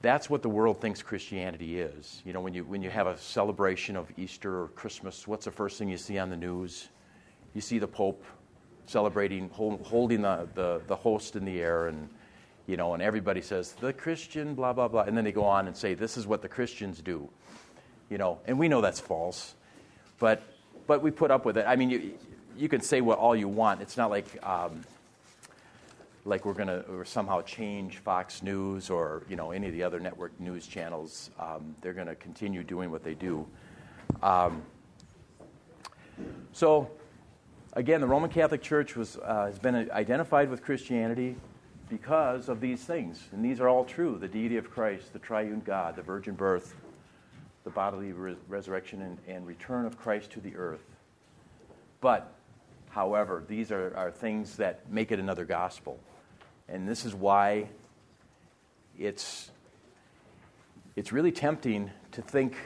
that's 0.00 0.28
what 0.28 0.42
the 0.42 0.48
world 0.48 0.80
thinks 0.80 1.02
Christianity 1.02 1.80
is. 1.80 2.22
You 2.24 2.32
know, 2.32 2.40
when 2.40 2.54
you, 2.54 2.64
when 2.64 2.82
you 2.82 2.90
have 2.90 3.06
a 3.06 3.16
celebration 3.18 3.96
of 3.96 4.10
Easter 4.16 4.62
or 4.62 4.68
Christmas, 4.68 5.28
what's 5.28 5.44
the 5.44 5.52
first 5.52 5.78
thing 5.78 5.88
you 5.88 5.96
see 5.96 6.18
on 6.18 6.28
the 6.30 6.36
news? 6.36 6.88
You 7.54 7.60
see 7.60 7.78
the 7.78 7.86
Pope 7.86 8.24
celebrating, 8.86 9.48
hold, 9.50 9.80
holding 9.86 10.22
the, 10.22 10.48
the, 10.54 10.82
the 10.86 10.96
host 10.96 11.36
in 11.36 11.44
the 11.44 11.60
air, 11.60 11.86
and, 11.86 12.08
you 12.66 12.76
know, 12.76 12.94
and 12.94 13.02
everybody 13.02 13.40
says, 13.40 13.72
the 13.72 13.92
Christian, 13.92 14.54
blah, 14.54 14.72
blah, 14.72 14.88
blah. 14.88 15.02
And 15.02 15.16
then 15.16 15.24
they 15.24 15.32
go 15.32 15.44
on 15.44 15.66
and 15.66 15.76
say, 15.76 15.94
this 15.94 16.16
is 16.16 16.26
what 16.26 16.42
the 16.42 16.48
Christians 16.48 17.00
do. 17.00 17.28
You 18.10 18.18
know, 18.18 18.38
and 18.46 18.58
we 18.58 18.68
know 18.68 18.80
that's 18.80 19.00
false. 19.00 19.54
But, 20.18 20.42
but 20.86 21.02
we 21.02 21.10
put 21.10 21.30
up 21.30 21.44
with 21.44 21.56
it. 21.56 21.64
I 21.66 21.76
mean, 21.76 21.90
you, 21.90 22.18
you 22.56 22.68
can 22.68 22.80
say 22.80 23.00
what 23.00 23.18
all 23.18 23.34
you 23.34 23.48
want. 23.48 23.80
It's 23.80 23.96
not 23.96 24.10
like, 24.10 24.26
um, 24.46 24.82
like 26.24 26.44
we're 26.44 26.52
going 26.52 26.68
to 26.68 27.04
somehow 27.04 27.42
change 27.42 27.98
Fox 27.98 28.42
News 28.42 28.90
or, 28.90 29.22
you 29.28 29.36
know, 29.36 29.50
any 29.50 29.66
of 29.66 29.72
the 29.72 29.82
other 29.82 30.00
network 30.00 30.38
news 30.40 30.66
channels. 30.66 31.30
Um, 31.38 31.74
they're 31.80 31.94
going 31.94 32.06
to 32.06 32.14
continue 32.14 32.62
doing 32.62 32.90
what 32.90 33.02
they 33.02 33.14
do. 33.14 33.46
Um, 34.22 34.62
so 36.52 36.90
again, 37.72 38.00
the 38.00 38.06
Roman 38.06 38.30
Catholic 38.30 38.62
Church 38.62 38.96
was, 38.96 39.16
uh, 39.16 39.46
has 39.46 39.58
been 39.58 39.90
identified 39.90 40.50
with 40.50 40.62
Christianity 40.62 41.36
because 41.88 42.48
of 42.48 42.60
these 42.60 42.82
things. 42.82 43.22
And 43.32 43.44
these 43.44 43.60
are 43.60 43.68
all 43.68 43.84
true 43.84 44.18
the 44.18 44.28
deity 44.28 44.56
of 44.56 44.70
Christ, 44.70 45.12
the 45.12 45.18
triune 45.18 45.62
God, 45.64 45.96
the 45.96 46.02
virgin 46.02 46.34
birth, 46.34 46.74
the 47.64 47.70
bodily 47.70 48.12
re- 48.12 48.36
resurrection 48.48 49.02
and, 49.02 49.18
and, 49.28 49.46
return 49.46 49.86
of 49.86 49.98
Christ 49.98 50.30
to 50.32 50.40
the 50.40 50.56
earth. 50.56 50.84
But, 52.00 52.34
however, 52.90 53.44
these 53.46 53.70
are, 53.70 53.96
are 53.96 54.10
things 54.10 54.56
that 54.56 54.90
make 54.90 55.12
it 55.12 55.18
another 55.18 55.44
gospel. 55.44 56.00
And 56.68 56.88
this 56.88 57.04
is 57.04 57.14
why 57.14 57.68
it's, 58.98 59.50
it's 60.96 61.12
really 61.12 61.32
tempting 61.32 61.90
to 62.12 62.22
think 62.22 62.56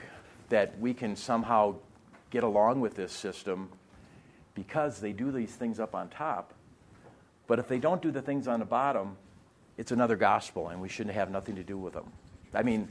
that 0.49 0.79
we 0.81 0.95
can 0.95 1.17
somehow 1.17 1.77
get 2.31 2.43
along 2.43 2.81
with 2.81 2.95
this 2.95 3.13
system 3.13 3.69
because 4.55 5.01
they 5.01 5.13
do 5.13 5.31
these 5.31 5.55
things 5.55 5.79
up 5.79 5.95
on 5.95 6.09
top. 6.09 6.55
But 7.47 7.59
if 7.59 7.69
they 7.69 7.79
don't 7.79 8.03
do 8.03 8.11
the 8.11 8.23
things 8.23 8.49
on 8.49 8.59
the 8.59 8.67
bottom, 8.67 9.17
it's 9.77 9.93
another 9.93 10.17
gospel, 10.17 10.69
and 10.69 10.81
we 10.81 10.89
shouldn't 10.89 11.15
have 11.15 11.31
nothing 11.31 11.57
to 11.57 11.63
do 11.63 11.77
with 11.77 11.93
them. 11.93 12.11
I 12.55 12.63
mean, 12.63 12.89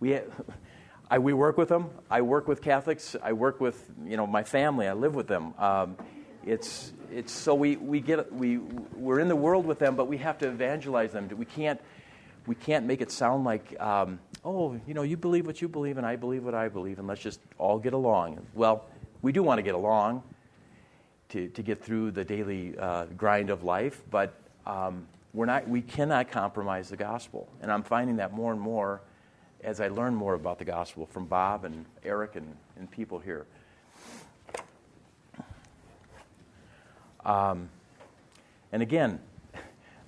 we, 0.00 0.14
I, 1.14 1.18
we 1.18 1.32
work 1.32 1.56
with 1.56 1.68
them. 1.68 1.90
I 2.10 2.22
work 2.22 2.48
with 2.48 2.60
Catholics. 2.60 3.14
I 3.22 3.34
work 3.34 3.60
with 3.60 3.88
you 4.04 4.16
know 4.16 4.26
my 4.26 4.42
family. 4.42 4.88
I 4.88 4.94
live 4.94 5.14
with 5.14 5.28
them. 5.28 5.54
Um, 5.58 5.96
it's 6.44 6.92
it's 7.12 7.32
so 7.32 7.54
we, 7.54 7.76
we 7.76 8.00
get 8.00 8.32
we 8.32 8.58
we're 8.58 9.20
in 9.20 9.28
the 9.28 9.36
world 9.36 9.64
with 9.64 9.78
them, 9.78 9.94
but 9.94 10.08
we 10.08 10.16
have 10.16 10.38
to 10.38 10.48
evangelize 10.48 11.12
them. 11.12 11.28
We 11.36 11.44
can't 11.44 11.80
we 12.48 12.56
can't 12.56 12.84
make 12.84 13.00
it 13.00 13.12
sound 13.12 13.44
like 13.44 13.80
um, 13.80 14.18
oh 14.44 14.80
you 14.88 14.94
know 14.94 15.02
you 15.02 15.16
believe 15.16 15.46
what 15.46 15.62
you 15.62 15.68
believe 15.68 15.98
and 15.98 16.04
I 16.04 16.16
believe 16.16 16.44
what 16.44 16.54
I 16.56 16.68
believe 16.68 16.98
and 16.98 17.06
let's 17.06 17.22
just 17.22 17.38
all 17.58 17.78
get 17.78 17.92
along. 17.92 18.44
Well, 18.52 18.84
we 19.22 19.30
do 19.30 19.44
want 19.44 19.58
to 19.58 19.62
get 19.62 19.76
along, 19.76 20.24
to, 21.28 21.46
to 21.48 21.62
get 21.62 21.80
through 21.80 22.10
the 22.10 22.24
daily 22.24 22.76
uh, 22.76 23.04
grind 23.16 23.50
of 23.50 23.62
life, 23.62 24.02
but 24.10 24.34
um, 24.66 25.06
we're 25.32 25.46
not, 25.46 25.68
we 25.68 25.80
cannot 25.80 26.32
compromise 26.32 26.88
the 26.88 26.96
gospel. 26.96 27.48
And 27.62 27.70
I'm 27.70 27.84
finding 27.84 28.16
that 28.16 28.32
more 28.32 28.50
and 28.50 28.60
more 28.60 29.00
as 29.64 29.80
I 29.80 29.88
learn 29.88 30.14
more 30.14 30.34
about 30.34 30.58
the 30.58 30.64
gospel 30.64 31.06
from 31.06 31.24
Bob 31.26 31.64
and 31.64 31.84
Eric 32.04 32.36
and, 32.36 32.56
and 32.78 32.90
people 32.90 33.18
here. 33.18 33.46
Um, 37.24 37.70
and 38.70 38.82
again, 38.82 39.18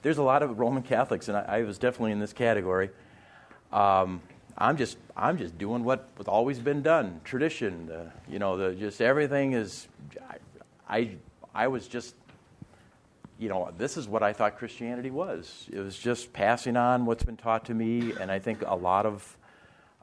there's 0.03 0.19
a 0.19 0.23
lot 0.23 0.42
of 0.42 0.59
Roman 0.59 0.83
Catholics, 0.83 1.29
and 1.29 1.37
I, 1.37 1.59
I 1.59 1.62
was 1.62 1.79
definitely 1.79 2.12
in 2.12 2.21
this 2.21 2.33
category. 2.33 2.90
Um, 3.73 4.21
I'm 4.59 4.77
just 4.77 4.99
I'm 5.16 5.38
just 5.38 5.59
doing 5.59 5.83
what 5.83 6.09
what's 6.16 6.29
always 6.29 6.59
been 6.59 6.83
done, 6.83 7.21
tradition. 7.25 7.90
You 8.29 8.38
know, 8.38 8.57
the, 8.57 8.75
just 8.75 9.01
everything 9.01 9.55
is. 9.55 9.88
I, 10.88 11.16
I 11.53 11.69
was 11.69 11.88
just, 11.88 12.14
you 13.38 13.49
know, 13.49 13.73
this 13.77 13.97
is 13.97 14.07
what 14.07 14.23
I 14.23 14.33
thought 14.33 14.57
Christianity 14.59 15.11
was. 15.11 15.66
It 15.73 15.81
was 15.81 15.99
just 15.99 16.33
passing 16.33 16.77
on 16.77 17.07
what's 17.07 17.25
been 17.25 17.37
taught 17.37 17.64
to 17.64 17.75
me, 17.75 18.12
and 18.21 18.31
I 18.31 18.38
think 18.38 18.62
a 18.64 18.77
lot 18.77 19.07
of, 19.07 19.36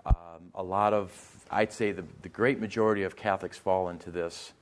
um, 0.05 0.15
a 0.55 0.63
lot 0.63 0.93
of, 0.93 1.11
I'd 1.49 1.71
say 1.71 1.91
the, 1.91 2.03
the 2.21 2.29
great 2.29 2.59
majority 2.59 3.03
of 3.03 3.15
Catholics 3.15 3.57
fall 3.57 3.89
into 3.89 4.11
this. 4.11 4.53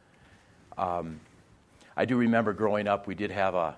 Um, 0.77 1.19
I 1.95 2.06
do 2.06 2.17
remember 2.17 2.54
growing 2.54 2.88
up, 2.88 3.08
we 3.08 3.15
did 3.15 3.32
have 3.32 3.56
a, 3.56 3.75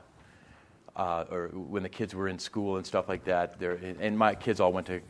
uh, 0.95 1.25
or 1.31 1.47
when 1.47 1.83
the 1.83 1.89
kids 1.89 2.13
were 2.13 2.27
in 2.27 2.37
school 2.37 2.77
and 2.77 2.85
stuff 2.85 3.09
like 3.09 3.23
that. 3.25 3.59
There, 3.59 3.73
and 3.99 4.17
my 4.17 4.35
kids 4.35 4.59
all 4.59 4.71
went 4.71 4.87
to 4.87 5.01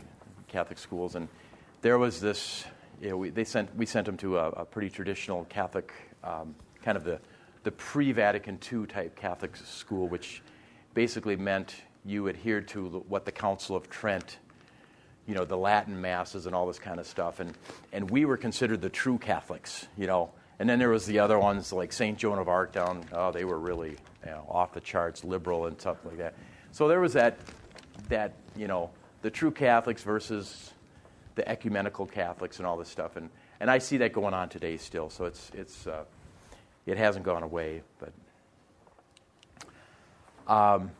Catholic 0.48 0.78
schools, 0.80 1.16
and 1.16 1.28
there 1.82 1.98
was 1.98 2.20
this. 2.22 2.66
You 3.02 3.10
know, 3.10 3.18
we, 3.18 3.30
they 3.32 3.44
sent, 3.44 3.76
we 3.76 3.86
sent 3.86 4.06
them 4.06 4.16
to 4.18 4.38
a, 4.38 4.50
a 4.52 4.66
pretty 4.66 4.90
traditional 4.90 5.44
Catholic 5.46 5.92
um, 6.24 6.56
kind 6.84 6.98
of 6.98 7.04
the, 7.04 7.20
the 7.64 7.72
pre 7.72 8.12
Vatican 8.12 8.58
II 8.72 8.86
type 8.86 9.16
Catholic 9.16 9.56
school, 9.56 10.08
which 10.08 10.42
basically 10.94 11.36
meant 11.36 11.76
you 12.06 12.30
adhered 12.30 12.68
to 12.70 13.04
what 13.08 13.26
the 13.26 13.32
Council 13.32 13.76
of 13.76 13.90
Trent, 13.90 14.38
you 15.28 15.36
know, 15.36 15.46
the 15.46 15.58
Latin 15.58 16.02
masses 16.02 16.46
and 16.46 16.56
all 16.56 16.68
this 16.68 16.80
kind 16.80 17.00
of 17.00 17.08
stuff. 17.08 17.40
And, 17.40 17.54
and 17.92 18.10
we 18.10 18.26
were 18.26 18.38
considered 18.38 18.82
the 18.82 18.90
true 18.90 19.18
Catholics, 19.18 19.88
you 19.98 20.08
know. 20.08 20.32
And 20.60 20.70
then 20.70 20.80
there 20.80 20.90
was 20.90 21.06
the 21.06 21.20
other 21.20 21.40
ones 21.40 21.74
like 21.74 21.92
St. 21.92 22.18
Joan 22.18 22.40
of 22.40 22.48
Arc 22.48 22.72
down, 22.72 23.06
oh, 23.12 23.32
they 23.32 23.46
were 23.46 23.60
really 23.60 23.98
you 24.24 24.32
know, 24.32 24.46
off 24.50 24.74
the 24.74 24.82
charts, 24.82 25.24
liberal 25.24 25.66
and 25.66 25.80
stuff 25.80 25.98
like 26.06 26.18
that. 26.18 26.36
So 26.72 26.88
there 26.88 27.00
was 27.00 27.14
that, 27.14 27.38
that, 28.10 28.34
you 28.56 28.68
know, 28.68 28.92
the 29.22 29.32
true 29.32 29.52
Catholics 29.52 30.04
versus 30.04 30.72
the 31.36 31.48
ecumenical 31.48 32.06
Catholics 32.06 32.58
and 32.58 32.68
all 32.68 32.78
this 32.78 32.90
stuff. 32.90 33.16
And, 33.16 33.30
and 33.60 33.72
I 33.72 33.80
see 33.80 33.98
that 33.98 34.14
going 34.14 34.34
on 34.34 34.50
today 34.50 34.78
still. 34.78 35.10
So 35.10 35.26
it's, 35.26 35.52
it's, 35.54 35.88
uh, 35.88 36.04
it 36.86 36.98
hasn't 36.98 37.26
gone 37.26 37.44
away, 37.44 37.82
but. 38.00 38.14
Um, 40.46 40.92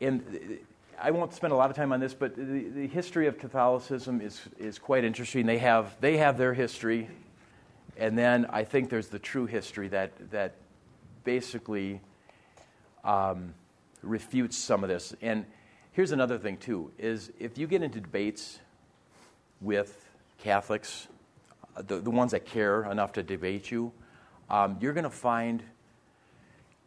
and 0.00 0.58
I 1.00 1.10
won't 1.12 1.32
spend 1.32 1.52
a 1.52 1.56
lot 1.56 1.70
of 1.70 1.76
time 1.76 1.92
on 1.92 2.00
this, 2.00 2.14
but 2.14 2.34
the, 2.34 2.68
the 2.68 2.86
history 2.88 3.26
of 3.26 3.38
Catholicism 3.38 4.20
is, 4.20 4.40
is 4.58 4.78
quite 4.78 5.04
interesting. 5.04 5.46
They 5.46 5.58
have, 5.58 5.96
they 6.00 6.16
have 6.16 6.36
their 6.38 6.54
history, 6.54 7.08
and 7.96 8.18
then 8.18 8.46
I 8.46 8.64
think 8.64 8.90
there's 8.90 9.08
the 9.08 9.18
true 9.18 9.46
history 9.46 9.88
that, 9.88 10.30
that 10.30 10.54
basically 11.24 12.00
um, 13.04 13.54
refutes 14.02 14.56
some 14.56 14.82
of 14.82 14.88
this. 14.88 15.14
And 15.22 15.44
here's 15.92 16.12
another 16.12 16.38
thing, 16.38 16.56
too, 16.56 16.90
is 16.98 17.30
if 17.38 17.58
you 17.58 17.66
get 17.66 17.82
into 17.82 18.00
debates 18.00 18.58
with 19.60 20.08
Catholics, 20.38 21.08
the, 21.76 21.98
the 21.98 22.10
ones 22.10 22.32
that 22.32 22.44
care 22.44 22.90
enough 22.90 23.12
to 23.12 23.22
debate 23.22 23.70
you, 23.70 23.92
um, 24.50 24.78
you're 24.80 24.94
going 24.94 25.04
to 25.04 25.10
find 25.10 25.62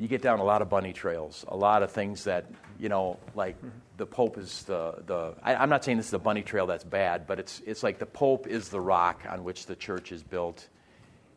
you 0.02 0.08
get 0.08 0.24
down 0.24 0.40
a 0.40 0.44
lot 0.44 0.64
of 0.64 0.70
bunny 0.70 0.94
trails, 0.94 1.46
a 1.50 1.56
lot 1.56 1.84
of 1.84 1.92
things 1.92 2.24
that, 2.24 2.46
you 2.80 2.90
know, 2.90 3.20
like 3.36 3.56
mm-hmm. 3.58 3.70
the 3.98 4.06
Pope 4.08 4.40
is 4.40 4.64
the, 4.64 4.96
the 5.06 5.36
I, 5.44 5.62
am 5.62 5.70
not 5.70 5.86
saying 5.86 5.98
this 5.98 6.08
is 6.08 6.14
a 6.16 6.20
bunny 6.20 6.42
trail 6.42 6.66
that's 6.66 6.84
bad, 6.84 7.28
but 7.28 7.38
it's, 7.38 7.62
it's 7.68 7.84
like 7.84 8.00
the 8.00 8.08
Pope 8.08 8.48
is 8.48 8.70
the 8.70 8.82
rock 8.82 9.22
on 9.30 9.44
which 9.44 9.68
the 9.68 9.76
church 9.76 10.12
is 10.12 10.24
built. 10.24 10.68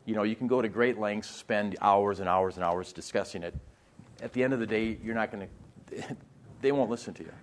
You 0.05 0.15
know, 0.15 0.23
you 0.23 0.35
can 0.35 0.47
go 0.47 0.63
to 0.63 0.67
great 0.67 0.97
lengths, 0.97 1.29
spend 1.29 1.75
hours 1.79 2.19
and 2.21 2.27
hours 2.27 2.55
and 2.55 2.63
hours 2.63 2.91
discussing 2.91 3.43
it. 3.43 3.53
At 4.23 4.33
the 4.33 4.43
end 4.43 4.51
of 4.51 4.59
the 4.59 4.65
day, 4.65 4.97
you're 5.03 5.13
not 5.13 5.31
going 5.31 5.47
to, 5.91 6.17
they 6.61 6.71
won't 6.71 6.89
listen 6.89 7.13
to 7.13 7.23
you. 7.23 7.33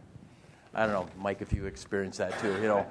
I 0.75 0.87
don't 0.87 0.93
know, 0.93 1.07
Mike, 1.23 1.41
if 1.41 1.53
you 1.53 1.67
experience 1.67 2.17
that 2.17 2.37
too. 2.41 2.55
You 2.55 2.67
know, 2.67 2.87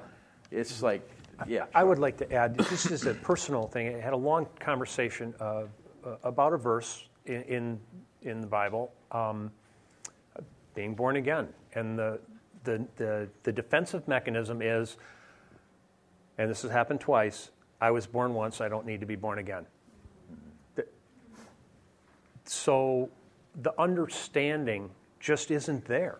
it's 0.50 0.80
like, 0.80 1.06
yeah. 1.46 1.66
I 1.74 1.84
would 1.84 1.98
like 1.98 2.16
to 2.16 2.32
add, 2.32 2.56
this 2.56 2.86
is 2.86 3.04
a 3.04 3.12
personal 3.12 3.66
thing. 3.66 3.94
I 3.94 4.00
had 4.00 4.14
a 4.14 4.16
long 4.16 4.46
conversation 4.58 5.34
uh, 5.38 5.64
about 6.22 6.54
a 6.54 6.56
verse 6.56 7.08
in, 7.26 7.42
in 7.42 7.80
in 8.24 8.40
the 8.40 8.46
Bible, 8.46 8.92
um, 9.10 9.50
being 10.74 10.94
born 10.94 11.16
again. 11.16 11.48
And 11.74 11.98
the, 11.98 12.20
the, 12.64 12.86
the, 12.96 13.28
the 13.42 13.52
defensive 13.52 14.06
mechanism 14.08 14.62
is, 14.62 14.96
and 16.38 16.50
this 16.50 16.62
has 16.62 16.70
happened 16.70 17.00
twice 17.00 17.50
I 17.82 17.90
was 17.90 18.06
born 18.06 18.32
once, 18.32 18.60
I 18.60 18.68
don't 18.68 18.86
need 18.86 19.00
to 19.00 19.06
be 19.06 19.16
born 19.16 19.40
again. 19.40 19.66
So 22.44 23.10
the 23.60 23.72
understanding 23.80 24.90
just 25.18 25.50
isn't 25.50 25.84
there. 25.86 26.18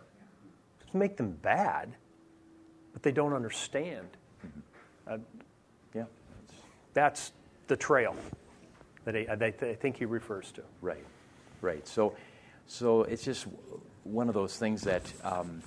Doesn't 0.81 0.99
make 0.99 1.17
them 1.17 1.39
bad, 1.43 1.95
but 2.93 3.03
they 3.03 3.13
don't 3.13 3.33
understand. 3.33 4.09
Uh, 5.07 5.19
yeah. 5.95 6.05
That's 6.95 7.33
the 7.69 7.77
trail 7.77 8.17
that 9.05 9.15
I, 9.15 9.27
I, 9.31 9.51
think 9.51 9.97
he 9.97 10.05
refers 10.05 10.51
to. 10.53 10.63
Right. 10.81 11.05
Right. 11.63 11.87
So, 11.87 12.15
so 12.67 13.05
it's 13.05 13.25
just 13.25 13.47
one 14.03 14.29
of 14.29 14.35
those 14.35 14.57
things 14.57 14.83
that 14.83 15.11
um, 15.23 15.63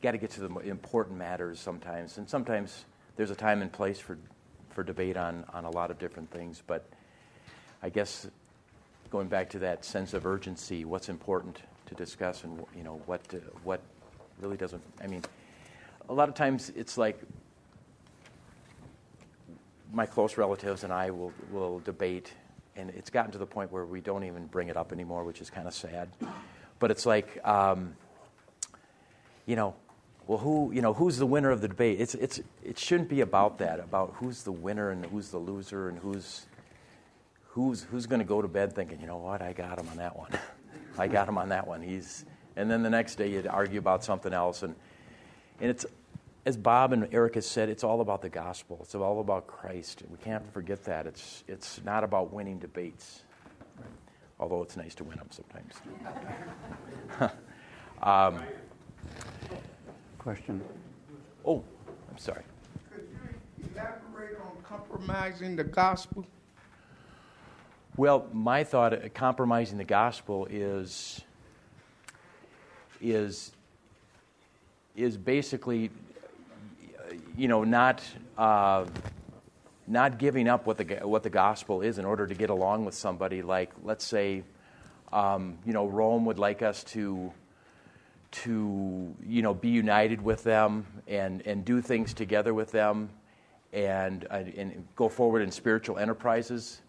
got 0.00 0.12
to 0.12 0.18
get 0.18 0.30
to 0.30 0.40
the 0.40 0.60
important 0.60 1.18
matters 1.18 1.58
sometimes, 1.58 2.16
and 2.16 2.30
sometimes 2.30 2.84
there's 3.16 3.32
a 3.32 3.34
time 3.34 3.60
and 3.60 3.70
place 3.70 3.98
for 3.98 4.16
for 4.70 4.84
debate 4.84 5.16
on 5.16 5.44
a 5.52 5.70
lot 5.70 5.90
of 5.90 5.98
different 5.98 6.30
things. 6.30 6.62
But 6.64 6.86
I 7.82 7.88
guess 7.88 8.28
going 9.10 9.26
back 9.26 9.50
to 9.50 9.58
that 9.60 9.84
sense 9.84 10.14
of 10.14 10.26
urgency, 10.26 10.84
what's 10.84 11.08
important 11.08 11.60
to 11.86 11.96
discuss, 11.96 12.44
and 12.44 12.64
you 12.76 12.84
know 12.84 13.02
what 13.06 13.20
what 13.64 13.80
really 14.40 14.56
doesn't. 14.56 14.82
I 15.02 15.08
mean, 15.08 15.22
a 16.08 16.14
lot 16.14 16.28
of 16.28 16.36
times 16.36 16.70
it's 16.76 16.96
like 16.96 17.18
my 19.92 20.06
close 20.06 20.36
relatives 20.36 20.84
and 20.84 20.92
I 20.92 21.10
will 21.10 21.32
will 21.50 21.80
debate 21.80 22.32
and 22.76 22.90
it's 22.90 23.10
gotten 23.10 23.32
to 23.32 23.38
the 23.38 23.46
point 23.46 23.72
where 23.72 23.84
we 23.84 24.00
don't 24.00 24.24
even 24.24 24.46
bring 24.46 24.68
it 24.68 24.76
up 24.76 24.92
anymore, 24.92 25.24
which 25.24 25.40
is 25.40 25.50
kind 25.50 25.66
of 25.66 25.74
sad. 25.74 26.08
But 26.78 26.90
it's 26.90 27.06
like, 27.06 27.44
um, 27.46 27.94
you 29.46 29.56
know, 29.56 29.74
well, 30.26 30.38
who, 30.38 30.72
you 30.72 30.82
know, 30.82 30.92
who's 30.92 31.18
the 31.18 31.26
winner 31.26 31.50
of 31.50 31.60
the 31.60 31.68
debate? 31.68 32.00
It's, 32.00 32.14
it's, 32.14 32.40
it 32.64 32.78
shouldn't 32.78 33.08
be 33.08 33.20
about 33.20 33.58
that, 33.58 33.78
about 33.78 34.14
who's 34.16 34.42
the 34.42 34.52
winner 34.52 34.90
and 34.90 35.06
who's 35.06 35.30
the 35.30 35.38
loser 35.38 35.88
and 35.88 35.98
who's, 35.98 36.46
who's, 37.44 37.84
who's 37.84 38.06
going 38.06 38.18
to 38.18 38.26
go 38.26 38.42
to 38.42 38.48
bed 38.48 38.74
thinking, 38.74 39.00
you 39.00 39.06
know 39.06 39.18
what, 39.18 39.40
I 39.40 39.52
got 39.52 39.78
him 39.78 39.88
on 39.88 39.96
that 39.98 40.16
one. 40.16 40.30
I 40.98 41.06
got 41.06 41.28
him 41.28 41.38
on 41.38 41.50
that 41.50 41.66
one. 41.66 41.80
He's, 41.80 42.24
and 42.56 42.70
then 42.70 42.82
the 42.82 42.90
next 42.90 43.16
day 43.16 43.30
you'd 43.30 43.46
argue 43.46 43.78
about 43.78 44.02
something 44.02 44.32
else. 44.32 44.62
And, 44.62 44.74
and 45.60 45.70
it's, 45.70 45.86
as 46.46 46.56
Bob 46.56 46.92
and 46.92 47.08
Eric 47.10 47.34
has 47.34 47.44
said, 47.44 47.68
it's 47.68 47.82
all 47.82 48.00
about 48.00 48.22
the 48.22 48.28
gospel. 48.28 48.78
It's 48.80 48.94
all 48.94 49.20
about 49.20 49.48
Christ. 49.48 50.04
We 50.08 50.16
can't 50.18 50.48
forget 50.52 50.84
that. 50.84 51.04
It's, 51.04 51.42
it's 51.48 51.80
not 51.84 52.04
about 52.04 52.32
winning 52.32 52.60
debates, 52.60 53.24
although 54.38 54.62
it's 54.62 54.76
nice 54.76 54.94
to 54.94 55.04
win 55.04 55.18
them 55.18 55.28
sometimes. 55.30 55.74
um, 58.02 58.40
Question. 60.18 60.62
Oh, 61.44 61.64
I'm 62.10 62.18
sorry. 62.18 62.42
Could 62.92 63.08
you 63.12 63.68
elaborate 63.74 64.36
on 64.40 64.62
compromising 64.62 65.56
the 65.56 65.64
gospel? 65.64 66.24
Well, 67.96 68.28
my 68.32 68.62
thought 68.62 68.92
of 68.92 69.14
compromising 69.14 69.78
the 69.78 69.84
gospel 69.84 70.46
is 70.48 71.20
is 73.00 73.52
is 74.96 75.16
basically 75.16 75.90
you 77.36 77.48
know, 77.48 77.64
not, 77.64 78.02
uh, 78.38 78.86
not 79.86 80.18
giving 80.18 80.48
up 80.48 80.66
what 80.66 80.78
the, 80.78 80.84
what 81.06 81.22
the 81.22 81.30
gospel 81.30 81.82
is 81.82 81.98
in 81.98 82.04
order 82.04 82.26
to 82.26 82.34
get 82.34 82.50
along 82.50 82.84
with 82.84 82.94
somebody. 82.94 83.42
Like, 83.42 83.72
let's 83.82 84.04
say, 84.04 84.42
um, 85.12 85.58
you 85.66 85.72
know, 85.72 85.86
Rome 85.86 86.24
would 86.24 86.38
like 86.38 86.62
us 86.62 86.82
to, 86.84 87.32
to, 88.32 89.14
you 89.26 89.42
know, 89.42 89.54
be 89.54 89.68
united 89.68 90.22
with 90.22 90.44
them 90.44 90.86
and, 91.06 91.46
and 91.46 91.64
do 91.64 91.80
things 91.82 92.14
together 92.14 92.54
with 92.54 92.72
them 92.72 93.10
and, 93.72 94.26
uh, 94.30 94.42
and 94.56 94.86
go 94.96 95.08
forward 95.08 95.42
in 95.42 95.50
spiritual 95.50 95.98
enterprises. 95.98 96.80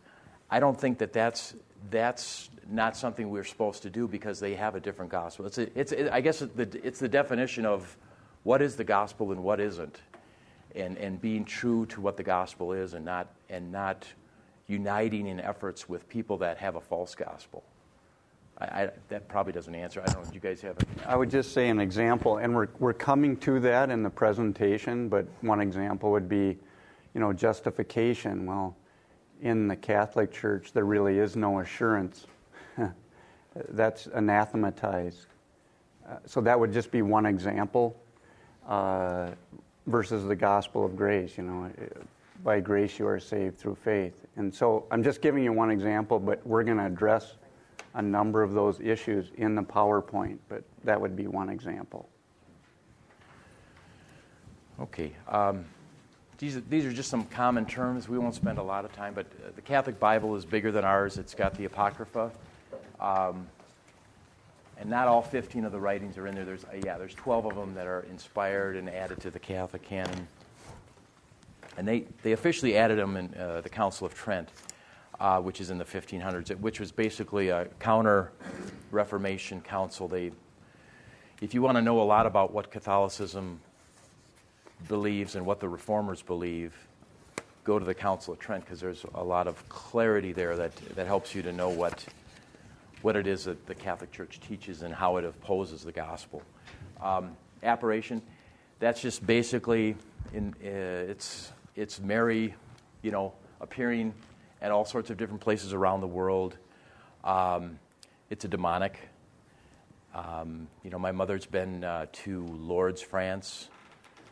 I 0.50 0.60
don't 0.60 0.80
think 0.80 1.00
that 1.00 1.12
that's, 1.12 1.56
that's 1.92 2.50
not 2.70 2.96
something 2.96 3.30
we're 3.30 3.44
supposed 3.44 3.84
to 3.84 3.90
do 3.90 4.08
because 4.08 4.40
they 4.40 4.56
have 4.56 4.76
a 4.76 4.80
different 4.80 5.12
gospel. 5.12 5.46
It's, 5.46 5.58
a, 5.58 5.80
it's 5.80 5.92
it, 5.92 6.10
I 6.12 6.22
guess 6.22 6.42
it's 6.42 7.00
the 7.00 7.10
definition 7.10 7.66
of 7.66 7.98
what 8.44 8.62
is 8.62 8.78
the 8.78 8.84
gospel 8.86 9.34
and 9.34 9.44
what 9.44 9.60
isn't 9.60 10.00
and, 10.78 10.98
and 10.98 11.22
being 11.22 11.44
true 11.44 11.86
to 11.88 12.02
what 12.02 12.18
the 12.18 12.24
gospel 12.24 12.74
is 12.74 12.94
and 12.94 13.04
not, 13.04 13.28
and 13.50 13.72
not 13.72 14.06
uniting 14.68 15.28
in 15.28 15.40
efforts 15.40 15.90
with 15.90 16.08
people 16.10 16.38
that 16.38 16.58
have 16.58 16.76
a 16.76 16.82
false 16.82 17.16
gospel. 17.16 17.64
I, 18.60 18.66
I, 18.66 18.90
that 19.10 19.28
probably 19.28 19.54
doesn't 19.54 19.76
answer. 19.76 20.02
I 20.02 20.06
don't 20.12 20.24
know. 20.24 20.30
Do 20.30 20.36
you 20.36 20.42
guys 20.42 20.62
have? 20.62 20.78
I 21.06 21.16
would 21.16 21.30
just 21.30 21.54
say 21.54 21.70
an 21.70 21.80
example, 21.80 22.38
and 22.38 22.56
we're 22.56 22.70
we're 22.80 22.94
coming 22.94 23.38
to 23.38 23.60
that 23.60 23.92
in 23.92 24.02
the 24.02 24.10
presentation. 24.10 25.10
But 25.10 25.28
one 25.42 25.62
example 25.62 26.12
would 26.12 26.28
be, 26.28 26.58
you 27.14 27.22
know, 27.22 27.34
justification. 27.34 28.46
Well, 28.46 28.76
in 29.42 29.68
the 29.68 29.76
Catholic 29.76 30.32
Church, 30.32 30.74
there 30.74 30.86
really 30.86 31.20
is 31.20 31.36
no 31.36 31.60
assurance. 31.60 32.26
That's 33.70 34.08
anathematized. 34.08 35.28
Uh, 36.08 36.18
so 36.26 36.42
that 36.42 36.60
would 36.60 36.74
just 36.74 36.90
be 36.90 37.02
one 37.02 37.26
example. 37.26 37.96
Uh, 38.68 39.30
versus 39.88 40.26
the 40.26 40.36
gospel 40.36 40.86
of 40.86 40.96
grace. 40.96 41.38
You 41.38 41.44
know, 41.44 41.72
by 42.44 42.60
grace 42.60 43.00
you 43.00 43.08
are 43.08 43.20
saved 43.20 43.58
through 43.58 43.76
faith. 43.76 44.26
And 44.36 44.54
so 44.54 44.86
I'm 44.92 45.04
just 45.04 45.22
giving 45.22 45.44
you 45.44 45.52
one 45.52 45.72
example, 45.72 46.20
but 46.20 46.46
we're 46.46 46.64
going 46.64 46.78
to 46.78 46.86
address 46.86 47.36
a 47.96 48.02
number 48.02 48.44
of 48.44 48.54
those 48.54 48.80
issues 48.80 49.32
in 49.38 49.56
the 49.56 49.64
PowerPoint, 49.64 50.38
but 50.50 50.64
that 50.84 51.00
would 51.02 51.16
be 51.16 51.26
one 51.28 51.50
example. 51.50 52.08
Okay. 54.80 55.12
Um, 55.28 55.66
these, 56.38 56.56
are, 56.56 56.62
these 56.62 56.86
are 56.86 56.94
just 56.94 57.10
some 57.10 57.26
common 57.26 57.66
terms. 57.66 58.08
We 58.08 58.20
won't 58.20 58.36
spend 58.36 58.60
a 58.60 58.64
lot 58.64 58.86
of 58.86 58.94
time, 58.94 59.16
but 59.16 59.26
uh, 59.26 59.50
the 59.56 59.62
Catholic 59.62 60.00
Bible 60.00 60.36
is 60.36 60.46
bigger 60.46 60.72
than 60.72 60.86
ours. 60.86 61.18
It's 61.18 61.34
got 61.34 61.56
the 61.58 61.66
Apocrypha. 61.66 62.32
Um, 63.00 63.48
and 64.80 64.90
not 64.90 65.08
all 65.08 65.22
15 65.22 65.66
of 65.66 65.72
the 65.72 65.80
writings 65.80 66.18
are 66.18 66.28
in 66.28 66.36
there. 66.36 66.46
There's, 66.46 66.64
uh, 66.66 66.80
yeah, 66.84 66.98
there's 66.98 67.16
12 67.16 67.46
of 67.48 67.56
them 67.56 67.74
that 67.74 67.88
are 67.88 68.06
inspired 68.10 68.76
and 68.76 68.90
added 68.90 69.20
to 69.22 69.32
the 69.32 69.40
Catholic 69.40 69.84
canon. 69.84 70.28
And 71.78 71.88
they, 71.88 72.06
they 72.24 72.32
officially 72.32 72.78
added 72.78 72.98
them 72.98 73.18
in 73.18 73.34
uh, 73.36 73.62
the 73.62 73.70
Council 73.70 74.06
of 74.06 74.14
Trent, 74.14 74.50
uh, 75.20 75.40
which 75.40 75.62
is 75.62 75.70
in 75.70 75.78
the 75.78 75.86
1500s, 75.86 76.60
which 76.60 76.80
was 76.80 76.92
basically 76.92 77.50
a 77.50 77.66
counter 77.80 78.32
Reformation 78.92 79.62
council. 79.62 80.08
They, 80.08 80.32
if 81.42 81.54
you 81.54 81.62
want 81.62 81.78
to 81.78 81.82
know 81.82 82.02
a 82.02 82.04
lot 82.04 82.26
about 82.26 82.54
what 82.54 82.72
Catholicism 82.72 83.60
believes 84.88 85.36
and 85.36 85.46
what 85.46 85.60
the 85.60 85.70
reformers 85.70 86.22
believe, 86.22 86.74
go 87.64 87.78
to 87.78 87.86
the 87.86 87.94
Council 87.94 88.34
of 88.34 88.40
Trent 88.40 88.64
because 88.64 88.80
there's 88.80 89.06
a 89.16 89.24
lot 89.24 89.48
of 89.48 89.68
clarity 89.70 90.32
there 90.32 90.56
that, 90.56 90.76
that 90.96 91.06
helps 91.06 91.36
you 91.36 91.42
to 91.42 91.52
know 91.52 91.70
what 91.70 92.06
what 93.02 93.16
it 93.16 93.28
is 93.28 93.46
that 93.46 93.66
the 93.66 93.76
Catholic 93.76 94.12
Church 94.12 94.40
teaches 94.40 94.82
and 94.82 94.94
how 94.94 95.18
it 95.18 95.26
opposes 95.26 95.84
the 95.84 95.92
gospel. 95.92 96.42
Um, 97.02 97.38
apparition, 97.62 98.22
that's 98.80 99.02
just 99.02 99.26
basically 99.26 99.96
in, 100.34 100.54
uh, 100.64 101.12
it's 101.12 101.52
it's 101.76 102.00
Mary, 102.00 102.56
you 103.02 103.12
know, 103.12 103.34
appearing 103.62 104.14
at 104.62 104.72
all 104.72 104.86
sorts 104.86 105.10
of 105.10 105.18
different 105.18 105.42
places 105.42 105.74
around 105.74 106.02
the 106.02 106.08
world. 106.08 106.58
Um, 107.24 107.80
it's 108.30 108.46
a 108.46 108.48
demonic 108.48 109.00
Um, 110.18 110.68
you 110.84 110.90
know, 110.90 110.98
my 110.98 111.12
mother's 111.12 111.46
been 111.46 111.84
uh, 111.84 112.08
to 112.24 112.44
Lourdes, 112.48 113.02
France, 113.02 113.70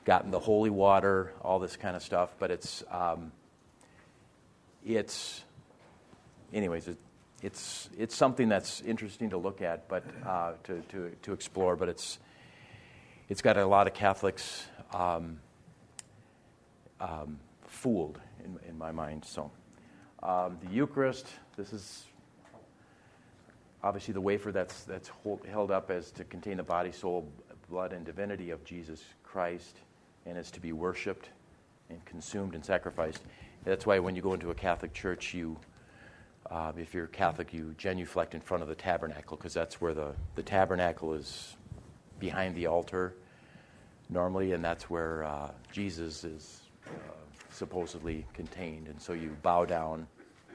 gotten 0.03 0.31
the 0.31 0.39
holy 0.39 0.71
water, 0.71 1.33
all 1.41 1.59
this 1.59 1.77
kind 1.77 1.95
of 1.95 2.01
stuff. 2.01 2.35
But 2.39 2.49
it's, 2.49 2.83
um, 2.89 3.31
it's, 4.83 5.43
anyways, 6.51 6.87
it, 6.87 6.97
it's 7.45 7.89
it's 7.97 8.15
something 8.15 8.49
that's 8.49 8.81
interesting 8.81 9.29
to 9.29 9.37
look 9.37 9.61
at, 9.61 9.87
but 9.87 10.03
uh, 10.25 10.53
to, 10.63 10.81
to 10.89 11.11
to 11.21 11.33
explore. 11.33 11.75
But 11.75 11.89
it's 11.89 12.19
it's 13.29 13.41
got 13.41 13.57
a 13.57 13.65
lot 13.65 13.87
of 13.87 13.93
Catholics 13.93 14.65
um, 14.93 15.39
um, 16.99 17.39
fooled 17.61 18.19
in, 18.43 18.59
in 18.69 18.77
my 18.77 18.91
mind. 18.91 19.25
So 19.25 19.51
um, 20.23 20.57
the 20.63 20.71
Eucharist, 20.71 21.27
this 21.57 21.73
is 21.73 22.05
obviously 23.83 24.13
the 24.13 24.21
wafer 24.21 24.51
that's, 24.51 24.83
that's 24.83 25.07
hold, 25.07 25.45
held 25.45 25.71
up 25.71 25.91
as 25.91 26.11
to 26.11 26.23
contain 26.23 26.57
the 26.57 26.63
body, 26.63 26.91
soul, 26.91 27.27
blood, 27.69 27.93
and 27.93 28.05
divinity 28.05 28.49
of 28.49 28.63
Jesus 28.63 29.03
Christ 29.23 29.77
and 30.25 30.37
is 30.37 30.49
to 30.51 30.59
be 30.59 30.71
worshiped 30.71 31.29
and 31.89 32.03
consumed 32.05 32.55
and 32.55 32.65
sacrificed. 32.65 33.21
That's 33.63 33.85
why 33.85 33.99
when 33.99 34.15
you 34.15 34.21
go 34.21 34.33
into 34.33 34.49
a 34.49 34.55
Catholic 34.55 34.93
church, 34.93 35.33
you, 35.33 35.57
uh, 36.51 36.71
if 36.77 36.93
you're 36.93 37.07
Catholic, 37.07 37.53
you 37.53 37.73
genuflect 37.77 38.35
in 38.35 38.41
front 38.41 38.63
of 38.63 38.69
the 38.69 38.75
tabernacle 38.75 39.37
because 39.37 39.53
that's 39.53 39.81
where 39.81 39.93
the, 39.93 40.13
the 40.35 40.43
tabernacle 40.43 41.13
is 41.13 41.55
behind 42.19 42.55
the 42.55 42.67
altar 42.67 43.13
normally, 44.09 44.51
and 44.53 44.63
that's 44.63 44.89
where 44.89 45.23
uh, 45.23 45.51
Jesus 45.71 46.23
is 46.23 46.61
uh, 46.87 46.89
supposedly 47.51 48.25
contained. 48.33 48.87
And 48.87 49.01
so 49.01 49.13
you 49.13 49.35
bow 49.41 49.65
down 49.65 50.07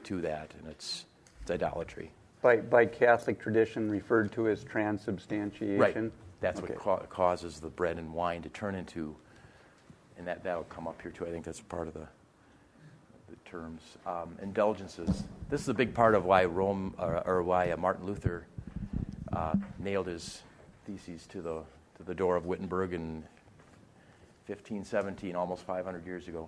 to 0.03 0.21
that, 0.21 0.51
and 0.59 0.67
it's, 0.69 1.05
it's 1.41 1.51
idolatry. 1.51 2.11
By, 2.41 2.57
by 2.57 2.85
Catholic 2.85 3.39
tradition, 3.39 3.89
referred 3.89 4.31
to 4.33 4.49
as 4.49 4.63
transubstantiation? 4.63 5.77
Right. 5.77 6.11
That's 6.39 6.59
Okay. 6.59 6.73
what 6.73 6.81
ca- 6.81 7.05
causes 7.07 7.59
the 7.59 7.69
bread 7.69 7.97
and 7.99 8.13
wine 8.13 8.41
to 8.41 8.49
turn 8.49 8.73
into, 8.73 9.15
and 10.17 10.25
that, 10.25 10.43
that'll 10.43 10.63
come 10.63 10.87
up 10.87 10.99
here 11.01 11.11
too. 11.11 11.25
I 11.25 11.29
think 11.29 11.45
that's 11.45 11.59
part 11.59 11.87
of 11.87 11.93
the, 11.93 11.99
the 11.99 12.07
terms. 13.45 13.81
Um, 14.05 14.37
indulgences. 14.41 15.23
This 15.49 15.61
is 15.61 15.69
a 15.69 15.73
big 15.73 15.93
part 15.93 16.15
of 16.15 16.25
why 16.25 16.45
Rome, 16.45 16.93
or, 16.97 17.21
or 17.27 17.43
why 17.43 17.71
uh, 17.71 17.77
Martin 17.77 18.05
Luther 18.05 18.45
uh, 19.33 19.55
nailed 19.79 20.07
his 20.07 20.41
theses 20.85 21.25
to 21.27 21.41
the, 21.41 21.61
to 21.97 22.03
the 22.05 22.13
door 22.13 22.35
of 22.35 22.45
Wittenberg 22.45 22.93
in 22.93 23.23
1517, 24.47 25.35
almost 25.35 25.63
500 25.65 26.05
years 26.05 26.27
ago. 26.27 26.47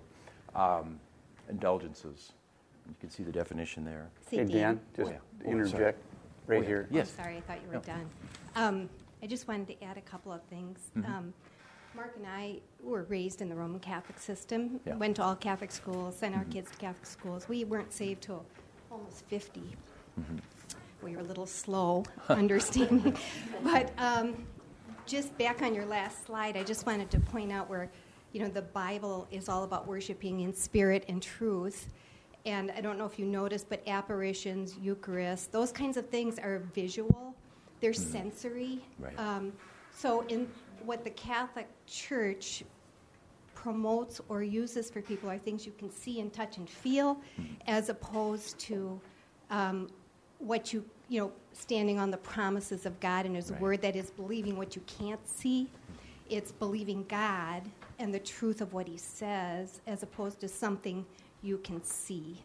Um, 0.54 0.98
indulgences. 1.48 2.32
You 2.88 2.94
can 3.00 3.10
see 3.10 3.22
the 3.22 3.32
definition 3.32 3.84
there. 3.84 4.08
See, 4.28 4.36
Hey, 4.38 4.44
Dan, 4.44 4.80
Oh, 4.80 4.96
just 4.96 5.10
yeah. 5.12 5.18
Oh, 5.46 5.50
interject 5.50 5.98
sorry. 6.46 6.58
right 6.58 6.66
here. 6.66 6.88
Yes. 6.90 7.12
I'm 7.18 7.24
sorry, 7.24 7.36
I 7.38 7.40
thought 7.40 7.58
you 7.62 7.68
were 7.68 7.74
No. 7.74 7.80
done. 7.80 8.10
Um, 8.56 8.88
I 9.22 9.26
just 9.26 9.48
wanted 9.48 9.68
to 9.68 9.84
add 9.84 9.96
a 9.96 10.02
couple 10.02 10.32
of 10.32 10.42
things. 10.44 10.90
Mhm. 10.96 11.32
Mark 11.94 12.14
and 12.16 12.26
I 12.26 12.60
were 12.82 13.04
raised 13.04 13.40
in 13.40 13.48
the 13.48 13.54
Roman 13.54 13.78
Catholic 13.80 14.18
system, 14.18 14.80
Yeah. 14.84 14.96
went 14.96 15.16
to 15.16 15.22
all 15.22 15.36
Catholic 15.36 15.70
schools, 15.70 16.16
sent 16.16 16.34
our 16.34 16.44
Mhm. 16.44 16.50
kids 16.52 16.70
to 16.72 16.76
Catholic 16.76 17.06
schools. 17.06 17.48
We 17.48 17.64
weren't 17.64 17.92
saved 17.92 18.22
till 18.22 18.44
almost 18.90 19.24
50. 19.26 19.76
Mhm. 20.20 20.40
We 21.02 21.14
were 21.14 21.20
a 21.20 21.24
little 21.24 21.46
slow 21.46 22.04
understanding. 22.28 23.16
But 23.62 23.92
um, 23.98 24.46
just 25.06 25.36
back 25.38 25.62
on 25.62 25.74
your 25.74 25.86
last 25.86 26.24
slide, 26.26 26.56
I 26.56 26.64
just 26.64 26.86
wanted 26.86 27.10
to 27.12 27.20
point 27.20 27.52
out 27.52 27.68
where, 27.68 27.90
you 28.32 28.40
know, 28.40 28.48
the 28.48 28.62
Bible 28.62 29.26
is 29.30 29.48
all 29.48 29.62
about 29.64 29.86
worshiping 29.86 30.40
in 30.40 30.52
spirit 30.54 31.04
and 31.08 31.22
truth. 31.22 31.88
And 32.46 32.70
I 32.72 32.80
don't 32.80 32.98
know 32.98 33.06
if 33.06 33.18
you 33.18 33.24
noticed, 33.24 33.68
but 33.68 33.82
apparitions, 33.86 34.76
Eucharist, 34.78 35.52
those 35.52 35.72
kinds 35.72 35.96
of 35.96 36.08
things 36.10 36.38
are 36.38 36.58
visual, 36.74 37.34
they're 37.80 37.92
sensory. 37.94 38.84
Right. 38.98 39.18
Um, 39.18 39.52
so, 39.96 40.22
in 40.26 40.50
what 40.84 41.04
the 41.04 41.10
Catholic 41.10 41.68
Church 41.86 42.64
promotes 43.54 44.20
or 44.28 44.42
uses 44.42 44.90
for 44.90 45.00
people 45.00 45.30
are 45.30 45.38
things 45.38 45.64
you 45.64 45.72
can 45.78 45.90
see 45.90 46.20
and 46.20 46.32
touch 46.32 46.58
and 46.58 46.68
feel, 46.68 47.18
as 47.66 47.88
opposed 47.88 48.58
to 48.58 49.00
um, 49.50 49.88
what 50.38 50.72
you 50.72 50.84
you 51.08 51.20
know 51.20 51.32
standing 51.52 51.98
on 51.98 52.10
the 52.10 52.16
promises 52.18 52.86
of 52.86 52.98
God 53.00 53.26
and 53.26 53.36
His 53.36 53.50
Right. 53.50 53.60
Word. 53.60 53.82
That 53.82 53.96
is 53.96 54.10
believing 54.10 54.56
what 54.56 54.76
you 54.76 54.82
can't 54.86 55.26
see. 55.26 55.68
It's 56.28 56.52
believing 56.52 57.04
God 57.08 57.62
and 57.98 58.12
the 58.12 58.18
truth 58.18 58.60
of 58.60 58.72
what 58.72 58.86
He 58.88 58.96
says, 58.98 59.80
as 59.86 60.02
opposed 60.02 60.40
to 60.40 60.48
something 60.48 61.04
you 61.42 61.58
can 61.58 61.82
see. 61.82 62.38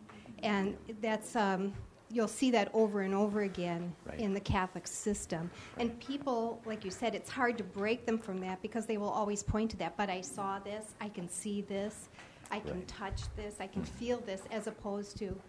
And 0.44 0.78
that's 1.02 1.36
um, 1.36 1.74
you'll 2.12 2.28
see 2.28 2.52
that 2.52 2.70
over 2.74 3.02
and 3.02 3.14
over 3.14 3.42
again 3.42 3.94
Right. 4.06 4.20
in 4.20 4.34
the 4.34 4.40
Catholic 4.40 4.88
system. 4.88 5.50
And 5.78 5.98
people, 6.00 6.62
like 6.66 6.84
you 6.84 6.92
said, 6.92 7.14
it's 7.14 7.30
hard 7.30 7.58
to 7.60 7.64
break 7.64 8.06
them 8.06 8.18
from 8.18 8.40
that 8.40 8.62
because 8.62 8.86
they 8.86 8.98
will 8.98 9.10
always 9.10 9.44
point 9.44 9.72
to 9.72 9.78
that. 9.78 9.96
But 9.96 10.10
I 10.10 10.22
saw 10.22 10.60
this, 10.60 10.96
I 11.00 11.10
can 11.10 11.30
see 11.30 11.62
this, 11.62 12.10
I 12.52 12.60
can 12.60 12.74
Right. 12.74 12.88
touch 12.88 13.22
this, 13.36 13.56
I 13.60 13.68
can 13.68 13.84
hmm. 13.84 13.98
feel 13.98 14.18
this, 14.22 14.42
as 14.52 14.68
opposed 14.68 15.18
to 15.20 15.40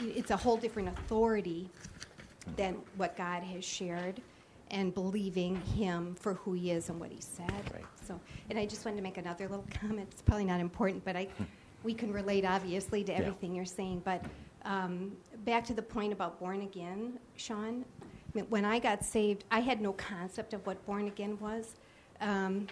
it's 0.00 0.30
a 0.30 0.36
whole 0.36 0.56
different 0.56 0.88
authority 0.88 1.68
hmm. 2.46 2.54
than 2.56 2.76
what 2.96 3.16
God 3.16 3.42
has 3.42 3.64
shared 3.64 4.20
and 4.70 4.94
believing 4.94 5.56
Him 5.56 6.14
for 6.14 6.34
who 6.34 6.54
He 6.54 6.70
is 6.70 6.88
and 6.88 6.98
what 6.98 7.12
He 7.12 7.20
said. 7.20 7.52
Right. 7.74 7.84
So, 8.06 8.18
and 8.48 8.58
I 8.58 8.64
just 8.64 8.84
wanted 8.84 8.96
to 8.96 9.02
make 9.02 9.18
another 9.18 9.46
little 9.48 9.66
comment. 9.80 10.08
It's 10.10 10.22
probably 10.22 10.46
not 10.46 10.60
important, 10.60 11.04
but 11.04 11.16
I, 11.16 11.24
hmm. 11.24 11.44
we 11.82 11.92
can 11.92 12.10
relate 12.12 12.46
obviously 12.46 13.04
to 13.04 13.12
Yeah. 13.12 13.18
everything 13.18 13.54
you're 13.54 13.66
saying. 13.66 14.00
But 14.04 14.24
um, 14.64 15.12
back 15.44 15.64
to 15.66 15.74
the 15.74 15.82
point 15.82 16.12
about 16.12 16.38
born 16.38 16.62
again, 16.62 17.18
Sean. 17.36 17.84
When 18.48 18.64
I 18.64 18.78
got 18.78 19.04
saved, 19.04 19.44
I 19.50 19.60
had 19.60 19.80
no 19.80 19.92
concept 19.92 20.54
of 20.54 20.66
what 20.66 20.84
born 20.86 21.06
again 21.06 21.38
was. 21.38 21.74
Um, 22.20 22.66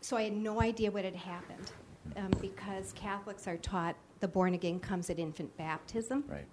so 0.00 0.16
I 0.16 0.24
had 0.24 0.36
no 0.36 0.60
idea 0.60 0.90
what 0.90 1.04
had 1.04 1.16
happened 1.16 1.72
um, 2.16 2.30
because 2.40 2.92
Catholics 2.92 3.48
are 3.48 3.56
taught 3.56 3.96
the 4.20 4.28
born 4.28 4.54
again 4.54 4.78
comes 4.80 5.08
at 5.10 5.18
infant 5.18 5.56
baptism. 5.56 6.24
Right. 6.28 6.46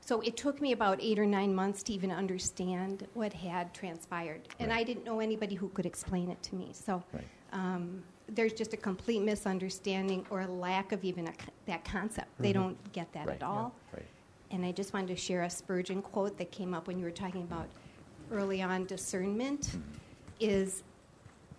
So 0.00 0.20
it 0.20 0.36
took 0.36 0.60
me 0.60 0.72
about 0.72 0.98
eight 1.00 1.18
or 1.18 1.26
nine 1.26 1.54
months 1.54 1.82
to 1.84 1.92
even 1.92 2.12
understand 2.12 3.06
what 3.14 3.32
had 3.32 3.74
transpired. 3.74 4.48
And 4.58 4.70
Right. 4.70 4.80
I 4.80 4.84
didn't 4.84 5.04
know 5.04 5.20
anybody 5.20 5.54
who 5.54 5.68
could 5.70 5.86
explain 5.86 6.30
it 6.30 6.42
to 6.44 6.54
me. 6.54 6.70
So 6.72 7.02
Right. 7.12 7.24
There's 8.28 8.52
just 8.52 8.72
a 8.72 8.76
complete 8.76 9.20
misunderstanding 9.22 10.26
or 10.30 10.42
a 10.42 10.46
lack 10.46 10.92
of 10.92 11.04
even 11.04 11.28
a, 11.28 11.32
that 11.66 11.84
concept. 11.84 12.28
They 12.38 12.52
don't 12.52 12.76
get 12.92 13.12
that 13.12 13.20
Mm-hmm. 13.20 13.28
Right. 13.28 13.36
at 13.36 13.42
all. 13.42 13.74
Right. 13.92 14.04
And 14.50 14.64
I 14.64 14.72
just 14.72 14.92
wanted 14.92 15.08
to 15.08 15.16
share 15.16 15.42
a 15.42 15.50
Spurgeon 15.50 16.02
quote 16.02 16.36
that 16.38 16.50
came 16.50 16.74
up 16.74 16.86
when 16.86 16.98
you 16.98 17.04
were 17.04 17.10
talking 17.10 17.42
about 17.42 17.68
early 18.32 18.62
on 18.62 18.84
discernment. 18.86 19.62
Mm-hmm. 19.62 19.80
Is 20.40 20.82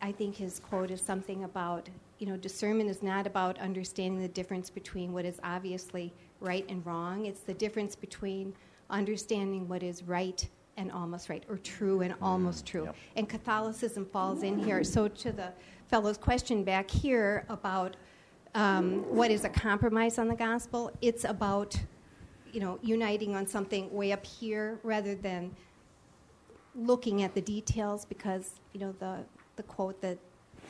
I 0.01 0.11
think 0.11 0.35
his 0.35 0.59
quote 0.59 0.91
is 0.91 1.01
something 1.01 1.43
about 1.43 1.89
you 2.19 2.27
know 2.27 2.37
discernment 2.37 2.89
is 2.89 3.01
not 3.01 3.25
about 3.25 3.57
understanding 3.59 4.21
the 4.21 4.27
difference 4.27 4.69
between 4.69 5.13
what 5.13 5.25
is 5.25 5.39
obviously 5.43 6.13
right 6.39 6.65
and 6.69 6.85
wrong. 6.85 7.25
It's 7.25 7.39
the 7.41 7.53
difference 7.55 7.95
between 7.95 8.53
understanding 8.89 9.67
what 9.67 9.83
is 9.83 10.03
right 10.03 10.47
and 10.77 10.91
almost 10.91 11.29
right, 11.29 11.43
or 11.49 11.57
true 11.57 12.01
and 12.01 12.13
almost 12.21 12.65
true. 12.65 12.85
yep. 12.85 12.95
And 13.15 13.27
Catholicism 13.27 14.05
falls 14.05 14.43
in 14.43 14.57
here. 14.59 14.83
So 14.83 15.07
to 15.07 15.31
the 15.31 15.51
fellow's 15.89 16.17
question 16.17 16.63
back 16.63 16.89
here 16.89 17.45
about 17.49 17.95
um, 18.55 19.03
what 19.13 19.31
is 19.31 19.43
a 19.43 19.49
compromise 19.49 20.17
on 20.17 20.27
the 20.27 20.35
gospel, 20.35 20.91
it's 21.01 21.23
about 21.25 21.77
you 22.51 22.59
know 22.59 22.79
uniting 22.81 23.35
on 23.35 23.45
something 23.45 23.91
way 23.93 24.11
up 24.11 24.25
here 24.25 24.79
rather 24.83 25.15
than 25.15 25.55
looking 26.75 27.23
at 27.23 27.33
the 27.33 27.41
details 27.41 28.05
because 28.05 28.59
you 28.73 28.79
know 28.79 28.93
the 28.99 29.17
the 29.57 29.63
quote 29.63 29.99
that 30.01 30.17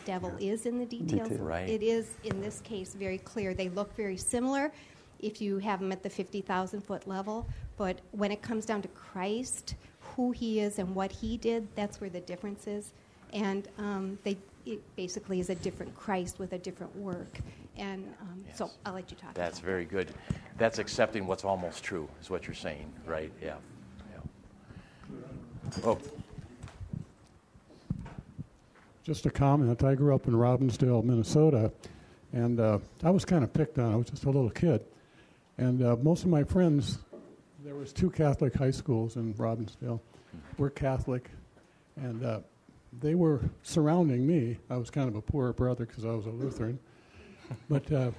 devil 0.05 0.33
is 0.39 0.65
in 0.65 0.79
the 0.79 0.85
details 0.85 1.29
Detail. 1.29 1.45
Right. 1.45 1.69
it 1.69 1.83
is 1.83 2.13
in 2.23 2.41
this 2.41 2.61
case 2.61 2.93
very 2.93 3.17
clear 3.19 3.53
they 3.53 3.69
look 3.69 3.95
very 3.95 4.17
similar 4.17 4.71
if 5.19 5.41
you 5.41 5.57
have 5.57 5.79
them 5.79 5.91
at 5.91 6.01
the 6.01 6.09
50,000 6.09 6.81
foot 6.81 7.07
level 7.07 7.47
but 7.77 7.99
when 8.11 8.31
it 8.31 8.41
comes 8.41 8.65
down 8.65 8.81
to 8.81 8.87
Christ 8.89 9.75
who 10.17 10.31
he 10.31 10.59
is 10.59 10.79
and 10.79 10.93
what 10.93 11.11
he 11.11 11.37
did 11.37 11.65
that's 11.75 12.01
where 12.01 12.09
the 12.09 12.19
difference 12.19 12.67
is 12.67 12.91
and 13.31 13.69
um, 13.77 14.19
they 14.23 14.37
it 14.65 14.81
basically 14.97 15.39
is 15.39 15.49
a 15.49 15.55
different 15.55 15.95
Christ 15.95 16.39
with 16.39 16.51
a 16.51 16.57
different 16.57 16.93
work 16.97 17.39
and 17.77 18.13
um, 18.21 18.43
so 18.53 18.71
I'll 18.85 18.93
let 18.93 19.11
you 19.11 19.17
talk 19.17 19.33
That's 19.33 19.59
about 19.59 19.65
very 19.65 19.85
good. 19.85 20.13
That's 20.57 20.79
accepting 20.79 21.27
what's 21.27 21.43
almost 21.43 21.83
true, 21.83 22.09
is 22.21 22.29
what 22.29 22.47
you're 22.47 22.55
saying, 22.55 22.91
right? 23.05 23.31
Yeah. 23.41 23.55
yeah. 24.11 25.19
Oh, 25.85 25.99
Just 29.03 29.25
a 29.25 29.29
comment. 29.29 29.83
I 29.83 29.95
grew 29.95 30.15
up 30.15 30.27
in 30.27 30.33
Robbinsdale, 30.33 31.03
Minnesota, 31.03 31.71
and 32.33 32.59
uh, 32.59 32.79
I 33.03 33.11
was 33.11 33.25
kind 33.25 33.43
of 33.43 33.53
picked 33.53 33.77
on. 33.77 33.93
I 33.93 33.95
was 33.95 34.09
just 34.09 34.23
a 34.25 34.29
little 34.29 34.49
kid, 34.49 34.83
and 35.59 35.83
uh, 35.83 35.95
most 36.01 36.23
of 36.23 36.29
my 36.29 36.43
friends, 36.43 36.97
there 37.63 37.75
was 37.75 37.91
two 37.91 38.09
Catholic 38.09 38.53
high 38.53 38.71
schools 38.71 39.15
in 39.15 39.33
Robbinsdale, 39.33 39.99
were 40.57 40.69
Catholic, 40.69 41.29
and 41.95 42.23
uh, 42.23 42.39
they 42.99 43.15
were 43.15 43.41
surrounding 43.63 44.25
me. 44.25 44.57
I 44.69 44.77
was 44.77 44.89
kind 44.89 45.09
of 45.09 45.15
a 45.15 45.21
poor 45.21 45.53
brother 45.53 45.85
because 45.85 46.05
I 46.05 46.11
was 46.11 46.25
a 46.25 46.31
Lutheran, 46.31 46.79
but 47.69 47.91
uh, 47.91 48.11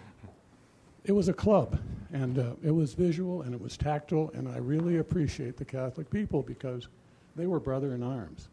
it 1.05 1.13
was 1.13 1.29
a 1.29 1.33
club, 1.33 1.79
and 2.13 2.39
uh, 2.39 2.53
it 2.63 2.71
was 2.71 2.95
visual 2.95 3.43
and 3.43 3.55
it 3.55 3.61
was 3.61 3.77
tactile, 3.77 4.31
and 4.35 4.49
I 4.49 4.59
really 4.59 4.99
appreciate 4.99 5.57
the 5.57 5.65
Catholic 5.65 6.11
people 6.11 6.43
because 6.43 6.89
they 7.37 7.47
were 7.47 7.61
brother 7.61 7.95
in 7.95 8.03
arms. 8.03 8.49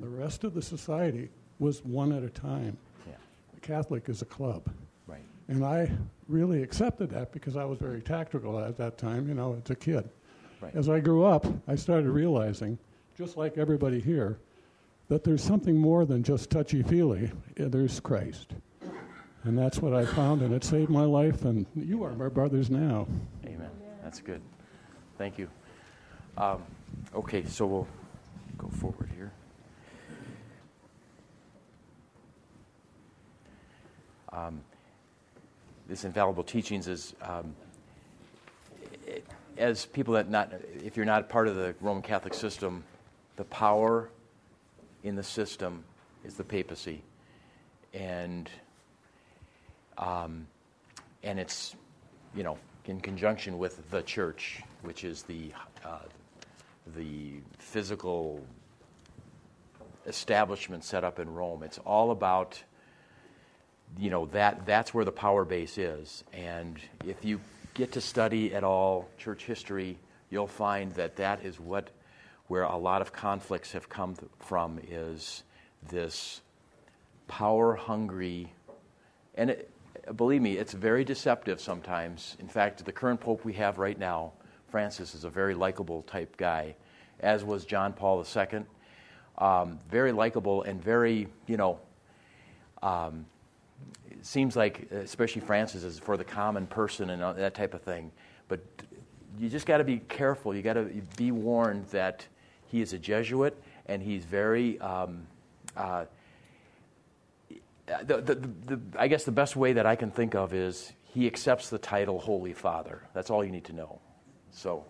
The 0.00 0.08
rest 0.08 0.44
of 0.44 0.54
the 0.54 0.62
society 0.62 1.28
was 1.58 1.84
one 1.84 2.12
at 2.12 2.22
a 2.22 2.30
time. 2.30 2.76
Yeah. 3.06 3.12
The 3.54 3.60
Catholic 3.60 4.08
is 4.08 4.22
a 4.22 4.24
club. 4.24 4.68
Right. 5.06 5.22
And 5.48 5.64
I 5.64 5.90
really 6.26 6.62
accepted 6.62 7.10
that 7.10 7.32
because 7.32 7.56
I 7.56 7.64
was 7.64 7.78
very 7.78 8.00
tactical 8.00 8.58
at 8.58 8.76
that 8.78 8.98
time, 8.98 9.28
you 9.28 9.34
know, 9.34 9.60
as 9.62 9.70
a 9.70 9.76
kid. 9.76 10.08
Right. 10.60 10.74
As 10.74 10.88
I 10.88 11.00
grew 11.00 11.24
up, 11.24 11.46
I 11.68 11.76
started 11.76 12.10
realizing, 12.10 12.78
just 13.16 13.36
like 13.36 13.58
everybody 13.58 14.00
here, 14.00 14.38
that 15.08 15.24
there's 15.24 15.42
something 15.42 15.76
more 15.76 16.04
than 16.04 16.22
just 16.22 16.50
touchy 16.50 16.82
feely. 16.82 17.30
There's 17.56 18.00
Christ. 18.00 18.52
And 19.44 19.56
that's 19.56 19.80
what 19.80 19.94
I 19.94 20.04
found, 20.04 20.42
and 20.42 20.52
it 20.52 20.64
saved 20.64 20.90
my 20.90 21.04
life, 21.04 21.44
and 21.44 21.64
you 21.76 22.02
are 22.02 22.12
my 22.12 22.28
brothers 22.28 22.70
now. 22.70 23.06
Amen. 23.46 23.70
That's 24.02 24.20
good. 24.20 24.42
Thank 25.16 25.38
you. 25.38 25.48
Um, 26.36 26.62
okay, 27.14 27.44
so 27.44 27.64
we'll 27.66 27.88
go 28.58 28.68
forward 28.68 29.08
here. 29.16 29.32
Um, 34.32 34.60
this 35.88 36.04
infallible 36.04 36.44
teachings 36.44 36.86
is 36.88 37.14
um, 37.22 37.54
it- 39.06 39.24
as 39.58 39.84
people 39.86 40.14
that 40.14 40.30
not 40.30 40.52
if 40.84 40.96
you're 40.96 41.06
not 41.06 41.28
part 41.28 41.48
of 41.48 41.56
the 41.56 41.74
Roman 41.80 42.02
Catholic 42.02 42.34
system, 42.34 42.84
the 43.36 43.44
power 43.44 44.08
in 45.02 45.16
the 45.16 45.22
system 45.22 45.84
is 46.24 46.34
the 46.34 46.44
papacy, 46.44 47.02
and 47.92 48.48
um, 49.98 50.46
and 51.22 51.38
it's 51.38 51.74
you 52.34 52.42
know 52.42 52.56
in 52.86 53.00
conjunction 53.00 53.58
with 53.58 53.90
the 53.90 54.02
church, 54.02 54.62
which 54.82 55.04
is 55.04 55.22
the 55.22 55.52
uh, 55.84 55.98
the 56.96 57.34
physical 57.58 58.44
establishment 60.06 60.84
set 60.84 61.04
up 61.04 61.18
in 61.18 61.32
Rome. 61.32 61.62
It's 61.62 61.78
all 61.78 62.12
about 62.12 62.62
you 63.98 64.10
know 64.10 64.26
that 64.26 64.64
that's 64.66 64.94
where 64.94 65.04
the 65.04 65.12
power 65.12 65.44
base 65.44 65.78
is 65.78 66.22
and 66.34 66.78
if 67.06 67.24
you 67.24 67.40
get 67.78 67.92
to 67.92 68.00
study 68.00 68.52
at 68.52 68.64
all 68.64 69.08
church 69.18 69.44
history 69.44 69.96
you'll 70.30 70.48
find 70.48 70.90
that 70.94 71.14
that 71.14 71.44
is 71.44 71.60
what 71.60 71.90
where 72.48 72.64
a 72.64 72.76
lot 72.76 73.00
of 73.00 73.12
conflicts 73.12 73.70
have 73.70 73.88
come 73.88 74.16
th- 74.16 74.28
from 74.40 74.80
is 74.90 75.44
this 75.88 76.40
power 77.28 77.76
hungry 77.76 78.52
and 79.36 79.50
it, 79.50 79.70
believe 80.16 80.42
me 80.42 80.56
it's 80.56 80.72
very 80.72 81.04
deceptive 81.04 81.60
sometimes. 81.60 82.36
In 82.40 82.48
fact 82.48 82.84
the 82.84 82.90
current 82.90 83.20
pope 83.20 83.44
we 83.44 83.52
have 83.52 83.78
right 83.78 83.96
now 83.96 84.32
francis 84.72 85.14
is 85.14 85.22
a 85.22 85.30
very 85.30 85.54
likable 85.54 86.02
type 86.02 86.36
guy 86.36 86.74
as 87.20 87.44
was 87.44 87.64
john 87.64 87.92
paul 87.92 88.26
ii 88.36 88.60
um, 89.38 89.78
very 89.88 90.10
likable 90.10 90.64
and 90.64 90.82
very 90.82 91.28
you 91.46 91.56
know 91.56 91.78
it 94.18 94.26
seems 94.26 94.56
like, 94.56 94.90
especially 94.90 95.40
Francis, 95.40 95.84
is 95.84 95.98
for 95.98 96.16
the 96.16 96.24
common 96.24 96.66
person 96.66 97.10
and 97.10 97.22
uh, 97.22 97.32
that 97.34 97.54
type 97.54 97.74
of 97.74 97.82
thing. 97.82 98.10
But 98.48 98.60
you 99.38 99.48
just 99.48 99.66
got 99.66 99.78
to 99.78 99.84
be 99.84 99.98
careful. 100.08 100.54
You 100.54 100.62
got 100.62 100.74
to 100.74 100.90
be 101.16 101.30
warned 101.30 101.86
that 101.86 102.26
he 102.66 102.80
is 102.80 102.92
a 102.92 102.98
Jesuit 102.98 103.56
and 103.86 104.02
he's 104.02 104.24
very. 104.24 104.80
Um, 104.80 105.26
uh, 105.76 106.06
the, 108.04 108.20
the, 108.20 108.34
the, 108.34 108.48
the, 108.66 108.80
I 108.98 109.08
guess 109.08 109.24
the 109.24 109.32
best 109.32 109.56
way 109.56 109.72
that 109.72 109.86
I 109.86 109.96
can 109.96 110.10
think 110.10 110.34
of 110.34 110.52
is 110.52 110.92
he 111.04 111.26
accepts 111.26 111.70
the 111.70 111.78
title 111.78 112.18
Holy 112.18 112.52
Father. 112.52 113.02
That's 113.14 113.30
all 113.30 113.44
you 113.44 113.50
need 113.50 113.64
to 113.64 113.72
know. 113.72 114.00
So, 114.50 114.84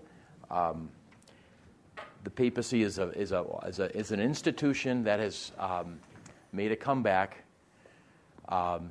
um, 0.50 0.88
the 2.24 2.30
papacy 2.30 2.82
is, 2.82 2.98
a, 2.98 3.10
is, 3.10 3.30
a, 3.30 3.44
is, 3.66 3.78
a, 3.78 3.96
is 3.96 4.10
an 4.10 4.20
institution 4.20 5.04
that 5.04 5.20
has 5.20 5.52
um, 5.58 6.00
made 6.52 6.72
a 6.72 6.76
comeback 6.76 7.44
um, 8.48 8.90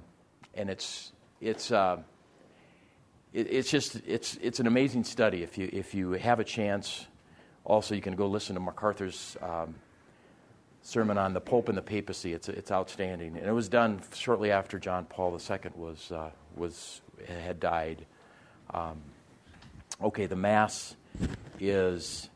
and 0.57 0.69
it's 0.69 1.11
it's 1.39 1.71
uh, 1.71 1.97
it, 3.33 3.47
it's 3.49 3.69
just 3.69 3.95
it's 4.07 4.37
it's 4.41 4.59
an 4.59 4.67
amazing 4.67 5.03
study. 5.03 5.43
If 5.43 5.57
you 5.57 5.69
if 5.71 5.93
you 5.93 6.11
have 6.13 6.39
a 6.39 6.43
chance, 6.43 7.05
also 7.63 7.95
you 7.95 8.01
can 8.01 8.15
go 8.15 8.27
listen 8.27 8.55
to 8.55 8.61
MacArthur's 8.61 9.37
um, 9.41 9.75
sermon 10.81 11.17
on 11.17 11.33
the 11.33 11.41
Pope 11.41 11.69
and 11.69 11.77
the 11.77 11.81
Papacy. 11.81 12.33
It's 12.33 12.49
it's 12.49 12.71
outstanding, 12.71 13.37
and 13.37 13.45
it 13.45 13.53
was 13.53 13.69
done 13.69 14.01
shortly 14.13 14.51
after 14.51 14.79
John 14.79 15.05
Paul 15.05 15.37
II 15.37 15.59
was 15.75 16.11
uh, 16.11 16.31
was 16.55 17.01
had 17.27 17.59
died. 17.59 18.05
Um, 18.73 18.97
okay, 20.01 20.25
the 20.25 20.35
Mass 20.35 20.95
is 21.59 22.29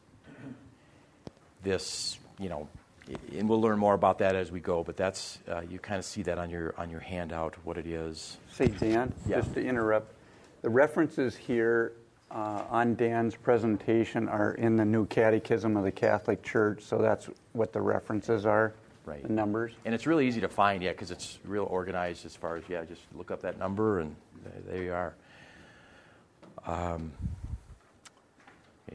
this 1.63 2.17
you 2.39 2.49
know 2.49 2.67
and 3.07 3.47
we'll 3.49 3.61
learn 3.61 3.79
more 3.79 3.93
about 3.93 4.19
that 4.19 4.35
as 4.35 4.51
we 4.51 4.59
go. 4.59 4.83
But 4.83 4.97
that's 4.97 5.39
uh, 5.47 5.61
you 5.69 5.79
kind 5.79 5.99
of 5.99 6.05
see 6.05 6.23
that 6.23 6.37
on 6.37 6.49
your 6.49 6.73
on 6.77 6.89
your 6.89 6.99
handout 6.99 7.55
what 7.63 7.77
it 7.77 7.85
is. 7.87 8.37
Say, 8.51 8.67
Dan, 8.67 9.13
Yeah. 9.27 9.37
just 9.41 9.53
to 9.55 9.63
interrupt, 9.65 10.13
the 10.61 10.69
references 10.69 11.35
here 11.35 11.93
uh, 12.29 12.63
on 12.69 12.95
Dan's 12.95 13.35
presentation 13.35 14.29
are 14.29 14.53
in 14.53 14.75
the 14.77 14.85
new 14.85 15.05
Catechism 15.07 15.75
of 15.75 15.83
the 15.83 15.91
Catholic 15.91 16.41
Church, 16.43 16.81
so 16.81 16.97
that's 16.97 17.29
what 17.53 17.73
the 17.73 17.81
references 17.81 18.45
are, 18.45 18.73
Right. 19.05 19.21
the 19.23 19.33
numbers. 19.33 19.73
And 19.83 19.93
it's 19.93 20.07
really 20.07 20.27
easy 20.27 20.39
to 20.41 20.47
find, 20.47 20.81
yeah, 20.81 20.91
because 20.91 21.11
it's 21.11 21.39
real 21.43 21.65
organized 21.65 22.25
as 22.25 22.35
far 22.35 22.55
as 22.55 22.63
yeah, 22.69 22.85
just 22.85 23.01
look 23.15 23.31
up 23.31 23.41
that 23.41 23.57
number 23.59 23.99
and 23.99 24.15
there, 24.67 24.83
you 24.83 24.93
are. 24.93 25.13
Um, 26.65 27.11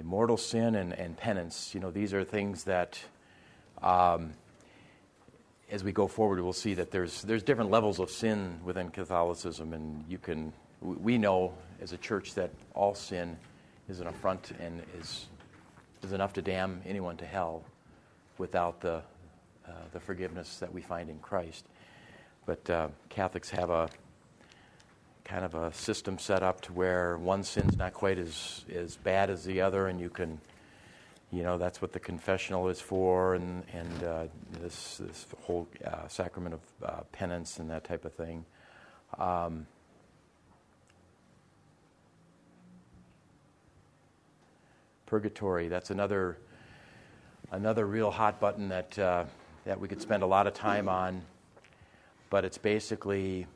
mortal 0.02 0.36
sin 0.36 0.74
and, 0.74 0.92
and 0.92 1.16
penance. 1.16 1.74
You 1.74 1.80
know, 1.80 1.90
these 1.90 2.14
are 2.14 2.22
things 2.24 2.64
that. 2.64 2.98
Um, 3.82 4.32
as 5.70 5.82
we 5.82 5.92
go 5.92 6.06
forward, 6.06 6.40
we'll 6.40 6.52
see 6.52 6.74
that 6.74 6.90
there's 6.90 7.22
there's 7.22 7.42
different 7.42 7.70
levels 7.70 7.98
of 7.98 8.10
sin 8.10 8.60
within 8.64 8.90
Catholicism, 8.90 9.72
and 9.72 10.04
you 10.08 10.18
can 10.18 10.52
we 10.80 11.18
know 11.18 11.52
as 11.80 11.92
a 11.92 11.96
church 11.96 12.34
that 12.34 12.50
all 12.74 12.94
sin 12.94 13.36
is 13.88 14.00
an 14.00 14.06
affront 14.06 14.52
and 14.60 14.82
is 14.98 15.26
is 16.02 16.12
enough 16.12 16.32
to 16.34 16.42
damn 16.42 16.82
anyone 16.86 17.16
to 17.16 17.26
hell 17.26 17.64
without 18.38 18.80
the 18.80 19.02
uh, 19.66 19.72
the 19.92 20.00
forgiveness 20.00 20.58
that 20.58 20.72
we 20.72 20.80
find 20.80 21.10
in 21.10 21.18
Christ. 21.18 21.66
But 22.44 22.70
uh, 22.70 22.88
Catholics 23.08 23.50
have 23.50 23.70
a 23.70 23.88
kind 25.24 25.44
of 25.44 25.56
a 25.56 25.72
system 25.72 26.18
set 26.18 26.44
up 26.44 26.60
to 26.60 26.72
where 26.72 27.18
one 27.18 27.42
sin's 27.42 27.76
not 27.76 27.92
quite 27.92 28.18
as 28.18 28.64
as 28.72 28.96
bad 28.96 29.30
as 29.30 29.44
the 29.44 29.60
other, 29.60 29.88
and 29.88 30.00
you 30.00 30.10
can 30.10 30.40
you 31.32 31.42
know 31.42 31.58
that's 31.58 31.82
what 31.82 31.92
the 31.92 31.98
confessional 31.98 32.68
is 32.68 32.80
for 32.80 33.34
and 33.34 33.64
and 33.72 34.04
uh, 34.04 34.24
this 34.60 34.98
this 34.98 35.26
whole 35.42 35.68
uh, 35.84 36.06
sacrament 36.08 36.54
of 36.54 36.60
uh, 36.84 37.00
penance 37.12 37.58
and 37.58 37.70
that 37.70 37.84
type 37.84 38.04
of 38.04 38.14
thing. 38.14 38.44
Um, 39.18 39.66
purgatory 45.06 45.68
that's 45.68 45.90
another 45.90 46.36
another 47.52 47.86
real 47.86 48.10
hot 48.10 48.40
button 48.40 48.68
that 48.68 48.98
uh, 48.98 49.24
that 49.64 49.80
we 49.80 49.88
could 49.88 50.00
spend 50.00 50.22
a 50.22 50.26
lot 50.26 50.46
of 50.46 50.54
time 50.54 50.88
on. 50.88 51.22
But 52.30 52.44
it's 52.44 52.58
basically 52.58 53.46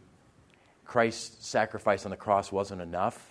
Christ's 0.85 1.47
sacrifice 1.47 2.05
on 2.05 2.11
the 2.11 2.17
cross 2.17 2.53
wasn't 2.53 2.81
enough. 2.81 3.31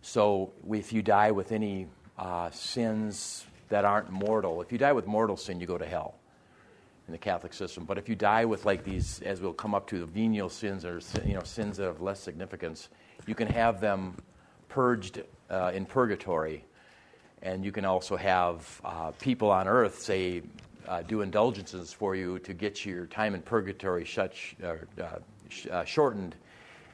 So 0.00 0.52
if 0.70 0.92
you 0.92 1.02
die 1.02 1.30
with 1.30 1.52
any 1.52 1.86
uh, 2.18 2.50
sins 2.50 3.46
that 3.68 3.84
aren't 3.84 4.10
mortal. 4.10 4.60
If 4.60 4.70
you 4.70 4.78
die 4.78 4.92
with 4.92 5.06
mortal 5.06 5.36
sin, 5.36 5.60
you 5.60 5.66
go 5.66 5.78
to 5.78 5.86
hell 5.86 6.16
in 7.08 7.12
the 7.12 7.18
Catholic 7.18 7.52
system. 7.52 7.84
But 7.84 7.98
if 7.98 8.08
you 8.08 8.14
die 8.14 8.44
with 8.44 8.64
like 8.64 8.84
these, 8.84 9.20
as 9.22 9.40
we'll 9.40 9.52
come 9.52 9.74
up 9.74 9.86
to, 9.88 9.98
the 9.98 10.06
venial 10.06 10.48
sins 10.48 10.84
or 10.84 11.00
you 11.24 11.34
know 11.34 11.42
sins 11.42 11.78
of 11.78 12.00
less 12.00 12.20
significance, 12.20 12.88
you 13.26 13.34
can 13.34 13.48
have 13.48 13.80
them 13.80 14.16
purged 14.68 15.22
uh, 15.50 15.72
in 15.74 15.84
purgatory, 15.84 16.64
and 17.42 17.64
you 17.64 17.72
can 17.72 17.84
also 17.84 18.16
have 18.16 18.80
uh, 18.84 19.10
people 19.20 19.50
on 19.50 19.66
earth 19.66 19.98
say 20.00 20.42
uh, 20.88 21.02
do 21.02 21.22
indulgences 21.22 21.92
for 21.92 22.14
you 22.14 22.38
to 22.40 22.54
get 22.54 22.84
your 22.84 23.06
time 23.06 23.34
in 23.34 23.42
purgatory 23.42 24.04
shut, 24.04 24.34
uh, 24.62 24.74
sh- 25.48 25.66
uh, 25.70 25.84
shortened, 25.84 26.34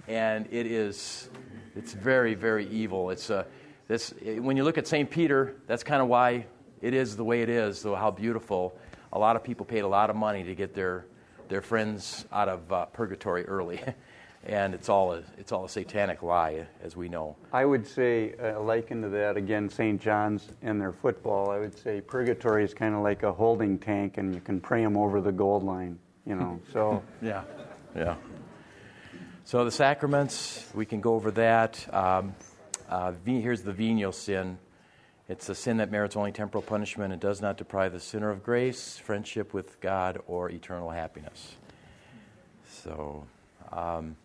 and 0.07 0.47
it 0.51 0.67
is 0.67 1.29
it's 1.77 1.93
very 1.93 2.35
very 2.35 2.69
evil. 2.69 3.11
It's 3.11 3.31
a 3.31 3.47
this, 3.89 4.13
when 4.23 4.59
you 4.59 4.65
look 4.65 4.77
at 4.77 4.87
St. 4.87 5.11
Peter, 5.11 5.57
that's 5.67 5.83
kind 5.83 6.03
of 6.03 6.09
why 6.09 6.47
it 6.83 6.93
is 6.93 7.17
the 7.17 7.25
way 7.25 7.41
it 7.41 7.49
is, 7.49 7.81
so 7.81 7.95
how 7.95 8.11
beautiful. 8.11 8.79
A 9.15 9.19
lot 9.19 9.35
of 9.35 9.43
people 9.43 9.65
paid 9.65 9.81
a 9.81 9.89
lot 9.89 10.11
of 10.11 10.17
money 10.17 10.45
to 10.45 10.55
get 10.55 10.75
their, 10.75 11.07
their 11.49 11.63
friends 11.63 12.27
out 12.31 12.51
of 12.51 12.71
uh, 12.71 12.85
purgatory 12.87 13.47
early. 13.47 13.81
and 14.45 14.75
it's 14.75 14.91
all, 14.91 15.15
a, 15.15 15.23
it's 15.39 15.53
all 15.53 15.65
a 15.65 15.69
satanic 15.71 16.23
lie, 16.23 16.67
as 16.83 16.97
we 16.97 17.09
know. 17.09 17.37
I 17.51 17.65
would 17.65 17.87
say, 17.87 18.35
uh, 18.35 18.61
liken 18.61 19.01
to 19.03 19.09
that, 19.09 19.39
again, 19.39 19.71
St. 19.71 19.99
John's 19.99 20.47
and 20.61 20.79
their 20.79 20.93
football, 20.93 21.51
I 21.51 21.59
would 21.59 21.77
say 21.77 22.03
purgatory 22.03 22.65
is 22.65 22.75
kind 22.75 22.95
of 22.95 23.01
like 23.01 23.23
a 23.23 23.33
holding 23.33 23.79
tank, 23.79 24.19
and 24.19 24.35
you 24.35 24.43
can 24.43 24.61
pray 24.61 24.83
them 24.83 24.99
over 24.99 25.23
the 25.23 25.33
gold 25.33 25.65
line, 25.65 25.99
you 26.27 26.37
know. 26.37 26.61
So, 26.75 27.03
Yeah, 27.23 27.43
yeah. 27.97 28.17
So 29.45 29.65
the 29.65 29.71
sacraments, 29.71 30.71
we 30.75 30.85
can 30.85 31.01
go 31.01 31.15
over 31.15 31.31
that. 31.31 31.87
Um, 31.91 32.35
uh, 32.89 33.13
here's 33.25 33.63
the 33.63 33.73
venial 33.73 34.13
sin, 34.13 34.59
It's 35.29 35.49
a 35.51 35.55
sin 35.55 35.77
that 35.77 35.91
merits 35.91 36.17
only 36.17 36.33
temporal 36.33 36.63
punishment 36.63 37.13
and 37.13 37.21
does 37.21 37.43
not 37.43 37.59
deprive 37.59 37.93
the 37.93 38.01
sinner 38.01 38.31
of 38.31 38.43
grace, 38.43 38.97
friendship 38.97 39.53
with 39.53 39.79
God, 39.81 40.19
or 40.27 40.49
eternal 40.51 40.89
happiness. 40.89 41.57
So, 42.67 43.27
um, 43.71 44.17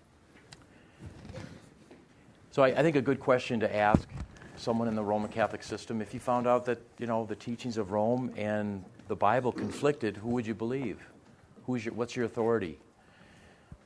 so 2.51 2.63
I, 2.63 2.67
I 2.67 2.81
think 2.81 2.95
a 2.95 3.01
good 3.01 3.19
question 3.19 3.59
to 3.59 3.75
ask 3.75 4.07
someone 4.55 4.87
in 4.87 4.95
the 4.95 5.03
Roman 5.03 5.29
Catholic 5.29 5.61
system, 5.61 6.01
if 6.01 6.13
you 6.13 6.21
found 6.21 6.47
out 6.47 6.65
that 6.65 6.79
you 6.99 7.07
know 7.07 7.25
the 7.25 7.35
teachings 7.35 7.77
of 7.77 7.91
Rome 7.91 8.31
and 8.37 8.85
the 9.09 9.15
Bible 9.15 9.51
conflicted, 9.51 10.15
who 10.15 10.29
would 10.29 10.47
you 10.47 10.53
believe? 10.53 11.05
Who's 11.65 11.83
your, 11.83 11.93
what's 11.95 12.15
your 12.15 12.25
authority? 12.25 12.79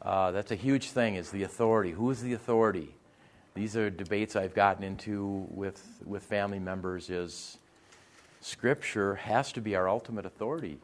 Uh, 0.04 0.30
that's 0.32 0.52
a 0.52 0.56
huge 0.56 0.92
thing. 0.92 1.16
Is 1.16 1.32
the 1.32 1.44
authority? 1.44 1.92
Who 1.92 2.12
is 2.12 2.22
the 2.22 2.34
authority? 2.34 2.94
These 3.58 3.76
are 3.76 3.90
debates 3.90 4.36
I've 4.36 4.54
gotten 4.54 4.84
into 4.84 5.48
with 5.50 5.84
with 6.06 6.22
family 6.22 6.60
members. 6.60 7.10
Is 7.10 7.58
Scripture 8.40 9.16
has 9.16 9.52
to 9.54 9.62
be 9.62 9.76
our 9.76 9.90
ultimate 9.90 10.28
authority. 10.28 10.78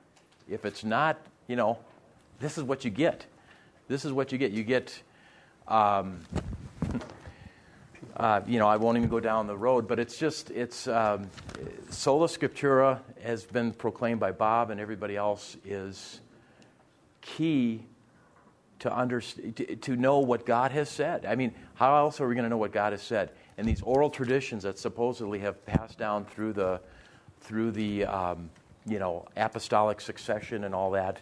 If 0.50 0.66
it's 0.66 0.84
not, 0.84 1.20
you 1.48 1.56
know, 1.56 1.78
this 2.40 2.58
is 2.58 2.64
what 2.64 2.84
you 2.84 2.90
get. 2.90 3.28
This 3.88 4.06
is 4.06 4.12
what 4.12 4.32
you 4.32 4.40
get. 4.40 4.54
You 4.54 4.64
get. 4.64 5.04
Um, 5.68 6.22
uh, 8.18 8.42
you 8.48 8.58
know, 8.58 8.68
I 8.68 8.78
won't 8.78 8.98
even 8.98 9.08
go 9.08 9.20
down 9.20 9.46
the 9.46 9.56
road, 9.56 9.88
but 9.88 10.00
it's 10.00 10.18
just, 10.18 10.50
it's 10.50 10.88
um, 10.88 11.30
sola 11.92 12.26
scriptura 12.26 13.02
has 13.22 13.44
been 13.44 13.72
proclaimed 13.72 14.20
by 14.20 14.32
Bob 14.32 14.72
and 14.72 14.80
everybody 14.80 15.16
else 15.16 15.58
is 15.64 16.22
key 17.22 17.86
to, 18.80 18.98
under, 18.98 19.22
to, 19.22 19.76
to 19.76 19.96
know 19.96 20.20
what 20.20 20.46
God 20.46 20.72
has 20.72 20.90
said. 20.90 21.26
I 21.26 21.36
mean, 21.36 21.54
how 21.76 21.96
else 21.96 22.20
are 22.20 22.28
we 22.28 22.36
going 22.36 22.44
to 22.44 22.50
know 22.50 22.58
what 22.58 22.72
God 22.72 22.94
has 22.94 23.02
said? 23.02 23.32
And 23.58 23.68
these 23.68 23.82
oral 23.82 24.10
traditions 24.10 24.64
that 24.64 24.80
supposedly 24.80 25.40
have 25.40 25.66
passed 25.66 25.98
down 25.98 26.26
through 26.26 26.54
the, 26.54 26.82
through 27.42 27.72
the 27.72 28.06
um, 28.06 28.50
you 28.86 29.00
know, 29.00 29.26
apostolic 29.38 30.02
succession 30.02 30.64
and 30.64 30.76
all 30.76 30.92
that, 30.92 31.22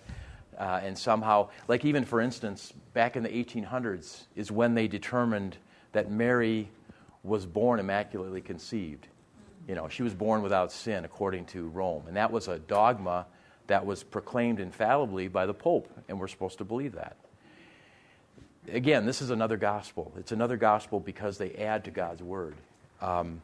uh, 0.57 0.79
and 0.83 0.97
somehow, 0.97 1.49
like 1.67 1.85
even 1.85 2.05
for 2.05 2.21
instance, 2.21 2.73
back 2.93 3.15
in 3.15 3.23
the 3.23 3.29
1800s 3.29 4.23
is 4.35 4.51
when 4.51 4.73
they 4.73 4.87
determined 4.87 5.57
that 5.91 6.11
Mary 6.11 6.69
was 7.23 7.45
born 7.45 7.79
immaculately 7.79 8.41
conceived. 8.41 9.07
You 9.67 9.75
know, 9.75 9.87
she 9.87 10.03
was 10.03 10.13
born 10.13 10.41
without 10.41 10.71
sin 10.71 11.05
according 11.05 11.45
to 11.47 11.67
Rome. 11.69 12.03
And 12.07 12.17
that 12.17 12.31
was 12.31 12.47
a 12.47 12.59
dogma 12.59 13.27
that 13.67 13.85
was 13.85 14.03
proclaimed 14.03 14.59
infallibly 14.59 15.27
by 15.27 15.45
the 15.45 15.53
Pope, 15.53 15.87
and 16.09 16.19
we're 16.19 16.27
supposed 16.27 16.57
to 16.57 16.65
believe 16.65 16.93
that. 16.93 17.15
Again, 18.69 19.05
this 19.05 19.21
is 19.21 19.31
another 19.31 19.57
gospel. 19.57 20.11
It's 20.17 20.31
another 20.31 20.55
gospel 20.55 20.99
because 20.99 21.37
they 21.37 21.53
add 21.53 21.83
to 21.85 21.91
God's 21.91 22.21
word. 22.21 22.55
Um, 23.01 23.41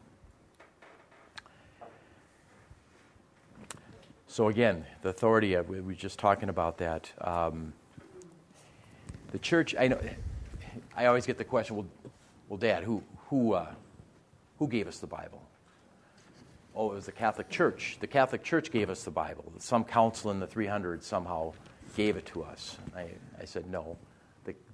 so, 4.28 4.48
again, 4.48 4.86
the 5.02 5.08
authority, 5.08 5.56
uh, 5.56 5.64
we 5.64 5.80
were 5.80 5.94
just 5.94 6.18
talking 6.20 6.48
about 6.48 6.78
that. 6.78 7.10
Um, 7.20 7.72
the 9.32 9.38
church, 9.40 9.74
I 9.78 9.88
know, 9.88 10.00
I 10.96 11.06
always 11.06 11.26
get 11.26 11.36
the 11.36 11.44
question, 11.44 11.76
well, 11.76 11.86
well 12.48 12.58
Dad, 12.58 12.84
who, 12.84 13.02
who, 13.28 13.54
uh, 13.54 13.72
who 14.58 14.68
gave 14.68 14.86
us 14.86 14.98
the 14.98 15.06
Bible? 15.08 15.42
Oh, 16.76 16.92
it 16.92 16.94
was 16.94 17.06
the 17.06 17.12
Catholic 17.12 17.48
Church. 17.48 17.96
The 17.98 18.06
Catholic 18.06 18.44
Church 18.44 18.70
gave 18.70 18.88
us 18.88 19.02
the 19.02 19.10
Bible. 19.10 19.52
Some 19.58 19.82
council 19.82 20.30
in 20.30 20.38
the 20.38 20.46
300s 20.46 21.02
somehow 21.02 21.54
gave 21.96 22.16
it 22.16 22.26
to 22.26 22.44
us. 22.44 22.78
I, 22.96 23.08
I 23.40 23.44
said, 23.44 23.68
no. 23.68 23.96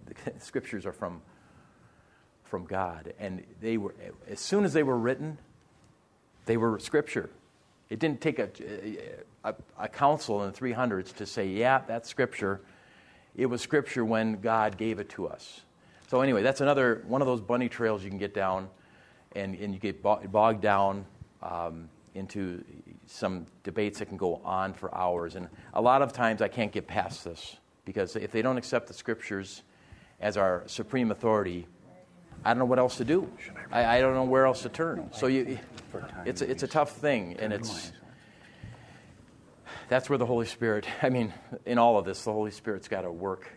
The, 0.06 0.32
scriptures 0.38 0.86
are 0.86 0.92
from, 0.92 1.20
from 2.42 2.64
God. 2.64 3.12
And 3.18 3.44
they 3.60 3.76
were, 3.76 3.94
as 4.28 4.40
soon 4.40 4.64
as 4.64 4.72
they 4.72 4.82
were 4.82 4.98
written, 4.98 5.38
they 6.46 6.56
were 6.56 6.78
scripture. 6.78 7.30
It 7.90 7.98
didn't 7.98 8.20
take 8.20 8.38
a, 8.38 8.48
a, 9.44 9.54
a 9.78 9.88
council 9.88 10.42
in 10.44 10.52
the 10.52 10.58
300s 10.58 11.14
to 11.16 11.26
say, 11.26 11.46
yeah, 11.46 11.82
that's 11.86 12.08
scripture. 12.08 12.60
It 13.36 13.46
was 13.46 13.60
scripture 13.60 14.04
when 14.04 14.40
God 14.40 14.76
gave 14.76 14.98
it 14.98 15.08
to 15.10 15.26
us. 15.26 15.60
So 16.08 16.20
anyway, 16.20 16.42
that's 16.42 16.60
another 16.60 17.02
one 17.06 17.20
of 17.20 17.26
those 17.26 17.40
bunny 17.40 17.68
trails 17.68 18.04
you 18.04 18.10
can 18.10 18.18
get 18.18 18.34
down, 18.34 18.68
and, 19.34 19.54
and 19.56 19.74
you 19.74 19.80
get 19.80 20.02
bogged 20.02 20.60
down 20.60 21.06
um, 21.42 21.88
into 22.14 22.62
some 23.06 23.46
debates 23.64 23.98
that 23.98 24.06
can 24.06 24.16
go 24.16 24.40
on 24.44 24.72
for 24.72 24.94
hours. 24.94 25.34
And 25.34 25.48
a 25.72 25.82
lot 25.82 26.02
of 26.02 26.12
times 26.12 26.40
I 26.40 26.48
can't 26.48 26.72
get 26.72 26.86
past 26.86 27.24
this 27.24 27.56
because 27.84 28.16
if 28.16 28.30
they 28.30 28.42
don't 28.42 28.56
accept 28.56 28.86
the 28.86 28.94
scriptures 28.94 29.62
as 30.24 30.38
our 30.38 30.62
supreme 30.66 31.10
authority, 31.10 31.66
I 32.44 32.50
don't 32.50 32.58
know 32.58 32.64
what 32.64 32.78
else 32.78 32.96
to 32.96 33.04
do. 33.04 33.30
I, 33.70 33.98
I 33.98 34.00
don't 34.00 34.14
know 34.14 34.24
where 34.24 34.46
else 34.46 34.62
to 34.62 34.70
turn. 34.70 35.10
So 35.12 35.26
you, 35.26 35.58
it's 36.24 36.40
a, 36.40 36.50
it's 36.50 36.62
a 36.62 36.66
tough 36.66 36.96
thing, 36.96 37.36
and 37.38 37.52
it's 37.52 37.92
that's 39.88 40.08
where 40.08 40.16
the 40.16 40.24
Holy 40.24 40.46
Spirit. 40.46 40.86
I 41.02 41.10
mean, 41.10 41.34
in 41.66 41.76
all 41.76 41.98
of 41.98 42.06
this, 42.06 42.24
the 42.24 42.32
Holy 42.32 42.50
Spirit's 42.50 42.88
got 42.88 43.02
to 43.02 43.12
work 43.12 43.50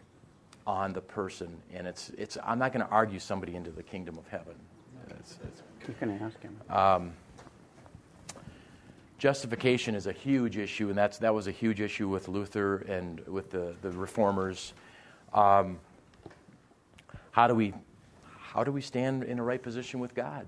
on 0.66 0.92
the 0.92 1.00
person. 1.00 1.58
And 1.74 1.88
it's, 1.88 2.10
it's, 2.18 2.38
I'm 2.44 2.60
not 2.60 2.74
going 2.74 2.86
to 2.86 2.92
argue 2.92 3.20
somebody 3.20 3.56
into 3.56 3.72
the 3.72 3.84
kingdom 3.84 4.18
of 4.18 4.28
heaven. 4.28 4.56
It's, 5.12 5.40
it's, 5.42 5.62
you 5.88 5.96
can 5.98 6.20
ask 6.20 6.42
him. 6.42 6.58
Um, 6.70 7.14
justification 9.18 9.96
is 9.96 10.06
a 10.06 10.12
huge 10.12 10.58
issue, 10.58 10.90
and 10.90 10.98
that's, 10.98 11.20
that 11.20 11.34
was 11.34 11.48
a 11.48 11.52
huge 11.52 11.80
issue 11.80 12.10
with 12.10 12.28
Luther 12.28 12.80
and 12.80 13.22
with 13.22 13.52
the, 13.52 13.74
the 13.82 13.92
reformers. 13.92 14.74
Um, 15.34 15.80
how, 17.38 17.46
do 17.46 17.54
we, 17.54 17.72
how 18.40 18.64
do 18.64 18.72
we 18.72 18.82
stand 18.82 19.24
in 19.24 19.38
a 19.38 19.44
right 19.44 19.62
position 19.62 20.00
with 20.00 20.16
God? 20.16 20.48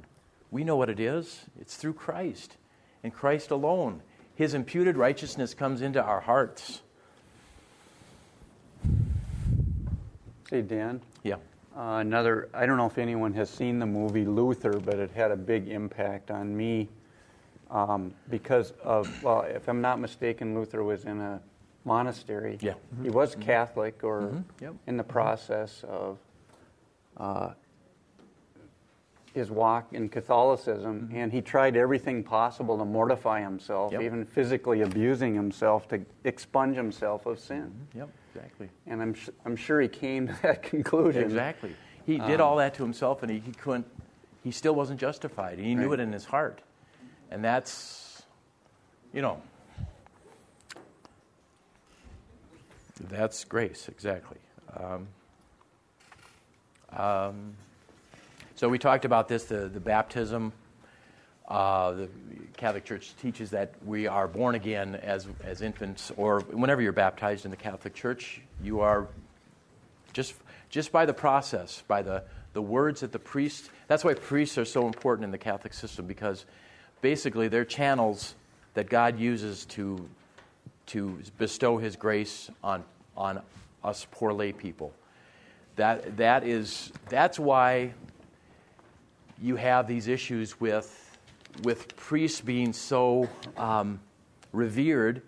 We 0.50 0.64
know 0.64 0.76
what 0.76 0.90
it 0.90 1.00
is 1.00 1.46
it's 1.62 1.76
through 1.76 1.94
Christ, 1.94 2.58
and 3.04 3.14
Christ 3.14 3.52
alone. 3.52 4.02
His 4.34 4.56
imputed 4.56 4.98
righteousness 4.98 5.54
comes 5.54 5.84
into 5.84 6.04
our 6.04 6.20
hearts. 6.20 6.82
Hey, 10.50 10.64
Dan. 10.64 11.00
Yeah. 11.22 11.36
Uh, 11.78 12.00
another, 12.00 12.50
I 12.56 12.66
don't 12.66 12.78
know 12.78 12.88
if 12.88 12.98
anyone 12.98 13.36
has 13.36 13.52
seen 13.52 13.78
the 13.78 13.86
movie 13.86 14.26
Luther, 14.26 14.80
but 14.80 14.96
it 14.96 15.12
had 15.12 15.30
a 15.30 15.38
big 15.38 15.68
impact 15.68 16.32
on 16.32 16.58
me 16.58 16.90
um, 17.70 18.16
because 18.32 18.74
of, 18.84 19.24
well, 19.24 19.42
if 19.42 19.68
I'm 19.68 19.82
not 19.82 20.00
mistaken, 20.00 20.56
Luther 20.56 20.84
was 20.84 21.06
in 21.06 21.22
a 21.22 21.40
monastery. 21.86 22.58
Yeah. 22.62 22.72
Mm-hmm. 22.72 23.04
He 23.04 23.10
was 23.12 23.36
Catholic 23.36 24.04
or 24.04 24.22
mm-hmm. 24.22 24.64
yep. 24.64 24.74
in 24.88 24.98
the 24.98 25.04
process 25.04 25.84
of 25.88 26.18
uh, 27.20 27.54
his 29.34 29.52
walk 29.52 29.94
in 29.94 30.10
Catholicism, 30.10 31.02
mm-hmm. 31.02 31.16
and 31.16 31.32
he 31.32 31.42
tried 31.42 31.76
everything 31.76 32.24
possible 32.24 32.78
to 32.78 32.86
mortify 32.86 33.42
himself, 33.42 33.92
yep. 33.92 34.02
even 34.02 34.26
physically 34.26 34.82
abusing 34.82 35.36
himself 35.36 35.88
to 35.90 36.02
expunge 36.24 36.76
himself 36.76 37.26
of 37.26 37.40
sin. 37.40 37.72
Mm-hmm. 37.92 38.00
Yep. 38.00 38.10
Exactly. 38.36 38.70
And 38.88 39.02
I'm, 39.02 39.16
I'm 39.46 39.56
sure 39.56 39.82
he 39.82 39.88
came 39.88 40.28
to 40.28 40.38
that 40.44 40.64
conclusion. 40.72 41.24
Exactly. 41.24 41.76
He 42.06 42.18
did 42.18 42.40
um, 42.40 42.48
all 42.48 42.56
that 42.58 42.74
to 42.76 42.84
himself, 42.84 43.24
and 43.24 43.32
he, 43.32 43.40
he 43.40 43.52
couldn't. 43.52 43.88
He 44.44 44.52
still 44.52 44.74
wasn't 44.74 45.00
justified. 45.00 45.60
He 45.60 45.76
knew 45.76 45.90
right. 45.90 46.00
it 46.00 46.04
in 46.04 46.14
his 46.14 46.26
heart, 46.26 46.62
and 47.30 47.44
that's, 47.44 48.24
you 49.14 49.22
know, 49.22 49.42
that's 53.02 53.44
grace. 53.44 53.90
Exactly. 53.90 54.38
Um, 54.76 55.08
um, 56.96 57.54
so 58.56 58.68
we 58.68 58.78
talked 58.78 59.06
about 59.06 59.28
this, 59.28 59.46
the, 59.46 59.70
the 59.70 59.80
baptism. 59.80 60.52
Uh, 61.48 61.92
the 61.92 62.10
Catholic 62.58 62.86
Church 62.86 63.14
teaches 63.22 63.50
that 63.50 63.74
we 63.86 64.06
are 64.06 64.28
born 64.28 64.54
again 64.54 64.96
as, 64.96 65.28
as 65.44 65.62
infants, 65.62 66.12
or 66.16 66.42
whenever 66.42 66.82
you're 66.82 66.92
baptized 66.92 67.46
in 67.46 67.52
the 67.52 67.58
Catholic 67.58 67.96
Church, 67.96 68.42
you 68.62 68.82
are 68.82 69.08
just, 70.14 70.36
just 70.70 70.92
by 70.92 71.06
the 71.06 71.14
process, 71.14 71.84
by 71.88 72.04
the, 72.04 72.24
the 72.54 72.62
words 72.62 73.02
that 73.02 73.12
the 73.12 73.20
priest, 73.20 73.72
that's 73.88 74.04
why 74.04 74.14
priests 74.14 74.58
are 74.60 74.66
so 74.66 74.86
important 74.86 75.24
in 75.24 75.32
the 75.32 75.40
Catholic 75.40 75.74
system, 75.74 76.06
because 76.06 76.46
basically 77.02 77.48
they're 77.48 77.66
channels 77.66 78.36
that 78.76 78.90
God 78.90 79.18
uses 79.18 79.66
to, 79.66 80.08
to 80.88 81.20
bestow 81.38 81.78
his 81.78 81.96
grace 81.96 82.52
on, 82.64 82.84
on 83.18 83.42
us 83.84 84.06
poor 84.12 84.34
lay 84.34 84.52
people. 84.52 84.94
That, 85.76 86.18
that 86.18 86.44
is, 86.44 86.92
that's 87.08 87.40
why 87.40 87.94
you 89.42 89.56
have 89.56 89.88
these 89.88 90.08
issues 90.08 90.60
with 90.60 90.96
with 91.64 91.96
priests 91.96 92.42
being 92.42 92.74
so 92.74 93.28
um, 93.58 94.00
revered. 94.52 95.22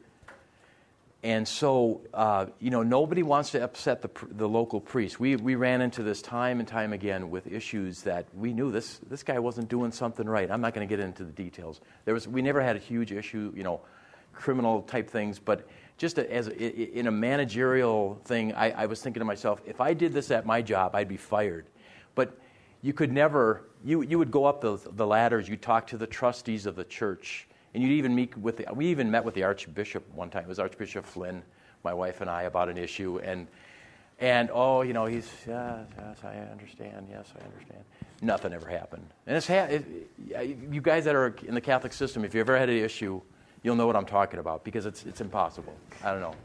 And 1.23 1.47
so 1.47 2.01
uh, 2.13 2.47
you 2.59 2.71
know 2.71 2.81
nobody 2.81 3.21
wants 3.21 3.51
to 3.51 3.63
upset 3.63 4.01
the, 4.01 4.09
the 4.31 4.49
local 4.49 4.81
priest. 4.81 5.19
We, 5.19 5.35
we 5.35 5.55
ran 5.55 5.81
into 5.81 6.01
this 6.01 6.21
time 6.21 6.59
and 6.59 6.67
time 6.67 6.93
again 6.93 7.29
with 7.29 7.45
issues 7.45 8.01
that 8.03 8.25
we 8.33 8.53
knew 8.53 8.71
this, 8.71 8.99
this 9.07 9.21
guy 9.21 9.37
wasn't 9.37 9.69
doing 9.69 9.91
something 9.91 10.27
right. 10.27 10.49
I'm 10.49 10.61
not 10.61 10.73
going 10.73 10.87
to 10.87 10.89
get 10.95 11.03
into 11.03 11.23
the 11.23 11.31
details. 11.31 11.79
There 12.05 12.13
was, 12.13 12.27
we 12.27 12.41
never 12.41 12.61
had 12.61 12.75
a 12.75 12.79
huge 12.79 13.11
issue 13.11 13.53
you 13.55 13.63
know 13.63 13.81
criminal 14.33 14.81
type 14.83 15.09
things 15.09 15.37
but 15.37 15.67
just 16.01 16.17
a, 16.17 16.33
as 16.33 16.47
a, 16.47 16.97
in 16.97 17.07
a 17.07 17.11
managerial 17.11 18.19
thing 18.25 18.53
I, 18.53 18.71
I 18.71 18.85
was 18.87 19.01
thinking 19.01 19.21
to 19.21 19.25
myself 19.25 19.61
if 19.65 19.79
i 19.79 19.93
did 19.93 20.13
this 20.13 20.31
at 20.31 20.45
my 20.45 20.61
job 20.61 20.95
i'd 20.95 21.07
be 21.07 21.17
fired 21.17 21.65
but 22.15 22.37
you 22.81 22.93
could 22.93 23.11
never, 23.11 23.63
you, 23.83 24.01
you 24.01 24.17
would 24.17 24.31
go 24.31 24.45
up 24.45 24.61
the, 24.61 24.79
the 24.95 25.05
ladders, 25.05 25.47
you'd 25.47 25.61
talk 25.61 25.87
to 25.87 25.97
the 25.97 26.07
trustees 26.07 26.65
of 26.65 26.75
the 26.75 26.83
church, 26.83 27.47
And 27.73 27.83
you'd 27.83 27.91
even 27.91 28.15
meet 28.15 28.35
with 28.37 28.57
the, 28.57 28.65
we 28.73 28.87
even 28.87 29.09
met 29.09 29.23
with 29.23 29.35
the 29.35 29.43
Archbishop 29.43 30.03
one 30.13 30.29
time. 30.29 30.43
It 30.43 30.49
was 30.49 30.59
Archbishop 30.59 31.05
Flynn, 31.05 31.43
my 31.83 31.93
wife 31.93 32.21
and 32.21 32.29
I, 32.29 32.43
about 32.43 32.69
an 32.69 32.77
issue. 32.77 33.19
And, 33.19 33.47
and 34.19 34.49
oh, 34.51 34.81
you 34.81 34.93
know, 34.93 35.05
he's, 35.05 35.29
yes, 35.47 35.87
yes, 35.97 36.17
I 36.23 36.35
understand. 36.51 37.07
Yes, 37.09 37.31
I 37.39 37.45
understand. 37.45 37.83
Nothing 38.21 38.53
ever 38.53 38.67
happened. 38.67 39.07
And 39.27 39.37
it's, 39.37 39.47
ha- 39.47 39.67
it, 39.69 39.85
you 40.71 40.81
guys 40.81 41.05
that 41.05 41.15
are 41.15 41.35
in 41.45 41.53
the 41.53 41.61
Catholic 41.61 41.93
system, 41.93 42.25
if 42.25 42.33
you 42.33 42.41
ever 42.41 42.57
had 42.57 42.69
an 42.69 42.77
issue, 42.77 43.21
you'll 43.63 43.75
know 43.75 43.87
what 43.87 43.95
I'm 43.95 44.05
talking 44.05 44.39
about 44.39 44.63
because 44.63 44.85
it's, 44.85 45.05
it's 45.05 45.21
impossible. 45.21 45.75
I 46.03 46.11
don't 46.11 46.21
know. 46.21 46.35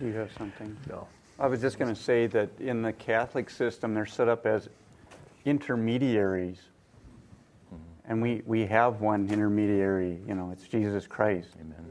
You 0.00 0.12
have 0.14 0.30
something? 0.36 0.76
No. 0.88 1.06
I 1.38 1.46
was 1.46 1.60
just 1.60 1.78
going 1.78 1.92
to 1.94 2.00
say 2.00 2.26
that 2.28 2.48
in 2.60 2.82
the 2.82 2.92
Catholic 2.92 3.48
system, 3.50 3.94
they're 3.94 4.06
set 4.06 4.28
up 4.28 4.46
as 4.46 4.68
intermediaries. 5.44 6.58
Mm-hmm. 7.72 8.10
And 8.12 8.22
we, 8.22 8.42
we 8.46 8.66
have 8.66 9.00
one 9.00 9.28
intermediary, 9.30 10.18
you 10.26 10.34
know, 10.34 10.50
it's 10.52 10.66
Jesus 10.66 11.06
Christ. 11.06 11.50
Amen. 11.60 11.86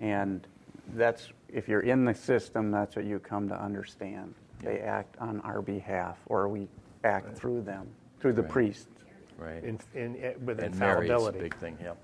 And 0.00 0.46
that's, 0.94 1.30
if 1.48 1.68
you're 1.68 1.80
in 1.80 2.04
the 2.04 2.14
system, 2.14 2.70
that's 2.70 2.96
what 2.96 3.04
you 3.04 3.18
come 3.18 3.48
to 3.48 3.60
understand. 3.62 4.34
They 4.60 4.80
act 4.80 5.16
on 5.18 5.40
our 5.40 5.60
behalf, 5.62 6.18
or 6.26 6.48
we 6.48 6.68
act 7.04 7.36
through 7.36 7.62
them, 7.62 7.86
through 8.20 8.32
the 8.34 8.42
Right. 8.42 8.50
priest. 8.50 8.88
Right. 9.36 9.64
In, 9.64 9.78
in, 9.94 10.34
with 10.44 10.60
and 10.60 10.78
Mary 10.78 11.06
is 11.06 11.10
a 11.10 11.14
infallibility. 11.14 11.38
big 11.40 11.56
thing, 11.56 11.76
yep. 11.82 11.96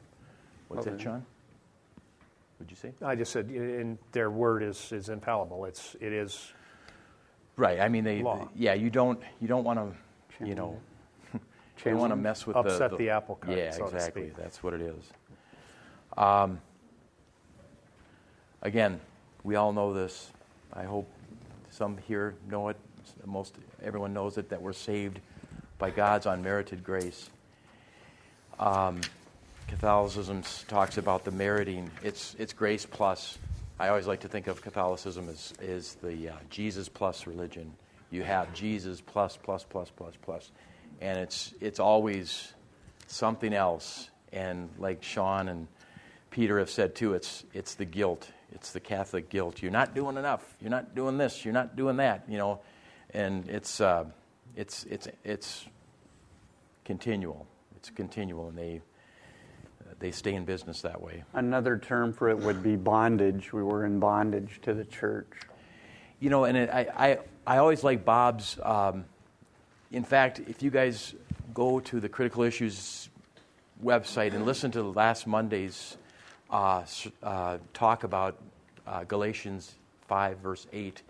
What's 0.69 0.85
that, 0.85 0.95
Okay. 0.95 1.21
What'd 2.61 2.71
you 2.71 2.77
say? 2.77 2.93
I 3.03 3.17
just 3.17 3.33
said, 3.33 3.51
in, 3.51 3.99
their 4.13 4.31
word 4.31 4.63
is, 4.63 4.93
is 4.93 5.09
infallible. 5.09 5.65
It's, 5.65 5.97
it 5.99 6.13
is, 6.13 6.53
Right. 7.61 7.79
I 7.79 7.89
mean, 7.89 8.05
they. 8.05 8.23
Law. 8.23 8.49
Yeah, 8.57 8.73
you 8.73 8.89
don't. 8.89 9.21
You 9.39 9.47
don't 9.47 9.65
want 9.65 9.79
to. 9.79 10.47
You 10.47 10.55
know. 10.55 10.81
you 11.85 11.97
want 11.97 12.11
to 12.11 12.17
mess 12.17 12.47
with 12.47 12.57
Upset 12.57 12.93
the, 12.93 12.97
the 12.97 13.11
apple 13.11 13.35
cart, 13.35 13.59
Yeah, 13.59 13.71
so 13.71 13.87
to 13.87 13.95
exactly. 13.95 14.23
speak. 14.23 14.37
That's 14.37 14.63
what 14.63 14.73
it 14.73 14.81
is. 14.81 15.05
Um, 16.17 16.59
again, 18.63 18.99
we 19.45 19.57
all 19.57 19.75
know 19.75 19.93
this. 19.93 20.31
I 20.73 20.85
hope 20.85 21.07
some 21.71 21.99
here 21.99 22.35
know 22.49 22.71
it. 22.71 22.79
Most 23.27 23.57
everyone 23.83 24.15
knows 24.15 24.39
it 24.39 24.49
that 24.49 24.63
we're 24.63 24.73
saved 24.73 25.21
by 25.77 25.91
God's 25.91 26.25
unmerited 26.25 26.83
grace. 26.83 27.29
Um, 28.59 29.03
Catholicism 29.71 30.43
talks 30.69 30.99
about 30.99 31.25
the 31.25 31.31
meriting. 31.31 31.91
It's 32.03 32.37
it's 32.39 32.53
grace 32.53 32.85
plus. 32.85 33.39
I 33.79 33.89
always 33.89 34.07
like 34.07 34.21
to 34.21 34.29
think 34.29 34.47
of 34.47 34.61
Catholicism 34.61 35.29
as 35.29 35.55
is 35.63 35.95
the 36.03 36.31
uh, 36.31 36.35
Jesus 36.51 36.89
plus 36.89 37.27
religion. 37.27 37.73
You 38.11 38.23
have 38.25 38.53
Jesus 38.53 39.01
plus, 39.01 39.37
plus 39.37 39.65
plus 39.65 39.89
plus 39.91 40.15
plus 40.21 40.51
and 41.01 41.19
it's 41.19 41.55
it's 41.61 41.81
always 41.81 42.53
something 43.07 43.53
else. 43.53 44.11
And 44.33 44.69
like 44.79 45.03
Sean 45.03 45.49
and 45.49 45.67
Peter 46.31 46.59
have 46.59 46.71
said 46.71 46.95
too, 46.95 47.15
it's 47.15 47.45
it's 47.53 47.75
the 47.75 47.85
guilt. 47.85 48.31
It's 48.53 48.73
the 48.73 48.81
Catholic 48.81 49.29
guilt. 49.29 49.63
You're 49.63 49.73
not 49.73 49.95
doing 49.95 50.17
enough. 50.17 50.57
You're 50.61 50.71
not 50.71 50.95
doing 50.95 51.19
this. 51.19 51.45
You're 51.45 51.55
not 51.55 51.77
doing 51.77 51.97
that. 51.97 52.25
You 52.29 52.39
know, 52.39 52.61
and 53.15 53.49
it's 53.49 53.81
uh, 53.81 54.05
it's 54.57 54.85
it's 54.85 55.09
it's 55.25 55.67
continual. 56.85 57.47
It's 57.77 57.91
continual, 57.91 58.49
and 58.49 58.59
they 58.59 58.83
they 60.01 60.11
stay 60.11 60.35
in 60.35 60.45
business 60.45 60.81
that 60.81 61.01
way. 61.01 61.23
Another 61.35 61.79
term 61.79 62.13
for 62.13 62.29
it 62.29 62.39
would 62.39 62.63
be 62.63 62.75
bondage. 62.75 63.53
We 63.53 63.63
were 63.63 63.85
in 63.85 64.01
bondage 64.01 64.59
to 64.63 64.75
the 64.75 64.85
church. 64.85 65.31
You 66.19 66.31
know, 66.31 66.45
and 66.45 66.57
it, 66.57 66.71
I, 66.71 66.87
I 66.97 67.19
I 67.47 67.59
always 67.59 67.85
like 67.85 68.05
Bob's. 68.05 68.59
Um, 68.63 69.05
in 69.93 70.05
fact, 70.05 70.41
if 70.49 70.63
you 70.63 70.71
guys 70.71 71.15
go 71.55 71.81
to 71.81 72.01
the 72.01 72.09
Critical 72.09 72.43
Issues 72.43 73.09
website 73.85 74.35
and 74.35 74.45
listen 74.45 74.71
to 74.73 74.83
last 74.83 75.27
Monday's 75.27 75.97
uh, 76.51 76.85
uh, 77.23 77.59
talk 77.73 78.05
about 78.05 78.39
uh, 78.87 79.05
Galatians 79.05 79.75
five 80.09 80.39
verse 80.39 80.67
eight 80.73 81.03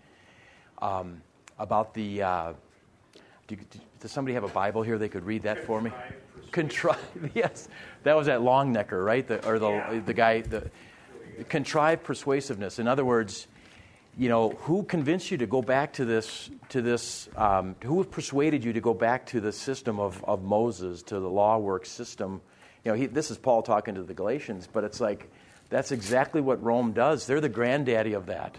um, 0.81 1.21
about 1.57 1.93
the. 1.93 2.55
Do, 3.51 3.57
do, 3.69 3.79
does 3.99 4.13
somebody 4.13 4.33
have 4.35 4.45
a 4.45 4.47
Bible 4.47 4.81
here? 4.81 4.97
They 4.97 5.09
could 5.09 5.25
read 5.25 5.43
that 5.43 5.65
for 5.65 5.81
me. 5.81 5.91
Contrive. 6.51 6.97
Yes, 7.33 7.67
that 8.03 8.15
was 8.15 8.27
that 8.27 8.41
long 8.41 8.71
necker, 8.71 9.03
right? 9.03 9.27
The, 9.27 9.45
or 9.45 9.59
the 9.59 10.01
the 10.05 10.13
guy 10.13 10.39
the 10.39 10.71
contrived 11.49 12.03
persuasiveness. 12.03 12.79
In 12.79 12.87
other 12.87 13.03
words, 13.03 13.47
you 14.17 14.29
know, 14.29 14.51
who 14.51 14.83
convinced 14.83 15.31
you 15.31 15.37
to 15.37 15.47
go 15.47 15.61
back 15.61 15.91
to 15.93 16.05
this 16.05 16.49
to 16.69 16.81
this? 16.81 17.27
Um, 17.35 17.75
who 17.83 18.05
persuaded 18.05 18.63
you 18.63 18.71
to 18.71 18.79
go 18.79 18.93
back 18.93 19.25
to 19.27 19.41
the 19.41 19.51
system 19.51 19.99
of, 19.99 20.23
of 20.23 20.43
Moses, 20.43 21.03
to 21.03 21.19
the 21.19 21.29
law 21.29 21.57
work 21.57 21.85
system? 21.85 22.39
You 22.85 22.93
know, 22.93 22.97
he, 22.97 23.07
this 23.07 23.31
is 23.31 23.37
Paul 23.37 23.63
talking 23.63 23.95
to 23.95 24.03
the 24.03 24.13
Galatians, 24.13 24.65
but 24.71 24.85
it's 24.85 25.01
like 25.01 25.29
that's 25.69 25.91
exactly 25.91 26.39
what 26.39 26.63
Rome 26.63 26.93
does. 26.93 27.27
They're 27.27 27.41
the 27.41 27.49
granddaddy 27.49 28.13
of 28.13 28.27
that. 28.27 28.57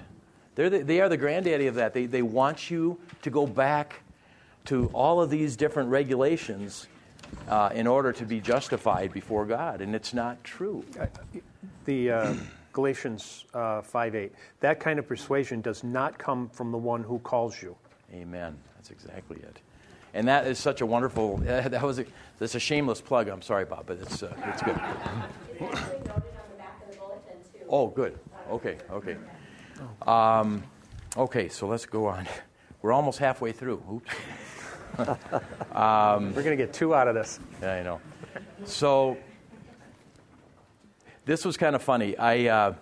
They're 0.54 0.68
the, 0.68 0.82
they 0.82 1.00
are 1.00 1.08
the 1.08 1.16
granddaddy 1.16 1.66
of 1.66 1.76
that. 1.76 1.94
They, 1.94 2.04
they 2.04 2.20
want 2.20 2.70
you 2.70 3.00
to 3.22 3.30
go 3.30 3.46
back 3.46 4.02
to 4.66 4.90
all 4.92 5.20
of 5.20 5.30
these 5.30 5.56
different 5.56 5.90
regulations 5.90 6.86
uh, 7.48 7.70
in 7.74 7.86
order 7.86 8.12
to 8.12 8.24
be 8.24 8.40
justified 8.40 9.12
before 9.12 9.46
God, 9.46 9.80
and 9.80 9.94
it's 9.94 10.14
not 10.14 10.42
true. 10.44 10.84
the 11.84 12.10
uh, 12.10 12.34
Galatians 12.72 13.44
uh, 13.54 13.82
5 13.82 14.14
8. 14.14 14.32
That 14.60 14.80
kind 14.80 14.98
of 14.98 15.06
persuasion 15.06 15.60
does 15.60 15.84
not 15.84 16.18
come 16.18 16.48
from 16.48 16.72
the 16.72 16.78
one 16.78 17.02
who 17.02 17.18
calls 17.18 17.60
you. 17.60 17.76
Amen. 18.12 18.56
That's 18.76 18.90
exactly 18.90 19.38
it. 19.38 19.58
And 20.14 20.28
that 20.28 20.46
is 20.46 20.58
such 20.58 20.80
a 20.80 20.86
wonderful. 20.86 21.42
Uh, 21.46 21.68
that 21.68 21.82
was 21.82 21.98
a, 21.98 22.06
that's 22.38 22.54
a 22.54 22.60
shameless 22.60 23.00
plug. 23.00 23.28
I'm 23.28 23.42
sorry, 23.42 23.64
Bob, 23.64 23.84
but 23.86 23.98
it's 24.00 24.22
uh, 24.22 24.34
it's 24.46 24.62
good. 24.62 24.76
It's 24.76 25.62
actually 25.62 25.98
noted 25.98 26.08
on 26.08 26.22
the 26.50 26.56
back 26.58 26.82
of 26.82 26.92
the 26.92 26.98
bulletin, 26.98 27.36
too. 27.52 27.66
Oh, 27.68 27.88
good. 27.88 28.18
Okay, 28.50 28.76
okay. 28.90 29.16
Um, 30.06 30.62
okay, 31.16 31.48
so 31.48 31.66
let's 31.66 31.86
go 31.86 32.06
on. 32.06 32.26
We're 32.82 32.92
almost 32.92 33.18
halfway 33.18 33.52
through. 33.52 33.82
Oops. 33.90 34.10
We're 36.34 36.42
going 36.42 36.56
to 36.56 36.64
get 36.64 36.72
two 36.72 36.94
out 36.94 37.08
of 37.08 37.14
this. 37.14 37.40
Yeah, 37.60 37.74
I 37.74 37.82
know. 37.82 38.00
So 38.64 39.16
this 41.24 41.44
was 41.44 41.56
kind 41.56 41.74
of 41.74 41.82
funny. 41.82 42.16
I 42.16 42.46
uh, 42.46 42.74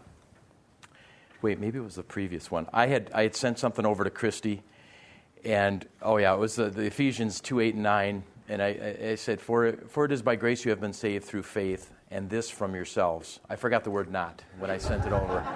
wait, 1.43 1.61
maybe 1.61 1.79
it 1.79 1.83
was 1.83 1.97
the 1.97 2.03
previous 2.03 2.51
one. 2.51 2.67
I 2.73 2.87
had 2.87 3.11
I 3.15 3.23
had 3.23 3.35
sent 3.35 3.59
something 3.59 3.87
over 3.87 4.05
to 4.05 4.11
Christy, 4.11 4.63
and 5.45 5.87
oh 6.03 6.17
yeah, 6.17 6.35
it 6.35 6.39
was 6.39 6.57
the, 6.57 6.71
the 6.71 6.83
Ephesians 6.83 7.41
two 7.41 7.61
eight 7.61 7.75
and 7.75 7.83
nine, 7.83 8.23
and 8.49 8.63
I, 8.63 8.97
I, 9.03 9.09
I 9.11 9.15
said, 9.15 9.41
"For 9.41 9.73
for 9.89 10.05
it 10.05 10.13
is 10.13 10.23
by 10.23 10.37
grace 10.37 10.65
you 10.65 10.71
have 10.71 10.81
been 10.81 10.93
saved 10.93 11.25
through 11.25 11.43
faith, 11.43 11.93
and 12.11 12.29
this 12.29 12.51
from 12.51 12.75
yourselves." 12.75 13.41
I 13.49 13.57
forgot 13.57 13.85
the 13.85 13.91
word 13.91 14.11
"not" 14.11 14.43
when 14.59 14.71
I 14.71 14.79
sent 14.79 15.07
it 15.07 15.13
over, 15.13 15.47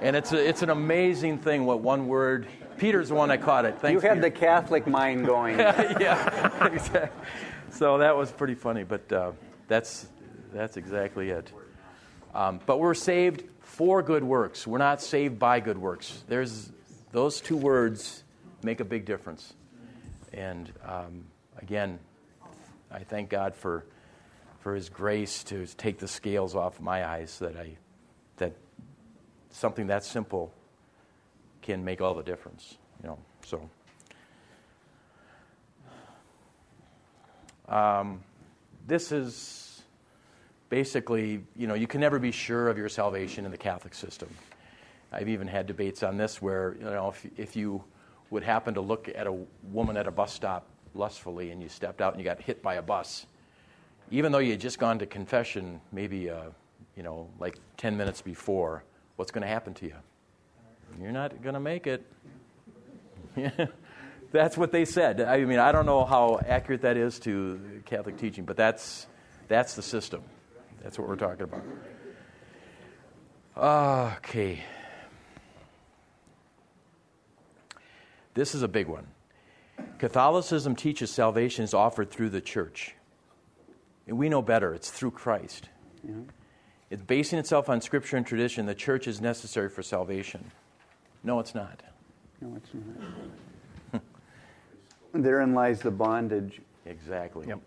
and 0.00 0.16
it's 0.16 0.32
a, 0.32 0.48
it's 0.48 0.62
an 0.62 0.70
amazing 0.70 1.38
thing 1.38 1.64
what 1.64 1.80
one 1.80 2.06
word. 2.06 2.46
Peter's 2.82 3.10
the 3.10 3.14
one 3.14 3.30
I 3.30 3.36
caught 3.36 3.64
it. 3.64 3.78
Thanks, 3.78 4.02
you 4.02 4.08
had 4.08 4.16
Peter. 4.16 4.28
the 4.28 4.30
Catholic 4.32 4.88
mind 4.88 5.24
going. 5.32 5.56
yeah, 5.56 6.66
exactly. 6.66 7.26
So 7.70 7.98
that 7.98 8.16
was 8.16 8.32
pretty 8.32 8.56
funny, 8.56 8.82
but 8.82 9.12
uh, 9.12 9.30
that's 9.68 10.08
that's 10.52 10.76
exactly 10.76 11.30
it. 11.30 11.52
Um, 12.34 12.58
but 12.66 12.80
we're 12.80 12.94
saved 12.94 13.44
for 13.60 14.02
good 14.02 14.24
works. 14.24 14.66
We're 14.66 14.78
not 14.78 15.00
saved 15.00 15.38
by 15.38 15.60
good 15.60 15.78
works. 15.78 16.24
There's 16.26 16.72
those 17.12 17.40
two 17.40 17.56
words 17.56 18.24
make 18.64 18.80
a 18.80 18.84
big 18.84 19.04
difference. 19.04 19.54
And 20.32 20.72
um, 20.84 21.26
again, 21.58 22.00
I 22.90 23.04
thank 23.04 23.30
God 23.30 23.54
for 23.54 23.86
for 24.58 24.74
His 24.74 24.88
grace 24.88 25.44
to 25.44 25.66
take 25.66 26.00
the 26.00 26.08
scales 26.08 26.56
off 26.56 26.80
my 26.80 27.06
eyes 27.06 27.30
so 27.30 27.46
that 27.46 27.56
I 27.56 27.76
that 28.38 28.54
something 29.50 29.86
that 29.86 30.02
simple 30.02 30.52
can 31.62 31.84
make 31.84 32.00
all 32.00 32.14
the 32.14 32.22
difference. 32.22 32.76
You 33.02 33.08
know, 33.10 33.18
so. 33.44 33.70
Um, 37.68 38.22
this 38.86 39.12
is 39.12 39.82
basically, 40.68 41.42
you 41.56 41.66
know, 41.66 41.74
you 41.74 41.86
can 41.86 42.00
never 42.00 42.18
be 42.18 42.30
sure 42.30 42.68
of 42.68 42.76
your 42.76 42.88
salvation 42.88 43.44
in 43.44 43.50
the 43.50 43.56
Catholic 43.56 43.94
system. 43.94 44.28
I've 45.12 45.28
even 45.28 45.46
had 45.46 45.66
debates 45.66 46.02
on 46.02 46.16
this 46.16 46.42
where, 46.42 46.76
you 46.78 46.84
know, 46.84 47.08
if, 47.08 47.26
if 47.38 47.56
you 47.56 47.84
would 48.30 48.42
happen 48.42 48.74
to 48.74 48.80
look 48.80 49.10
at 49.14 49.26
a 49.26 49.36
woman 49.70 49.96
at 49.96 50.06
a 50.06 50.10
bus 50.10 50.32
stop 50.32 50.66
lustfully 50.94 51.50
and 51.50 51.62
you 51.62 51.68
stepped 51.68 52.00
out 52.00 52.14
and 52.14 52.20
you 52.20 52.24
got 52.24 52.40
hit 52.40 52.62
by 52.62 52.74
a 52.74 52.82
bus, 52.82 53.26
even 54.10 54.32
though 54.32 54.38
you 54.38 54.52
had 54.52 54.60
just 54.60 54.78
gone 54.78 54.98
to 54.98 55.06
confession 55.06 55.80
maybe, 55.92 56.30
uh, 56.30 56.44
you 56.96 57.02
know, 57.02 57.28
like 57.38 57.58
10 57.76 57.96
minutes 57.96 58.22
before, 58.22 58.84
what's 59.16 59.30
going 59.30 59.42
to 59.42 59.48
happen 59.48 59.74
to 59.74 59.86
you? 59.86 59.94
You're 61.00 61.12
not 61.12 61.42
going 61.42 61.54
to 61.54 61.60
make 61.60 61.86
it. 61.86 62.06
that's 64.32 64.56
what 64.56 64.72
they 64.72 64.84
said. 64.84 65.20
I 65.20 65.44
mean, 65.44 65.58
I 65.58 65.72
don't 65.72 65.86
know 65.86 66.04
how 66.04 66.40
accurate 66.46 66.82
that 66.82 66.96
is 66.96 67.18
to 67.20 67.82
Catholic 67.86 68.18
teaching, 68.18 68.44
but 68.44 68.56
that's, 68.56 69.06
that's 69.48 69.74
the 69.74 69.82
system. 69.82 70.22
That's 70.82 70.98
what 70.98 71.08
we're 71.08 71.16
talking 71.16 71.44
about. 71.44 71.62
Okay. 73.56 74.62
This 78.34 78.54
is 78.54 78.62
a 78.62 78.68
big 78.68 78.88
one. 78.88 79.06
Catholicism 79.98 80.74
teaches 80.74 81.10
salvation 81.10 81.64
is 81.64 81.74
offered 81.74 82.10
through 82.10 82.30
the 82.30 82.40
church. 82.40 82.94
And 84.06 84.18
we 84.18 84.28
know 84.28 84.42
better, 84.42 84.74
it's 84.74 84.90
through 84.90 85.12
Christ. 85.12 85.68
it's 86.90 87.02
basing 87.02 87.38
itself 87.38 87.68
on 87.68 87.80
scripture 87.80 88.16
and 88.16 88.26
tradition. 88.26 88.66
The 88.66 88.74
church 88.74 89.06
is 89.06 89.20
necessary 89.20 89.68
for 89.68 89.82
salvation. 89.82 90.50
No, 91.24 91.38
it's 91.40 91.54
not. 91.54 91.82
No, 92.40 92.56
it's 92.56 92.70
not. 93.92 94.02
Therein 95.22 95.54
lies 95.54 95.80
the 95.80 95.90
bondage. 95.90 96.60
Exactly. 96.86 97.48
Yep. 97.48 97.60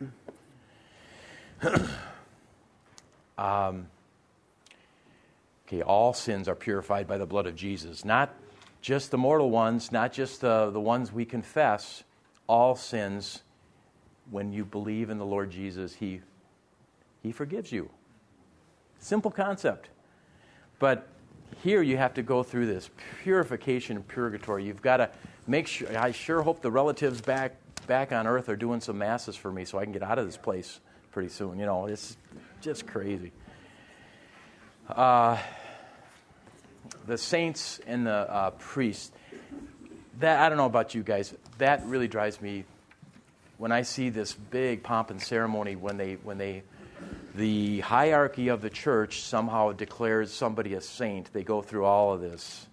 Um, 3.38 3.88
okay, 5.68 5.82
all 5.82 6.14
sins 6.14 6.47
are 6.47 6.56
purified 6.56 7.08
by 7.08 7.18
the 7.18 7.26
blood 7.26 7.47
of 7.47 7.56
Jesus. 7.56 8.06
Not 8.06 8.34
just 8.82 9.12
the 9.12 9.18
mortal 9.18 9.49
ones, 9.49 9.91
not 9.91 10.14
just 10.14 10.41
the, 10.41 10.72
the 10.72 10.80
ones 10.80 11.12
we 11.12 11.26
confess. 11.26 12.03
All 12.47 12.76
sins, 12.76 13.41
when 14.30 14.53
you 14.53 14.64
believe 14.64 15.10
in 15.10 15.18
the 15.18 15.26
Lord 15.26 15.51
Jesus, 15.51 15.95
He, 15.95 16.22
he 17.24 17.32
forgives 17.32 17.72
you. 17.72 17.89
Simple 18.99 19.32
concept. 19.32 19.89
But 20.80 21.08
here 21.64 21.82
you 21.82 21.97
have 21.97 22.14
to 22.16 22.24
go 22.24 22.43
through 22.43 22.68
this 22.68 22.89
purification 23.24 23.97
and 23.97 24.08
purgatory. 24.08 24.64
You've 24.66 24.82
got 24.82 24.97
to 24.97 25.10
make 25.47 25.68
sure, 25.68 25.97
I 25.97 26.12
sure 26.12 26.41
hope 26.41 26.62
the 26.62 26.72
relatives 26.72 27.22
back, 27.22 27.56
back 27.88 28.12
on 28.12 28.28
earth 28.28 28.49
are 28.49 28.56
doing 28.56 28.82
some 28.82 28.97
masses 28.97 29.36
for 29.36 29.51
me 29.51 29.66
so 29.66 29.78
I 29.78 29.84
can 29.84 29.93
get 29.93 30.03
out 30.03 30.20
of 30.20 30.26
this 30.26 30.38
place 30.38 30.80
pretty 31.12 31.30
soon. 31.30 31.60
You 31.60 31.66
know, 31.66 31.86
it's 31.88 32.18
just 32.62 32.86
crazy. 32.86 33.32
Uh, 34.88 35.38
the 37.08 37.18
saints 37.18 37.80
and 37.88 38.06
the 38.06 38.12
uh, 38.12 38.51
priests, 38.51 39.12
that, 40.20 40.39
I 40.39 40.49
don't 40.49 40.58
know 40.58 40.66
about 40.66 40.95
you 40.95 41.03
guys, 41.03 41.34
that 41.58 41.86
really 41.86 42.08
drives 42.08 42.41
me 42.41 42.66
when 43.58 43.72
I 43.72 43.84
see 43.84 44.10
this 44.10 44.34
big 44.34 44.84
pomp 44.84 45.10
and 45.10 45.22
ceremony 45.22 45.76
when 45.76 45.97
they, 45.97 46.16
when 46.16 46.38
they, 46.38 46.64
the 47.36 47.82
hierarchy 47.82 48.48
of 48.48 48.62
the 48.62 48.70
church 48.70 49.22
somehow 49.22 49.72
declares 49.72 50.32
somebody 50.32 50.74
a 50.74 50.82
saint. 50.82 51.32
They 51.34 51.44
go 51.44 51.62
through 51.62 51.86
all 51.86 52.14
of 52.14 52.22
this. 52.22 52.68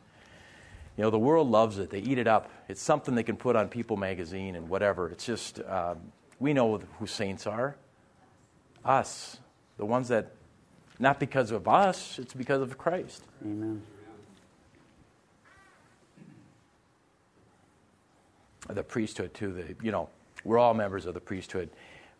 You 0.96 1.04
know, 1.04 1.10
the 1.10 1.18
world 1.18 1.50
loves 1.50 1.78
it. 1.78 1.90
They 1.90 2.00
eat 2.00 2.18
it 2.18 2.26
up. 2.26 2.50
It's 2.68 2.82
something 2.82 3.14
they 3.14 3.22
can 3.22 3.36
put 3.36 3.56
on 3.56 3.68
People 3.68 3.96
magazine 3.96 4.56
and 4.56 4.68
whatever. 4.68 5.08
It's 5.08 5.24
just, 5.24 5.60
um, 5.60 5.98
we 6.38 6.52
know 6.52 6.80
who 6.98 7.06
saints 7.06 7.46
are. 7.46 7.76
Us. 8.84 9.38
The 9.78 9.86
ones 9.86 10.08
that, 10.08 10.32
not 10.98 11.18
because 11.18 11.50
of 11.50 11.66
us, 11.66 12.18
it's 12.18 12.34
because 12.34 12.60
of 12.60 12.76
Christ. 12.76 13.22
Amen. 13.42 13.82
the 18.68 18.82
priesthood 18.82 19.34
too. 19.34 19.52
The, 19.52 19.84
you 19.84 19.92
know, 19.92 20.08
we're 20.44 20.58
all 20.58 20.74
members 20.74 21.06
of 21.06 21.14
the 21.14 21.20
priesthood. 21.20 21.70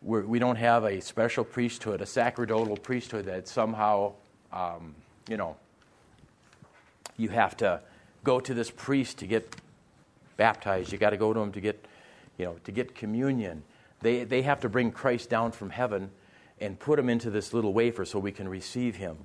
We're, 0.03 0.23
we 0.23 0.39
do 0.39 0.47
not 0.47 0.59
have 0.59 0.85
a 0.85 1.01
special 1.01 1.45
priesthood, 1.45 2.01
a 2.01 2.07
sacerdotal 2.07 2.77
priesthood 2.77 3.27
that 3.27 3.47
somehow, 3.47 4.15
um, 4.53 4.95
you 5.29 5.37
know, 5.37 5.57
you 7.17 7.29
have 7.29 7.57
to 7.59 7.81
go 8.25 8.41
to 8.41 8.55
this 8.55 8.71
priest 8.71 9.19
to 9.19 9.27
get 9.27 9.57
baptized. 10.37 10.93
You 10.93 10.99
got 10.99 11.11
to 11.11 11.17
go 11.17 11.33
to 11.33 11.41
him 11.41 11.53
to 11.53 11.61
get, 11.61 11.85
you 12.39 12.47
know, 12.47 12.57
to 12.65 12.73
get 12.73 12.95
communion. 12.95 13.63
They 14.01 14.25
they 14.25 14.43
have 14.43 14.61
to 14.61 14.69
bring 14.69 14.91
Christ 14.91 15.31
down 15.31 15.53
from 15.53 15.71
heaven 15.71 16.11
and 16.61 16.79
put 16.79 16.99
him 16.99 17.09
into 17.09 17.31
this 17.31 17.53
little 17.53 17.73
wafer 17.73 18.05
so 18.05 18.19
we 18.19 18.33
can 18.33 18.49
receive 18.49 18.97
him, 18.97 19.19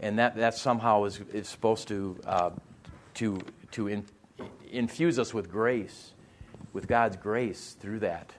and 0.00 0.18
that 0.18 0.36
that 0.36 0.54
somehow 0.54 1.04
is 1.04 1.20
is 1.32 1.48
supposed 1.48 1.88
to 1.88 2.18
uh, 2.26 2.50
to 3.14 3.38
to 3.72 3.88
in, 3.88 4.04
infuse 4.70 5.18
us 5.18 5.34
with 5.34 5.50
grace 5.50 6.12
with 6.72 6.86
God's 6.88 7.16
grace 7.16 7.76
through 7.78 8.00
that. 8.00 8.32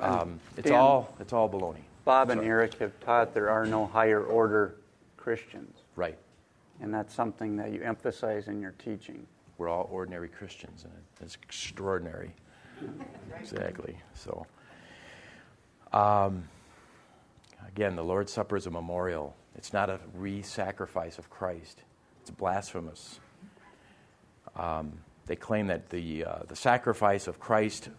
Um, 0.00 0.40
it's 0.56 0.68
Dan, 0.68 0.78
all 0.78 1.14
it's 1.20 1.32
all 1.32 1.48
baloney. 1.48 1.82
Bob 2.04 2.30
and 2.30 2.40
Eric 2.40 2.78
have 2.78 2.98
taught 3.00 3.34
there 3.34 3.50
are 3.50 3.66
no 3.66 3.86
higher 3.86 4.22
order 4.22 4.74
Christians, 5.16 5.76
Right. 5.94 6.18
and 6.80 6.92
that's 6.92 7.14
something 7.14 7.56
that 7.56 7.70
you 7.70 7.82
emphasize 7.82 8.48
in 8.48 8.60
your 8.60 8.72
teaching. 8.72 9.26
We're 9.58 9.68
all 9.68 9.88
ordinary 9.92 10.28
Christians, 10.28 10.84
and 10.84 10.92
it's 11.20 11.36
extraordinary. 11.36 12.34
exactly. 13.38 13.96
So, 14.14 14.46
um, 15.92 16.48
again, 17.68 17.94
the 17.94 18.02
Lord's 18.02 18.32
Supper 18.32 18.56
is 18.56 18.66
a 18.66 18.70
memorial. 18.70 19.36
It's 19.54 19.72
not 19.72 19.90
a 19.90 20.00
re-sacrifice 20.14 21.18
of 21.18 21.30
Christ. 21.30 21.82
It's 22.22 22.30
blasphemous. 22.30 23.20
Um, 24.56 24.92
they 25.26 25.36
claim 25.36 25.68
that 25.68 25.90
the, 25.90 26.24
uh, 26.24 26.38
the 26.48 26.56
sacrifice 26.56 27.28
of 27.28 27.38
Christ 27.38 27.90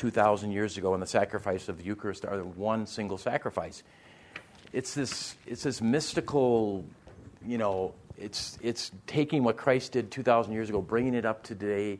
2,000 0.00 0.50
years 0.50 0.78
ago 0.78 0.94
and 0.94 1.02
the 1.02 1.06
sacrifice 1.06 1.68
of 1.68 1.76
the 1.76 1.84
Eucharist 1.84 2.24
are 2.24 2.38
one 2.42 2.86
single 2.86 3.18
sacrifice. 3.18 3.82
It's 4.72 4.94
this, 4.94 5.36
it's 5.46 5.64
this 5.64 5.82
mystical, 5.82 6.86
you 7.44 7.58
know, 7.58 7.92
it's, 8.16 8.58
it's 8.62 8.92
taking 9.06 9.44
what 9.44 9.58
Christ 9.58 9.92
did 9.92 10.10
2,000 10.10 10.54
years 10.54 10.70
ago, 10.70 10.80
bringing 10.80 11.12
it 11.12 11.26
up 11.26 11.42
to 11.44 11.54
today. 11.54 11.98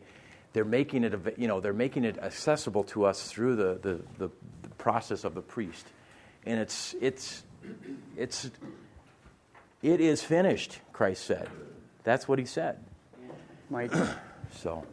They're 0.54 0.64
making 0.64 1.04
it, 1.04 1.34
you 1.36 1.46
know, 1.46 1.60
they're 1.60 1.74
making 1.74 2.04
it 2.04 2.16
accessible 2.16 2.84
to 2.84 3.04
us 3.04 3.30
through 3.30 3.56
the, 3.56 3.78
the, 3.82 4.00
the, 4.16 4.30
the 4.62 4.68
process 4.78 5.24
of 5.24 5.34
the 5.34 5.42
priest. 5.42 5.86
And 6.46 6.58
it's, 6.58 6.94
it's, 7.02 7.42
it's, 8.16 8.50
it 9.82 10.00
is 10.00 10.22
finished, 10.22 10.78
Christ 10.94 11.26
said. 11.26 11.50
That's 12.04 12.26
what 12.26 12.38
he 12.38 12.46
said. 12.46 12.78
Mike, 13.68 13.92
So, 14.52 14.86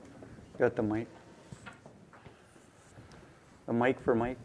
got 0.60 0.76
the 0.76 0.84
mic? 0.84 1.08
The 3.68 3.74
mic 3.74 4.00
for 4.00 4.16
Mike? 4.16 4.38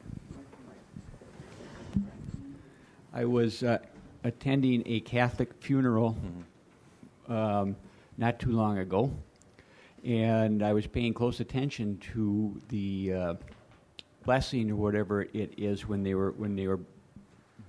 I 3.14 3.24
was 3.24 3.62
uh, 3.62 3.78
attending 4.24 4.82
a 4.84 4.98
Catholic 5.00 5.52
funeral 5.60 6.16
um, 7.28 7.76
not 8.18 8.40
too 8.40 8.50
long 8.50 8.78
ago, 8.78 9.12
and 10.04 10.62
I 10.62 10.72
was 10.72 10.88
paying 10.88 11.14
close 11.14 11.38
attention 11.38 11.98
to 12.14 12.60
the 12.68 13.12
uh, 13.12 13.34
blessing 14.24 14.72
or 14.72 14.76
whatever 14.76 15.22
it 15.22 15.54
is 15.56 15.86
when 15.86 16.02
they 16.02 16.14
were 16.14 16.32
when 16.32 16.56
they 16.56 16.66
were 16.66 16.80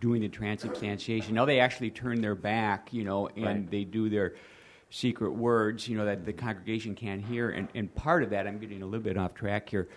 doing 0.01 0.22
the 0.22 0.30
transubstantiation. 0.30 1.36
Now 1.36 1.45
they 1.45 1.60
actually 1.60 1.91
turn 1.91 2.20
their 2.20 2.36
back, 2.36 2.91
you 2.91 3.04
know, 3.04 3.28
and 3.28 3.45
Right. 3.45 3.72
they 3.72 3.84
do 3.84 4.10
their 4.10 4.34
secret 4.89 5.32
words, 5.32 5.88
you 5.88 5.97
know, 5.97 6.06
that 6.06 6.26
the 6.26 6.34
congregation 6.34 6.95
can't 6.95 7.22
hear. 7.24 7.51
And, 7.51 7.68
and 7.76 7.93
part 7.95 8.24
of 8.24 8.32
that, 8.32 8.45
I'm 8.47 8.60
getting 8.60 8.82
a 8.82 8.86
little 8.86 9.04
bit 9.04 9.18
off 9.18 9.34
track 9.34 9.70
here. 9.70 9.88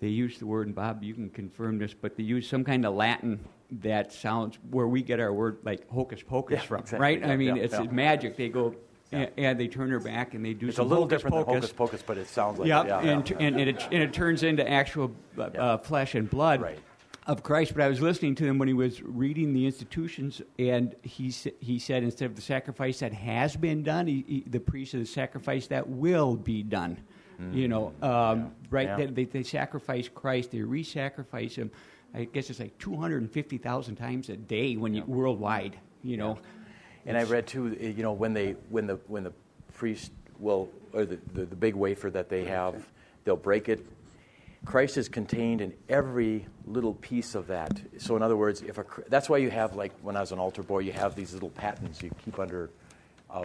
They 0.00 0.08
use 0.08 0.38
the 0.38 0.46
word, 0.46 0.66
and 0.66 0.76
Bob, 0.76 1.02
you 1.02 1.14
can 1.14 1.30
confirm 1.30 1.78
this, 1.78 1.94
but 1.94 2.16
they 2.16 2.22
use 2.22 2.48
some 2.48 2.64
kind 2.64 2.84
of 2.84 2.94
Latin 2.94 3.40
that 3.70 4.12
sounds 4.12 4.58
where 4.70 4.86
we 4.86 5.02
get 5.02 5.18
our 5.20 5.32
word 5.32 5.58
like 5.64 5.88
hocus 5.90 6.22
pocus 6.22 6.60
Yeah, 6.60 6.66
from, 6.66 6.80
exactly. 6.80 7.02
right? 7.02 7.20
Yeah, 7.20 7.32
I 7.32 7.36
mean, 7.36 7.56
yeah, 7.56 7.62
it's 7.62 7.78
magic. 7.90 8.36
They 8.36 8.48
go 8.48 8.74
and, 9.10 9.58
they 9.58 9.68
turn 9.68 9.88
their 9.88 10.00
back 10.00 10.34
and 10.34 10.44
they 10.44 10.52
do 10.52 10.68
it's 10.68 10.78
a 10.78 10.82
little 10.82 11.04
hocus 11.04 11.22
different 11.22 11.46
than 11.46 11.54
hocus 11.54 11.72
pocus, 11.72 12.02
but 12.06 12.18
it 12.18 12.28
sounds 12.28 12.58
like. 12.58 12.68
Yeah, 12.68 12.82
and, 13.00 13.28
and, 13.32 13.58
and, 13.58 13.68
it, 13.70 13.82
and 13.90 14.02
it 14.02 14.12
turns 14.12 14.42
into 14.42 14.68
actual 14.68 15.12
uh, 15.38 15.42
uh, 15.42 15.78
flesh 15.78 16.14
and 16.14 16.28
blood 16.28 16.60
Right. 16.60 16.78
of 17.26 17.42
Christ. 17.42 17.74
But 17.74 17.82
I 17.82 17.88
was 17.88 18.00
listening 18.00 18.34
to 18.36 18.44
him 18.44 18.58
when 18.58 18.68
he 18.68 18.74
was 18.74 19.02
reading 19.02 19.52
the 19.52 19.64
institutions, 19.64 20.42
and 20.58 20.94
he, 21.02 21.32
he 21.60 21.78
said 21.78 22.02
instead 22.02 22.26
of 22.26 22.36
the 22.36 22.42
sacrifice 22.42 22.98
that 23.00 23.12
has 23.14 23.56
been 23.56 23.82
done, 23.82 24.06
he, 24.06 24.24
he, 24.28 24.44
the 24.46 24.60
priest 24.60 24.94
of 24.94 25.00
the 25.00 25.06
sacrifice 25.06 25.66
that 25.68 25.88
will 25.88 26.36
be 26.36 26.62
done. 26.62 26.98
You 27.52 27.68
know, 27.68 27.92
um, 28.02 28.52
right? 28.70 28.88
Mm. 28.88 28.98
Yeah. 28.98 29.06
They, 29.10 29.24
they, 29.24 29.42
sacrifice 29.42 30.08
Christ, 30.08 30.52
they 30.52 30.60
re 30.60 30.82
sacrifice 30.82 31.54
him. 31.54 31.70
I 32.14 32.24
guess 32.24 32.48
it's 32.48 32.60
like 32.60 32.78
250,000 32.78 33.96
times 33.96 34.28
a 34.30 34.36
day 34.36 34.76
when 34.76 34.94
you, 34.94 35.04
worldwide, 35.04 35.78
you 36.02 36.16
know. 36.16 36.38
And 37.04 37.16
I 37.16 37.24
read 37.24 37.46
too, 37.46 37.76
uh, 37.80 37.84
you 37.84 38.02
know, 38.02 38.12
when 38.12 38.32
they 38.32 38.56
when 38.68 38.86
the 38.86 38.94
when 39.06 39.22
the 39.22 39.32
priest 39.74 40.12
will 40.38 40.68
or 40.92 41.04
the, 41.04 41.18
the, 41.34 41.44
the 41.44 41.56
big 41.56 41.74
wafer 41.74 42.10
that 42.10 42.28
they 42.28 42.44
have, 42.44 42.86
they'll 43.24 43.36
break 43.36 43.68
it. 43.68 43.86
Christ 44.64 44.96
is 44.96 45.08
contained 45.08 45.60
in 45.60 45.72
every 45.88 46.46
little 46.66 46.94
piece 46.94 47.34
of 47.36 47.46
that. 47.46 47.80
So 47.98 48.16
in 48.16 48.22
other 48.22 48.36
words, 48.36 48.62
if 48.62 48.78
a 48.78 48.84
that's 49.08 49.28
why 49.28 49.38
you 49.38 49.50
have 49.50 49.76
like 49.76 49.92
when 50.02 50.16
I 50.16 50.20
was 50.20 50.32
an 50.32 50.38
altar 50.38 50.62
boy, 50.62 50.80
you 50.80 50.92
have 50.92 51.14
these 51.14 51.32
little 51.32 51.50
patens 51.50 52.02
you 52.02 52.10
keep 52.24 52.38
under, 52.38 52.70
uh, 53.30 53.44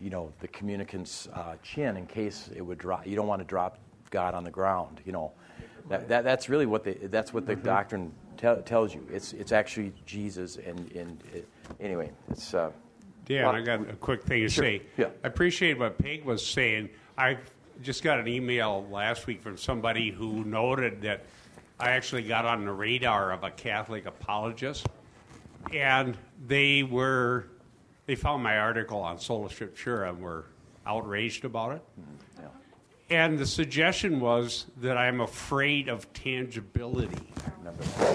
you 0.00 0.10
know, 0.10 0.32
the 0.40 0.48
communicant's 0.48 1.28
uh, 1.34 1.56
chin 1.62 1.96
in 1.96 2.06
case 2.06 2.48
it 2.54 2.62
would 2.62 2.78
drop. 2.78 3.06
You 3.06 3.16
don't 3.16 3.26
want 3.26 3.40
to 3.40 3.46
drop 3.46 3.78
God 4.10 4.34
on 4.34 4.44
the 4.44 4.50
ground. 4.50 5.00
You 5.04 5.12
know, 5.12 5.32
that, 5.88 6.08
that 6.08 6.24
that's 6.24 6.48
really 6.48 6.66
what 6.66 6.84
the 6.84 6.94
that's 7.08 7.32
what 7.34 7.46
the 7.46 7.54
doctrine 7.56 8.12
te- 8.36 8.62
tells 8.64 8.94
you. 8.94 9.06
It's 9.12 9.32
it's 9.34 9.52
actually 9.52 9.92
Jesus 10.06 10.56
and 10.56 10.90
and 10.92 11.22
it, 11.34 11.48
anyway, 11.80 12.10
it's. 12.30 12.54
Uh, 12.54 12.70
Dan, 13.26 13.44
Well- 13.44 13.54
I 13.54 13.60
got 13.60 13.80
a 13.88 13.94
quick 13.94 14.22
thing 14.24 14.42
to 14.42 14.48
Sure, 14.48 14.64
say. 14.64 14.82
yeah. 14.96 15.06
I 15.22 15.28
appreciate 15.28 15.78
what 15.78 15.98
Peg 15.98 16.24
was 16.24 16.44
saying. 16.44 16.88
I 17.16 17.36
just 17.82 18.02
got 18.02 18.18
an 18.18 18.26
email 18.26 18.86
last 18.90 19.26
week 19.26 19.42
from 19.42 19.56
somebody 19.56 20.10
who 20.10 20.42
noted 20.44 21.02
that 21.02 21.24
I 21.78 21.90
actually 21.90 22.22
got 22.22 22.44
on 22.44 22.64
the 22.64 22.72
radar 22.72 23.30
of 23.32 23.44
a 23.44 23.50
Catholic 23.50 24.06
apologist, 24.06 24.86
and 25.72 26.16
they 26.48 26.82
were 26.82 27.46
they 28.10 28.16
found 28.16 28.42
my 28.42 28.58
article 28.58 28.98
on 28.98 29.20
Sola 29.20 29.48
Scriptura 29.48 30.08
and 30.08 30.20
were 30.20 30.46
outraged 30.84 31.44
about 31.44 31.76
it. 31.76 31.82
Mm, 32.00 32.42
yeah. 32.42 33.16
And 33.16 33.38
the 33.38 33.46
suggestion 33.46 34.18
was 34.18 34.66
that 34.78 34.96
I'm 34.98 35.20
afraid 35.20 35.86
of 35.88 36.12
tangibility. 36.12 37.22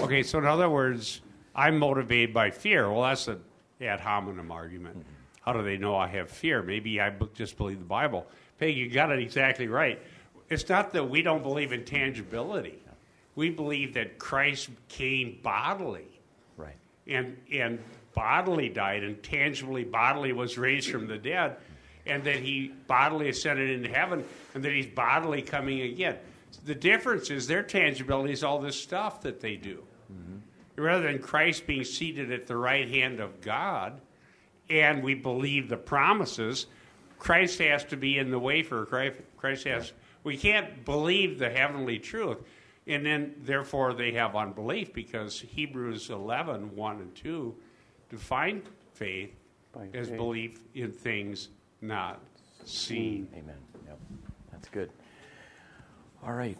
Okay, 0.02 0.22
so 0.22 0.36
in 0.36 0.44
other 0.44 0.68
words, 0.68 1.22
I'm 1.54 1.78
motivated 1.78 2.34
by 2.34 2.50
fear. 2.50 2.92
Well, 2.92 3.04
that's 3.04 3.26
an 3.28 3.40
ad 3.80 4.00
hominem 4.00 4.50
argument. 4.52 4.98
Mm-hmm. 4.98 5.08
how 5.46 5.54
do 5.54 5.62
they 5.62 5.78
know 5.78 5.96
I 5.96 6.08
have 6.08 6.28
fear? 6.28 6.62
Maybe 6.62 7.00
I 7.00 7.08
b- 7.08 7.30
just 7.32 7.56
believe 7.56 7.78
the 7.78 7.84
Bible. 7.86 8.26
Peg, 8.58 8.76
you 8.76 8.90
got 8.90 9.10
it 9.10 9.18
exactly 9.18 9.66
right. 9.66 9.98
It's 10.50 10.68
not 10.68 10.92
that 10.92 11.08
we 11.08 11.22
don't 11.22 11.42
believe 11.42 11.72
in 11.72 11.86
tangibility. 11.86 12.82
We 13.34 13.48
believe 13.48 13.94
that 13.94 14.18
Christ 14.18 14.68
came 14.88 15.38
bodily 15.42 16.20
Right. 16.58 16.76
and 17.06 17.34
and 17.50 17.78
bodily 18.16 18.70
died 18.70 19.04
and 19.04 19.22
tangibly 19.22 19.84
bodily 19.84 20.32
was 20.32 20.58
raised 20.58 20.90
from 20.90 21.06
the 21.06 21.18
dead 21.18 21.56
and 22.06 22.24
that 22.24 22.36
he 22.36 22.72
bodily 22.88 23.28
ascended 23.28 23.70
into 23.70 23.88
heaven 23.88 24.24
and 24.54 24.64
that 24.64 24.72
he's 24.72 24.86
bodily 24.86 25.42
coming 25.42 25.82
again. 25.82 26.16
The 26.64 26.74
difference 26.74 27.30
is 27.30 27.46
their 27.46 27.62
tangibility 27.62 28.32
is 28.32 28.42
all 28.42 28.58
this 28.58 28.80
stuff 28.80 29.20
that 29.20 29.40
they 29.40 29.56
do. 29.56 29.84
Mm-hmm. 30.12 30.82
Rather 30.82 31.04
than 31.04 31.18
christ 31.20 31.66
being 31.66 31.84
seated 31.84 32.32
at 32.32 32.46
the 32.46 32.56
right 32.56 32.88
hand 32.88 33.20
of 33.20 33.40
god 33.40 34.00
and 34.68 35.02
we 35.02 35.14
believe 35.14 35.68
the 35.68 35.76
promises 35.76 36.66
christ 37.18 37.58
has 37.60 37.84
to 37.84 37.96
be 37.96 38.18
in 38.18 38.30
the 38.30 38.38
wafer 38.38 38.84
christ, 38.84 39.20
christ 39.38 39.64
has 39.64 39.92
we 40.22 40.36
can't 40.36 40.84
believe 40.84 41.38
the 41.38 41.48
heavenly 41.48 41.98
truth 41.98 42.38
and 42.86 43.06
then 43.06 43.34
therefore 43.38 43.94
they 43.94 44.12
have 44.12 44.36
unbelief 44.36 44.92
because 44.92 45.40
hebrews 45.40 46.10
11 46.10 46.76
1 46.76 46.96
and 46.98 47.14
2 47.14 47.54
define 48.08 48.62
faith 48.94 49.34
By 49.72 49.88
as 49.94 50.08
faith. 50.08 50.16
belief 50.16 50.60
in 50.74 50.92
things 50.92 51.48
not 51.80 52.20
seen 52.64 53.28
Amen. 53.32 53.56
Yep. 53.86 53.98
That's 54.52 54.68
good. 54.68 54.90
All 56.24 56.32
right. 56.32 56.58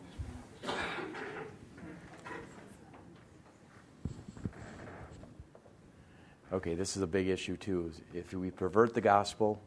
Okay, 6.53 6.75
this 6.75 6.97
is 6.97 7.03
a 7.03 7.07
big 7.07 7.27
issue 7.27 7.57
too. 7.57 7.91
If 8.15 8.33
we 8.33 8.51
pervert 8.53 8.95
the 8.95 9.01
gospel, 9.01 9.61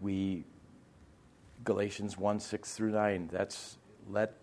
we 0.00 0.44
Galatians 1.64 2.16
1 2.16 2.38
6 2.38 2.72
through 2.74 2.92
9, 2.92 3.30
that's 3.32 3.78
let 4.08 4.34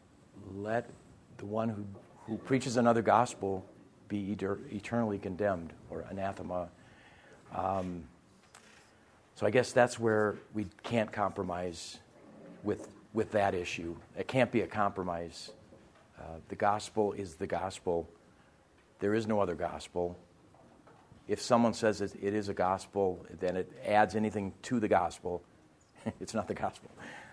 let 0.54 0.90
the 1.38 1.46
one 1.46 1.70
who, 1.70 1.86
who 2.26 2.38
preaches 2.38 2.78
another 2.78 3.02
gospel 3.02 3.66
be 4.12 4.36
eter- 4.36 4.60
eternally 4.72 5.18
condemned 5.18 5.72
or 5.90 6.06
anathema. 6.10 6.68
Um, 7.56 8.04
so 9.36 9.48
I 9.48 9.50
guess 9.50 9.72
that's 9.72 9.98
where 9.98 10.36
we 10.54 10.68
can't 10.84 11.12
compromise 11.12 11.98
with, 12.64 12.90
with 13.14 13.32
that 13.32 13.56
issue. 13.56 13.96
It 14.18 14.28
can't 14.28 14.52
be 14.52 14.62
a 14.62 14.68
compromise. 14.68 15.52
Uh, 16.20 16.24
the 16.50 16.56
gospel 16.56 17.14
is 17.14 17.36
the 17.36 17.48
gospel. 17.48 18.08
There 19.00 19.16
is 19.16 19.26
no 19.28 19.40
other 19.40 19.56
gospel. 19.56 20.18
If 21.30 21.42
someone 21.42 21.74
says 21.74 22.02
it, 22.02 22.12
it 22.22 22.34
is 22.34 22.50
a 22.50 22.54
gospel, 22.54 23.26
then 23.40 23.56
it 23.56 23.72
adds 23.86 24.16
anything 24.16 24.52
to 24.64 24.82
the 24.82 24.90
gospel. 24.90 25.42
it's 26.20 26.34
not 26.34 26.50
the 26.50 26.54
gospel. 26.54 26.92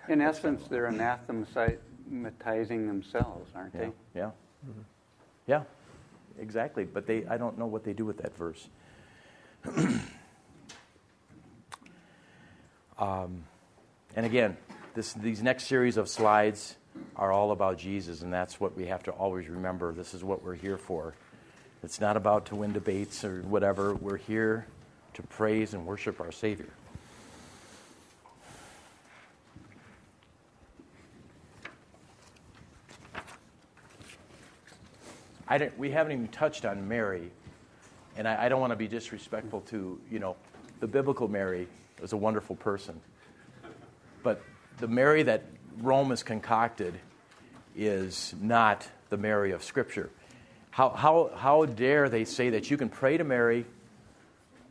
In 0.08 0.20
essence, 0.20 0.68
they're 0.68 0.86
anathematizing 0.86 2.86
themselves, 2.86 3.50
aren't 3.56 3.74
Yeah. 3.74 3.80
they? 3.80 3.92
Yeah. 4.14 4.30
Yeah. 5.48 5.62
Exactly. 6.38 6.84
But 6.84 7.06
they, 7.06 7.26
I 7.26 7.36
don't 7.36 7.58
know 7.58 7.66
what 7.66 7.84
they 7.84 7.92
do 7.92 8.04
with 8.04 8.18
that 8.18 8.36
verse. 8.36 8.68
um, 12.98 13.44
and 14.16 14.26
again, 14.26 14.56
this, 14.94 15.12
these 15.12 15.42
next 15.42 15.64
series 15.64 15.96
of 15.96 16.08
slides 16.08 16.76
are 17.16 17.32
all 17.32 17.52
about 17.52 17.78
Jesus, 17.78 18.22
and 18.22 18.32
that's 18.32 18.60
what 18.60 18.76
we 18.76 18.86
have 18.86 19.02
to 19.04 19.10
always 19.12 19.48
remember. 19.48 19.92
This 19.92 20.14
is 20.14 20.24
what 20.24 20.42
we're 20.42 20.54
here 20.54 20.78
for. 20.78 21.14
It's 21.82 22.00
not 22.00 22.16
about 22.16 22.46
to 22.46 22.56
win 22.56 22.72
debates 22.72 23.24
or 23.24 23.42
whatever. 23.42 23.94
We're 23.94 24.16
here 24.16 24.66
to 25.14 25.22
praise 25.22 25.74
and 25.74 25.86
worship 25.86 26.20
our 26.20 26.32
Savior. 26.32 26.70
I 35.48 35.58
don't, 35.58 35.78
we 35.78 35.90
haven't 35.90 36.12
even 36.12 36.28
touched 36.28 36.64
on 36.64 36.86
Mary, 36.86 37.30
and 38.16 38.28
I, 38.28 38.46
I 38.46 38.48
don't 38.48 38.60
want 38.60 38.72
to 38.72 38.76
be 38.76 38.86
disrespectful 38.86 39.62
to, 39.62 39.98
you 40.10 40.18
know, 40.18 40.36
the 40.80 40.86
biblical 40.86 41.26
Mary 41.26 41.68
was 42.00 42.12
a 42.12 42.16
wonderful 42.16 42.56
person. 42.56 43.00
But 44.22 44.42
the 44.78 44.88
Mary 44.88 45.22
that 45.22 45.44
Rome 45.78 46.10
has 46.10 46.22
concocted 46.22 46.94
is 47.74 48.34
not 48.40 48.86
the 49.08 49.16
Mary 49.16 49.52
of 49.52 49.64
Scripture. 49.64 50.10
How, 50.70 50.90
how, 50.90 51.30
how 51.34 51.64
dare 51.64 52.08
they 52.08 52.24
say 52.24 52.50
that 52.50 52.70
you 52.70 52.76
can 52.76 52.88
pray 52.88 53.16
to 53.16 53.24
Mary? 53.24 53.64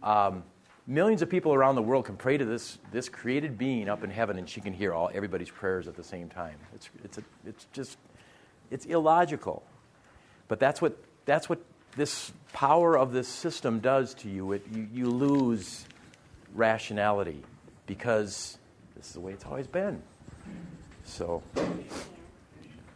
Um, 0.04 0.44
millions 0.86 1.22
of 1.22 1.30
people 1.30 1.54
around 1.54 1.76
the 1.76 1.82
world 1.82 2.06
can 2.06 2.18
pray 2.18 2.38
to 2.38 2.46
this, 2.46 2.78
this 2.92 3.10
created 3.10 3.58
being 3.58 3.90
up 3.90 4.04
in 4.04 4.10
heaven, 4.10 4.38
and 4.38 4.48
she 4.48 4.62
can 4.62 4.74
hear 4.74 4.94
all 4.94 5.10
everybody's 5.14 5.50
prayers 5.50 5.88
at 5.88 5.96
the 5.96 6.04
same 6.04 6.30
time. 6.30 6.58
It's, 6.76 6.90
it's, 7.04 7.18
a, 7.18 7.24
it's 7.46 7.66
just, 7.74 7.98
it's 8.70 8.86
illogical. 8.86 9.64
But 10.48 10.60
that's 10.60 10.82
what, 10.82 10.98
that's 11.26 11.50
what 11.50 11.60
this 11.96 12.32
power 12.54 12.98
of 12.98 13.12
this 13.12 13.28
system 13.28 13.80
does 13.80 14.14
to 14.16 14.30
you. 14.30 14.52
It, 14.54 14.66
you. 14.72 14.88
You 14.94 15.10
lose 15.10 15.86
rationality 16.54 17.44
because 17.86 18.58
this 18.96 19.08
is 19.08 19.14
the 19.14 19.20
way 19.20 19.34
it's 19.34 19.46
always 19.46 19.68
been. 19.68 20.02
So, 21.04 21.42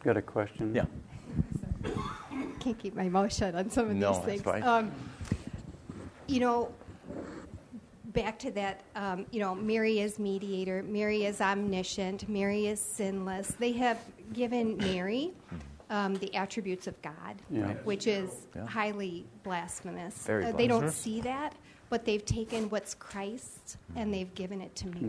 Got 0.03 0.17
a 0.17 0.21
question? 0.21 0.73
yeah. 0.73 0.85
Can't 2.59 2.77
keep 2.77 2.95
my 2.95 3.07
mouth 3.09 3.33
shut 3.33 3.55
on 3.55 3.69
some 3.69 3.89
of 3.89 3.95
No, 3.95 4.09
these 4.09 4.17
that's 4.17 4.25
things. 4.27 4.41
fine. 4.41 4.63
Um, 4.63 4.91
you 6.27 6.39
know, 6.39 6.71
back 8.05 8.37
to 8.39 8.51
that, 8.51 8.81
um, 8.95 9.25
you 9.31 9.39
know, 9.39 9.55
Mary 9.55 9.99
is 9.99 10.19
mediator, 10.19 10.83
Mary 10.83 11.25
is 11.25 11.41
omniscient, 11.41 12.27
Mary 12.29 12.67
is 12.67 12.79
sinless. 12.79 13.47
They 13.59 13.71
have 13.73 13.99
given 14.33 14.77
Mary 14.77 15.31
um, 15.91 16.15
the 16.15 16.33
attributes 16.33 16.87
of 16.87 16.99
God, 17.01 17.35
Yeah. 17.51 17.73
which 17.83 18.07
is 18.07 18.47
Yeah. 18.55 18.65
highly 18.65 19.25
blasphemous. 19.43 20.15
Very 20.25 20.45
Uh, 20.45 20.51
they 20.53 20.65
don't 20.65 20.89
see 20.89 21.19
that, 21.21 21.53
but 21.89 22.05
they've 22.05 22.23
taken 22.25 22.69
what's 22.69 22.93
Christ 22.95 23.75
and 23.97 24.11
they've 24.13 24.33
given 24.33 24.61
it 24.61 24.73
to 24.77 24.87
Mary. 24.87 25.05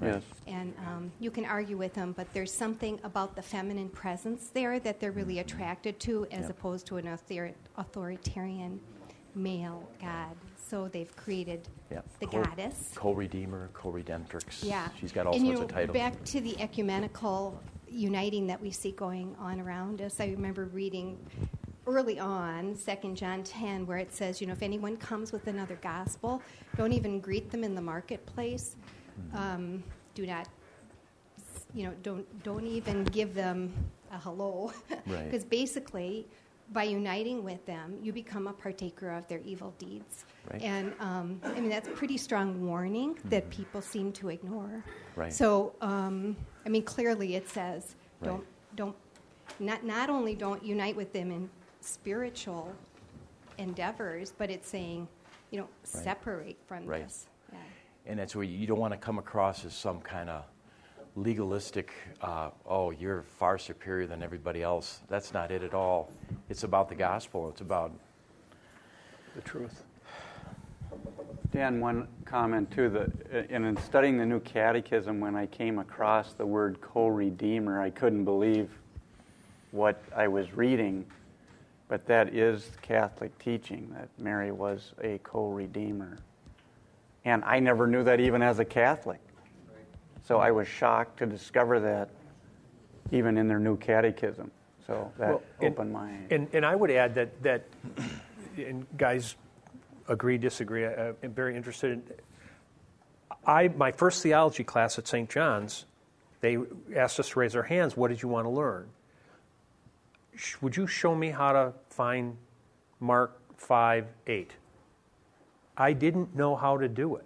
Mary, 0.00 0.14
yes. 0.14 0.22
And 0.46 0.72
um, 0.88 1.12
you 1.20 1.30
can 1.30 1.44
argue 1.44 1.76
with 1.76 1.92
them, 1.92 2.12
but 2.16 2.32
there's 2.32 2.50
something 2.50 2.98
about 3.04 3.36
the 3.36 3.42
feminine 3.42 3.90
presence 3.90 4.48
there 4.48 4.80
that 4.80 4.98
they're 5.00 5.12
really 5.12 5.38
attracted 5.40 6.00
to, 6.00 6.26
as 6.32 6.44
Yeah. 6.44 6.50
opposed 6.50 6.86
to 6.86 6.96
an 6.96 7.08
author- 7.08 7.52
authoritarian 7.76 8.80
male 9.34 9.86
god. 10.00 10.34
So 10.56 10.88
they've 10.88 11.14
created 11.16 11.68
Yeah. 11.90 12.00
the 12.20 12.26
Co- 12.26 12.42
goddess. 12.42 12.92
Co-redeemer, 12.94 13.68
co-redemptrix. 13.74 14.64
Yeah. 14.64 14.88
She's 14.98 15.12
got 15.12 15.26
all 15.26 15.34
and, 15.34 15.42
sorts 15.42 15.52
you 15.52 15.58
know, 15.58 15.64
of 15.66 15.70
titles. 15.70 15.94
Back 15.94 16.24
to 16.24 16.40
the 16.40 16.58
ecumenical 16.58 17.60
uniting 17.92 18.46
that 18.46 18.60
we 18.60 18.70
see 18.70 18.92
going 18.92 19.36
on 19.38 19.60
around 19.60 20.00
us. 20.00 20.20
I 20.20 20.26
remember 20.26 20.66
reading 20.66 21.18
early 21.86 22.18
on, 22.18 22.76
2 22.76 23.14
John 23.14 23.42
10, 23.42 23.86
where 23.86 23.98
it 23.98 24.14
says, 24.14 24.40
you 24.40 24.46
know, 24.46 24.52
if 24.52 24.62
anyone 24.62 24.96
comes 24.96 25.32
with 25.32 25.46
another 25.46 25.78
gospel, 25.82 26.42
don't 26.76 26.92
even 26.92 27.20
greet 27.20 27.50
them 27.50 27.64
in 27.64 27.74
the 27.74 27.80
marketplace. 27.82 28.76
Hmm. 29.32 29.36
Um, 29.36 29.84
do 30.14 30.26
not, 30.26 30.48
you 31.74 31.84
know, 31.84 31.92
don't 32.02 32.42
don't 32.42 32.66
even 32.66 33.04
give 33.04 33.34
them 33.34 33.72
a 34.10 34.18
hello, 34.18 34.72
Right. 35.06 35.24
because 35.24 35.44
basically, 35.44 36.26
by 36.72 36.84
uniting 36.84 37.44
with 37.44 37.64
them, 37.66 37.98
you 38.02 38.12
become 38.12 38.46
a 38.46 38.52
partaker 38.52 39.10
of 39.10 39.26
their 39.28 39.40
evil 39.40 39.74
deeds. 39.78 40.24
Right. 40.50 40.62
And 40.62 40.94
um, 41.00 41.40
I 41.44 41.60
mean, 41.60 41.68
that's 41.68 41.88
a 41.88 41.92
pretty 41.92 42.16
strong 42.16 42.66
warning 42.66 43.18
that 43.26 43.50
people 43.50 43.82
seem 43.82 44.12
to 44.12 44.28
ignore. 44.30 44.84
Hmm. 45.14 45.20
Right. 45.20 45.32
So, 45.32 45.74
um, 45.80 46.36
I 46.64 46.68
mean, 46.68 46.82
clearly 46.84 47.34
it 47.34 47.48
says, 47.48 47.94
don't, 48.22 48.44
don't, 48.76 48.96
not, 49.58 49.84
not 49.84 50.10
only 50.10 50.34
don't 50.34 50.62
unite 50.64 50.96
with 50.96 51.12
them 51.12 51.30
in 51.30 51.50
spiritual 51.80 52.72
endeavors, 53.58 54.32
but 54.36 54.50
it's 54.50 54.68
saying, 54.68 55.08
you 55.50 55.58
know, 55.58 55.68
Right. 55.94 56.04
separate 56.04 56.56
from 56.66 56.86
Right. 56.86 57.02
this. 57.04 57.26
Yeah. 57.52 57.58
And 58.06 58.18
that's 58.18 58.34
where 58.34 58.44
you 58.44 58.66
don't 58.66 58.78
want 58.78 58.92
to 58.92 58.98
come 58.98 59.18
across 59.18 59.64
as 59.64 59.74
some 59.74 60.00
kind 60.00 60.30
of 60.30 60.44
legalistic, 61.16 61.92
uh, 62.22 62.50
oh, 62.66 62.90
you're 62.90 63.22
far 63.22 63.58
superior 63.58 64.06
than 64.06 64.22
everybody 64.22 64.62
else. 64.62 65.00
That's 65.08 65.34
not 65.34 65.50
it 65.50 65.62
at 65.62 65.74
all. 65.74 66.10
It's 66.48 66.62
about 66.64 66.88
the 66.88 66.94
gospel. 66.94 67.48
It's 67.50 67.60
about 67.60 67.92
The 69.34 69.42
truth. 69.42 69.82
Dan, 71.52 71.80
one 71.80 72.08
comment 72.24 72.70
too. 72.70 72.88
The, 72.88 73.12
and 73.50 73.64
uh, 73.66 73.68
in 73.68 73.76
studying 73.76 74.16
the 74.16 74.24
New 74.24 74.40
Catechism, 74.40 75.20
when 75.20 75.36
I 75.36 75.44
came 75.46 75.78
across 75.78 76.32
the 76.32 76.46
word 76.46 76.80
co-redeemer, 76.80 77.80
I 77.80 77.90
couldn't 77.90 78.24
believe 78.24 78.70
what 79.70 80.02
I 80.16 80.28
was 80.28 80.54
reading. 80.54 81.04
But 81.88 82.06
that 82.06 82.34
is 82.34 82.70
Catholic 82.80 83.38
teaching 83.38 83.90
that 83.92 84.08
Mary 84.18 84.50
was 84.50 84.94
a 85.02 85.18
co-redeemer, 85.22 86.16
and 87.26 87.44
I 87.44 87.60
never 87.60 87.86
knew 87.86 88.02
that 88.04 88.18
even 88.18 88.40
as 88.40 88.58
a 88.58 88.64
Catholic. 88.64 89.20
So 90.24 90.38
I 90.38 90.52
was 90.52 90.66
shocked 90.66 91.18
to 91.18 91.26
discover 91.26 91.80
that 91.80 92.08
even 93.10 93.36
in 93.36 93.46
their 93.46 93.58
New 93.58 93.76
Catechism. 93.76 94.50
So 94.86 95.12
that 95.18 95.28
Well, 95.28 95.42
and- 95.60 95.72
opened 95.74 95.92
my 95.92 96.12
And, 96.30 96.48
and 96.54 96.64
I 96.64 96.74
would 96.74 96.90
add 96.90 97.14
that, 97.16 97.42
that 97.42 97.64
and 98.56 98.86
guys, 98.96 99.36
agree, 100.08 100.38
disagree. 100.38 100.84
Uh, 100.84 100.90
uh, 100.90 101.12
I, 101.22 101.26
I'm 101.26 101.32
very 101.32 101.56
interested. 101.56 101.92
In, 101.92 102.02
I 103.46 103.68
my 103.68 103.92
first 103.92 104.22
theology 104.22 104.64
class 104.64 104.98
at 104.98 105.06
St. 105.06 105.28
John's, 105.28 105.86
they 106.40 106.58
asked 106.94 107.18
us 107.20 107.30
to 107.30 107.40
raise 107.40 107.56
our 107.56 107.62
hands. 107.62 107.96
What 107.96 108.08
did 108.08 108.22
you 108.22 108.28
want 108.28 108.46
to 108.46 108.50
learn? 108.50 108.88
Would 110.60 110.76
you 110.76 110.86
show 110.86 111.14
me 111.14 111.30
how 111.30 111.52
to 111.52 111.72
find 111.90 112.36
Mark 113.00 113.38
five 113.56 114.06
eight? 114.26 114.52
I 115.76 115.92
didn't 115.92 116.34
know 116.34 116.56
how 116.56 116.78
to 116.78 116.88
do 116.88 117.16
it. 117.16 117.24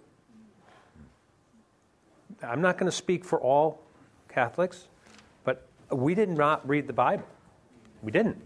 I'm 2.43 2.61
not 2.61 2.77
going 2.77 2.89
to 2.89 2.95
speak 2.95 3.25
for 3.25 3.41
all 3.41 3.81
Catholics, 4.29 4.87
but 5.43 5.67
we 5.91 6.15
did 6.15 6.29
not 6.29 6.67
read 6.67 6.87
the 6.87 6.93
Bible. 6.93 7.25
We 8.01 8.11
didn't. 8.11 8.39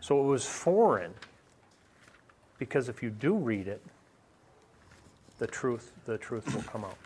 So 0.00 0.20
it 0.20 0.26
was 0.26 0.44
foreign 0.44 1.12
because 2.58 2.88
if 2.88 3.02
you 3.02 3.10
do 3.10 3.34
read 3.34 3.68
it, 3.68 3.82
the 5.38 5.46
truth, 5.46 5.92
the 6.04 6.18
truth 6.18 6.52
will 6.54 6.62
come 6.62 6.84
out. 6.84 6.96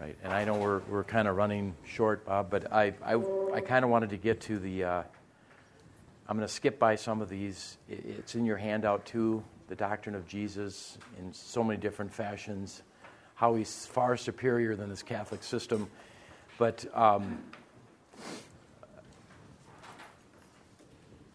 Right, 0.00 0.16
and 0.22 0.32
I 0.32 0.44
know 0.44 0.54
we're, 0.54 0.78
we're 0.88 1.04
kind 1.04 1.26
of 1.26 1.36
running 1.36 1.74
short, 1.84 2.24
Bob, 2.24 2.50
but 2.50 2.72
I, 2.72 2.94
I, 3.04 3.20
I 3.52 3.60
kind 3.60 3.84
of 3.84 3.90
wanted 3.90 4.10
to 4.10 4.16
get 4.16 4.40
to 4.42 4.58
the. 4.58 4.84
Uh, 4.84 5.02
I'm 6.28 6.36
going 6.36 6.46
to 6.46 6.52
skip 6.52 6.78
by 6.78 6.94
some 6.94 7.20
of 7.20 7.28
these. 7.28 7.78
It's 7.88 8.34
in 8.34 8.44
your 8.44 8.58
handout 8.58 9.06
too, 9.06 9.42
the 9.68 9.74
doctrine 9.74 10.14
of 10.14 10.26
Jesus 10.28 10.98
in 11.18 11.32
so 11.32 11.64
many 11.64 11.80
different 11.80 12.12
fashions, 12.12 12.82
how 13.34 13.56
he's 13.56 13.86
far 13.86 14.16
superior 14.16 14.76
than 14.76 14.88
this 14.88 15.02
Catholic 15.02 15.42
system. 15.42 15.88
But 16.58 16.84
um, 16.94 17.38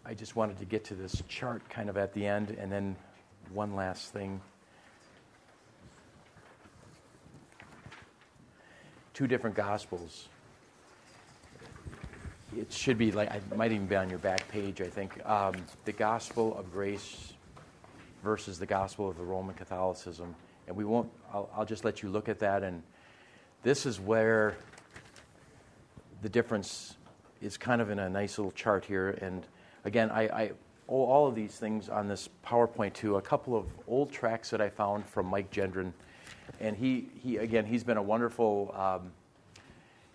I 0.06 0.14
just 0.14 0.36
wanted 0.36 0.60
to 0.60 0.66
get 0.66 0.84
to 0.86 0.96
this 0.96 1.24
chart 1.28 1.68
kind 1.70 1.90
of 1.90 1.98
at 1.98 2.14
the 2.14 2.26
end, 2.26 2.52
and 2.60 2.72
then 2.72 2.96
one 3.52 3.76
last 3.76 4.12
thing. 4.12 4.42
two 9.14 9.28
different 9.28 9.56
gospels. 9.56 10.28
It 12.58 12.72
should 12.72 12.98
be 12.98 13.12
like, 13.12 13.32
it 13.32 13.56
might 13.56 13.72
even 13.72 13.88
be 13.88 13.96
on 13.96 14.10
your 14.10 14.20
back 14.20 14.48
page, 14.50 14.82
I 14.82 14.88
think. 14.88 15.24
Um, 15.28 15.56
the 15.86 15.92
gospel 15.92 16.58
of 16.58 16.72
grace 16.72 17.34
versus 18.24 18.60
the 18.60 18.66
gospel 18.66 19.10
of 19.10 19.18
the 19.18 19.24
Roman 19.24 19.56
Catholicism. 19.56 20.36
And 20.68 20.76
we 20.76 20.86
won't, 20.86 21.10
I'll, 21.32 21.50
I'll 21.56 21.66
just 21.66 21.84
let 21.84 22.04
you 22.04 22.10
look 22.10 22.30
at 22.30 22.40
that. 22.40 22.64
And 22.64 22.84
this 23.64 23.86
is 23.86 24.00
where 24.00 24.56
the 26.22 26.30
difference 26.30 26.96
is 27.42 27.58
kind 27.58 27.82
of 27.82 27.90
in 27.90 28.00
a 28.00 28.10
nice 28.10 28.38
little 28.38 28.52
chart 28.52 28.86
here. 28.86 29.18
And 29.22 29.46
again, 29.86 30.12
I, 30.12 30.24
I 30.24 30.52
owe 30.90 31.04
all 31.04 31.28
of 31.28 31.36
these 31.36 31.56
things 31.56 31.90
on 31.90 32.08
this 32.08 32.30
PowerPoint 32.46 32.94
to 32.96 33.18
a 33.18 33.22
couple 33.22 33.56
of 33.56 33.66
old 33.88 34.12
tracks 34.12 34.50
that 34.50 34.62
I 34.62 34.70
found 34.70 35.06
from 35.06 35.28
Mike 35.28 35.52
Gendron. 35.52 35.94
And 36.60 36.76
he, 36.76 37.10
he 37.22 37.38
again, 37.38 37.66
he's 37.66 37.84
been 37.84 37.98
a 37.98 38.02
wonderful. 38.02 38.74
Um, 38.78 39.12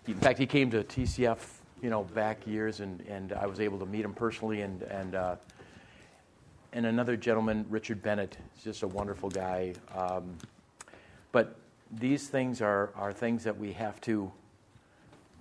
he, 0.05 0.11
in 0.11 0.19
fact, 0.19 0.39
he 0.39 0.45
came 0.45 0.69
to 0.71 0.83
TCF, 0.83 1.39
you 1.81 1.89
know, 1.89 2.03
back 2.03 2.45
years, 2.45 2.79
and, 2.79 3.01
and 3.01 3.33
I 3.33 3.45
was 3.45 3.59
able 3.59 3.79
to 3.79 3.85
meet 3.85 4.05
him 4.05 4.13
personally. 4.13 4.61
And 4.61 4.81
and 4.83 5.15
uh, 5.15 5.35
and 6.71 6.85
another 6.85 7.17
gentleman, 7.17 7.65
Richard 7.69 8.01
Bennett, 8.01 8.37
is 8.55 8.63
just 8.63 8.83
a 8.83 8.87
wonderful 8.87 9.29
guy. 9.29 9.73
Um, 9.95 10.37
but 11.31 11.55
these 11.91 12.27
things 12.27 12.61
are, 12.61 12.91
are 12.95 13.11
things 13.11 13.43
that 13.43 13.57
we 13.57 13.73
have 13.73 13.99
to 14.01 14.31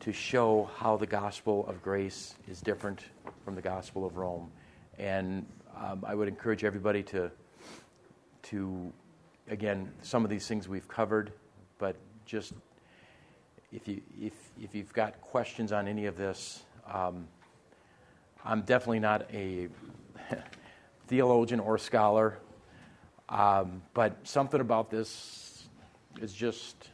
to 0.00 0.12
show 0.12 0.70
how 0.76 0.96
the 0.96 1.06
gospel 1.06 1.66
of 1.66 1.82
grace 1.82 2.34
is 2.48 2.60
different 2.60 3.00
from 3.44 3.54
the 3.54 3.62
gospel 3.62 4.04
of 4.04 4.16
Rome. 4.16 4.50
And 4.98 5.46
um, 5.76 6.04
I 6.06 6.14
would 6.14 6.28
encourage 6.28 6.64
everybody 6.64 7.02
to 7.04 7.30
to 8.42 8.92
again, 9.50 9.90
some 10.02 10.24
of 10.24 10.30
these 10.30 10.46
things 10.46 10.68
we've 10.68 10.88
covered, 10.88 11.32
but 11.78 11.96
just 12.24 12.52
if, 13.72 13.86
you, 13.88 14.00
if, 14.20 14.32
if 14.60 14.74
you've 14.74 14.92
got 14.92 15.20
questions 15.20 15.72
on 15.72 15.88
any 15.88 16.06
of 16.06 16.16
this, 16.16 16.62
um, 16.92 17.26
I'm 18.44 18.62
definitely 18.62 19.00
not 19.00 19.28
a 19.32 19.68
theologian 21.06 21.60
or 21.60 21.78
scholar, 21.78 22.38
um, 23.28 23.82
but 23.94 24.16
something 24.24 24.60
about 24.60 24.90
this 24.90 25.68
is 26.20 26.32
just, 26.32 26.88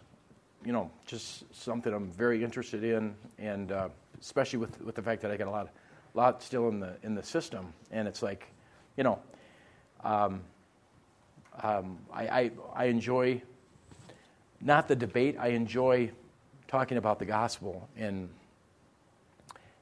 you 0.64 0.72
know, 0.72 0.90
just 1.06 1.44
something 1.54 1.92
I'm 1.92 2.10
very 2.10 2.42
interested 2.42 2.84
in, 2.84 3.14
and 3.38 3.72
uh, 3.72 3.88
especially 4.20 4.58
with, 4.58 4.80
with 4.82 4.94
the 4.94 5.02
fact 5.02 5.22
that 5.22 5.30
I 5.30 5.36
got 5.36 5.48
a 5.48 5.50
lot, 5.50 5.68
lot 6.14 6.42
still 6.42 6.68
in 6.68 6.80
the 6.80 6.94
in 7.02 7.14
the 7.14 7.22
system, 7.22 7.72
and 7.90 8.08
it's 8.08 8.22
like, 8.22 8.46
you 8.96 9.04
know. 9.04 9.18
Um, 10.02 10.42
um, 11.62 11.98
I, 12.12 12.26
I, 12.26 12.50
I 12.74 12.84
enjoy 12.86 13.42
not 14.60 14.88
the 14.88 14.96
debate, 14.96 15.36
I 15.38 15.48
enjoy 15.48 16.10
talking 16.68 16.96
about 16.96 17.18
the 17.18 17.26
gospel. 17.26 17.88
And, 17.96 18.28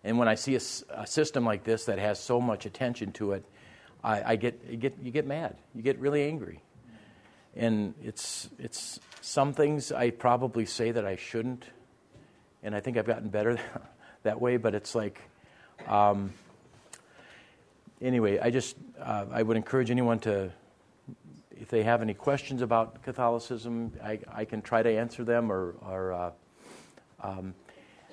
and 0.04 0.18
when 0.18 0.28
I 0.28 0.34
see 0.34 0.56
a 0.56 1.06
system 1.06 1.44
like 1.44 1.64
this 1.64 1.84
that 1.84 1.98
has 1.98 2.18
so 2.18 2.40
much 2.40 2.66
attention 2.66 3.12
to 3.12 3.32
it, 3.32 3.44
I, 4.02 4.32
I 4.32 4.36
get, 4.36 4.80
get, 4.80 4.98
you 5.00 5.12
get 5.12 5.26
mad. 5.26 5.56
You 5.74 5.82
get 5.82 5.98
really 5.98 6.24
angry. 6.24 6.60
And 7.54 7.94
it's, 8.02 8.48
it's 8.58 9.00
some 9.20 9.52
things 9.52 9.92
I 9.92 10.10
probably 10.10 10.66
say 10.66 10.90
that 10.90 11.04
I 11.04 11.16
shouldn't. 11.16 11.64
And 12.62 12.74
I 12.74 12.80
think 12.80 12.96
I've 12.96 13.06
gotten 13.06 13.28
better 13.28 13.58
that 14.22 14.40
way, 14.40 14.56
but 14.56 14.74
it's 14.74 14.94
like, 14.94 15.20
um, 15.86 16.32
anyway, 18.00 18.38
I 18.38 18.50
just, 18.50 18.76
uh, 19.00 19.26
I 19.30 19.42
would 19.42 19.56
encourage 19.56 19.90
anyone 19.90 20.18
to, 20.20 20.50
if 21.60 21.68
they 21.68 21.82
have 21.82 22.02
any 22.02 22.14
questions 22.14 22.62
about 22.62 23.02
Catholicism, 23.02 23.92
I, 24.02 24.20
I 24.32 24.44
can 24.44 24.62
try 24.62 24.82
to 24.82 24.90
answer 24.90 25.24
them. 25.24 25.50
Or, 25.50 25.74
or 25.82 26.12
uh, 26.12 26.30
um, 27.20 27.54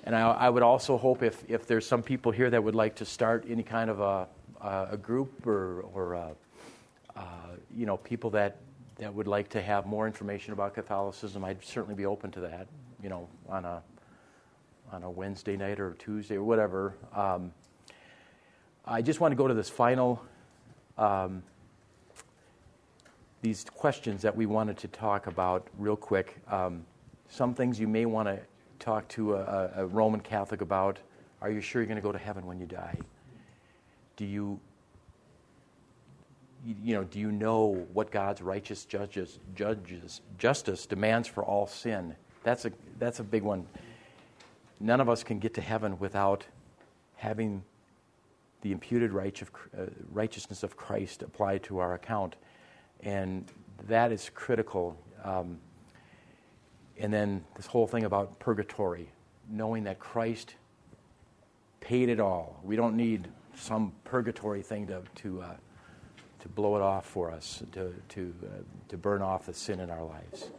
and 0.03 0.15
I, 0.15 0.21
I 0.21 0.49
would 0.49 0.63
also 0.63 0.97
hope 0.97 1.23
if, 1.23 1.43
if 1.47 1.67
there's 1.67 1.85
some 1.85 2.03
people 2.03 2.31
here 2.31 2.49
that 2.49 2.63
would 2.63 2.75
like 2.75 2.95
to 2.95 3.05
start 3.05 3.45
any 3.49 3.63
kind 3.63 3.89
of 3.89 3.99
a, 3.99 4.27
a 4.91 4.97
group 4.97 5.45
or, 5.45 5.81
or 5.93 6.15
uh, 6.15 6.29
uh, 7.15 7.21
you 7.75 7.85
know 7.85 7.97
people 7.97 8.29
that, 8.31 8.57
that 8.99 9.13
would 9.13 9.27
like 9.27 9.49
to 9.49 9.61
have 9.61 9.85
more 9.85 10.07
information 10.07 10.53
about 10.53 10.73
Catholicism, 10.73 11.43
I'd 11.43 11.63
certainly 11.63 11.95
be 11.95 12.05
open 12.05 12.31
to 12.31 12.41
that. 12.41 12.67
You 13.01 13.09
know, 13.09 13.27
on 13.47 13.65
a 13.65 13.81
on 14.91 15.03
a 15.03 15.09
Wednesday 15.09 15.55
night 15.55 15.79
or 15.79 15.93
Tuesday 15.93 16.35
or 16.35 16.43
whatever. 16.43 16.95
Um, 17.15 17.51
I 18.85 19.01
just 19.01 19.19
want 19.19 19.31
to 19.31 19.35
go 19.35 19.47
to 19.47 19.53
this 19.53 19.69
final. 19.69 20.21
Um, 20.97 21.43
these 23.41 23.63
questions 23.63 24.21
that 24.21 24.35
we 24.35 24.45
wanted 24.45 24.77
to 24.79 24.87
talk 24.89 25.27
about 25.27 25.67
real 25.77 25.95
quick. 25.95 26.37
Um, 26.51 26.85
some 27.29 27.53
things 27.53 27.79
you 27.79 27.87
may 27.87 28.05
want 28.05 28.27
to 28.27 28.39
talk 28.79 29.07
to 29.09 29.35
a, 29.35 29.71
a 29.77 29.85
Roman 29.85 30.19
Catholic 30.19 30.61
about. 30.61 30.99
Are 31.41 31.49
you 31.49 31.61
sure 31.61 31.81
you're 31.81 31.87
going 31.87 31.95
to 31.95 32.01
go 32.01 32.11
to 32.11 32.17
heaven 32.17 32.45
when 32.45 32.59
you 32.59 32.65
die? 32.65 32.97
Do 34.17 34.25
you, 34.25 34.59
you, 36.65 36.93
know, 36.93 37.03
do 37.03 37.19
you 37.19 37.31
know 37.31 37.85
what 37.93 38.11
God's 38.11 38.41
righteous 38.41 38.85
judges, 38.85 39.39
judges, 39.55 40.21
justice 40.37 40.85
demands 40.85 41.27
for 41.27 41.43
all 41.43 41.67
sin? 41.67 42.15
That's 42.43 42.65
a, 42.65 42.71
that's 42.97 43.19
a 43.19 43.23
big 43.23 43.43
one. 43.43 43.65
None 44.79 45.01
of 45.01 45.09
us 45.09 45.23
can 45.23 45.39
get 45.39 45.53
to 45.55 45.61
heaven 45.61 45.99
without 45.99 46.45
having 47.15 47.63
the 48.61 48.71
imputed 48.71 49.13
uh, 49.13 49.85
righteousness 50.11 50.63
of 50.63 50.75
Christ 50.75 51.23
applied 51.23 51.63
to 51.63 51.79
our 51.79 51.93
account. 51.93 52.35
And 53.01 53.45
that 53.87 54.11
is 54.11 54.29
critical. 54.33 54.97
Um, 55.23 55.59
and 56.97 57.13
then 57.13 57.43
this 57.55 57.65
whole 57.65 57.87
thing 57.87 58.03
about 58.03 58.39
purgatory, 58.39 59.09
knowing 59.49 59.85
that 59.85 59.99
Christ 59.99 60.55
paid 61.79 62.09
it 62.09 62.19
all. 62.19 62.59
We 62.63 62.75
don't 62.75 62.97
need 62.97 63.29
some 63.55 63.93
purgatory 64.03 64.61
thing 64.61 64.87
to, 64.87 65.03
to, 65.15 65.41
uh, 65.41 65.55
to 66.39 66.47
blow 66.49 66.75
it 66.75 66.81
off 66.81 67.05
for 67.05 67.31
us, 67.31 67.61
to, 67.73 67.93
to, 68.09 68.33
uh, 68.43 68.47
to 68.89 68.97
burn 68.97 69.21
off 69.21 69.45
the 69.45 69.53
sin 69.53 69.79
in 69.79 69.89
our 69.89 70.03
lives. 70.03 70.49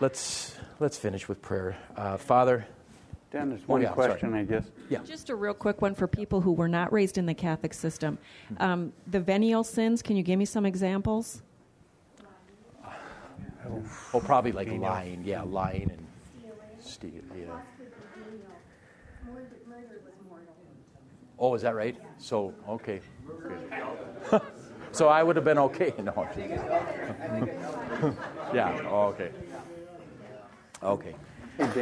Let's, 0.00 0.54
let's 0.80 0.96
finish 0.96 1.28
with 1.28 1.42
prayer. 1.42 1.76
Uh, 1.96 2.16
Father, 2.16 2.66
Dan, 3.32 3.50
there's 3.50 3.62
Oh, 3.62 3.72
one 3.72 3.82
yeah, 3.82 3.94
sorry. 3.94 4.08
question, 4.10 4.34
I 4.34 4.44
guess. 4.44 4.64
yeah. 4.88 5.00
Just 5.04 5.28
a 5.28 5.34
real 5.34 5.54
quick 5.54 5.82
one 5.82 5.94
for 5.94 6.06
people 6.06 6.40
who 6.40 6.52
were 6.52 6.68
not 6.68 6.92
raised 6.92 7.18
in 7.18 7.26
the 7.26 7.34
Catholic 7.34 7.74
system. 7.74 8.18
Um, 8.58 8.92
the 9.06 9.20
venial 9.20 9.64
sins, 9.64 10.02
can 10.02 10.16
you 10.16 10.22
give 10.22 10.38
me 10.38 10.44
some 10.44 10.64
examples? 10.64 11.42
Oh, 14.14 14.20
probably 14.20 14.52
like 14.52 14.70
lying. 14.70 15.22
Yeah, 15.24 15.42
lying 15.42 15.90
and 15.90 16.06
stealing. 16.80 17.22
Yeah. 17.36 17.60
Oh, 21.38 21.54
is 21.54 21.62
that 21.62 21.74
right? 21.74 21.96
So, 22.18 22.54
okay. 22.68 23.00
So 24.92 25.08
I 25.08 25.22
would 25.22 25.36
have 25.36 25.44
been 25.44 25.58
okay. 25.58 25.92
No. 26.02 26.26
yeah. 28.54 28.88
Oh, 28.90 29.14
okay. 29.14 29.30
Okay. 30.82 31.14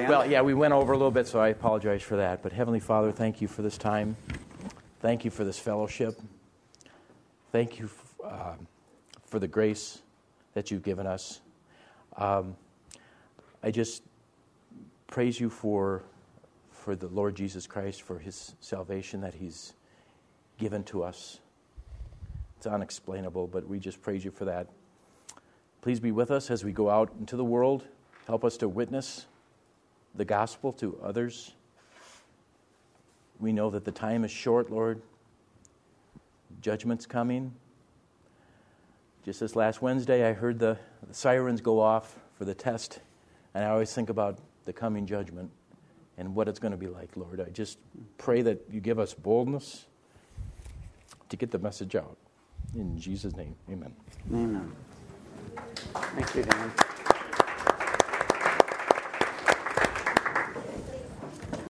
Well, 0.07 0.27
yeah, 0.27 0.43
we 0.43 0.55
went 0.55 0.73
over 0.73 0.93
a 0.93 0.97
little 0.97 1.11
bit, 1.11 1.27
so 1.27 1.39
I 1.39 1.49
apologize 1.49 2.03
for 2.03 2.17
that. 2.17 2.43
But 2.43 2.53
Heavenly 2.53 2.81
Father, 2.81 3.13
thank 3.13 3.41
you 3.41 3.49
for 3.49 3.63
this 3.63 3.79
time. 3.79 4.17
Thank 5.01 5.25
you 5.25 5.31
for 5.31 5.45
this 5.45 5.59
fellowship. 5.59 6.21
thank 7.53 7.79
you 7.79 7.89
um, 8.25 8.67
for 9.25 9.39
the 9.39 9.49
grace 9.49 10.01
that 10.55 10.71
you've 10.71 10.83
given 10.83 11.07
us. 11.07 11.41
Um, 12.17 12.57
I 13.63 13.71
just 13.71 14.03
praise 15.07 15.39
you 15.39 15.51
for, 15.51 16.03
for 16.87 16.95
the 16.95 17.09
Lord 17.09 17.35
Jesus 17.35 17.67
Christ, 17.67 18.03
for 18.03 18.21
his 18.21 18.55
salvation 18.61 19.23
that 19.23 19.35
he's 19.35 19.73
given 20.57 20.85
to 20.85 21.03
us. 21.03 21.41
It's 22.59 22.67
unexplainable, 22.69 23.49
but 23.49 23.67
we 23.67 23.81
just 23.81 24.01
praise 24.01 24.25
you 24.25 24.31
for 24.31 24.45
that. 24.45 24.69
Please 25.83 25.99
be 25.99 26.13
with 26.13 26.31
us 26.31 26.49
as 26.49 26.65
we 26.65 26.71
go 26.71 26.89
out 26.89 27.13
into 27.19 27.35
the 27.35 27.45
world. 27.45 27.89
Help 28.29 28.45
us 28.45 28.57
to 28.59 28.69
witness 28.69 29.27
the 30.15 30.25
gospel 30.25 30.73
to 30.75 30.97
others. 31.03 31.55
We 33.41 33.51
know 33.51 33.69
that 33.71 33.85
the 33.85 33.91
time 33.91 34.23
is 34.23 34.31
short, 34.31 34.71
Lord. 34.71 35.03
Judgment's 36.61 37.05
coming. 37.05 37.53
Just 39.25 39.41
this 39.41 39.57
last 39.57 39.83
Wednesday, 39.83 40.25
I 40.25 40.35
heard 40.35 40.61
the, 40.61 40.79
the 41.05 41.15
sirens 41.15 41.61
go 41.61 41.81
off 41.81 42.17
for 42.39 42.45
the 42.45 42.55
test, 42.55 43.01
and 43.55 43.65
I 43.65 43.71
always 43.71 43.93
think 43.93 44.09
about 44.09 44.39
the 44.67 44.73
coming 44.73 45.05
judgment 45.05 45.51
and 46.19 46.35
what 46.35 46.49
it's 46.49 46.59
going 46.59 46.73
to 46.73 46.79
be 46.79 46.87
like, 46.87 47.17
Lord. 47.17 47.41
I 47.41 47.51
just 47.51 47.79
pray 48.19 48.43
that 48.43 48.63
you 48.71 48.81
give 48.81 48.99
us 48.99 49.15
boldness 49.15 49.87
to 51.29 51.37
get 51.37 51.51
the 51.51 51.59
message 51.59 51.95
out. 51.95 52.17
In 52.75 52.99
Jesus' 52.99 53.37
name, 53.37 53.55
amen. 53.71 53.95
Amen. 54.33 54.73
Thank 55.95 56.35
you, 56.35 56.43
Dan. 56.43 56.73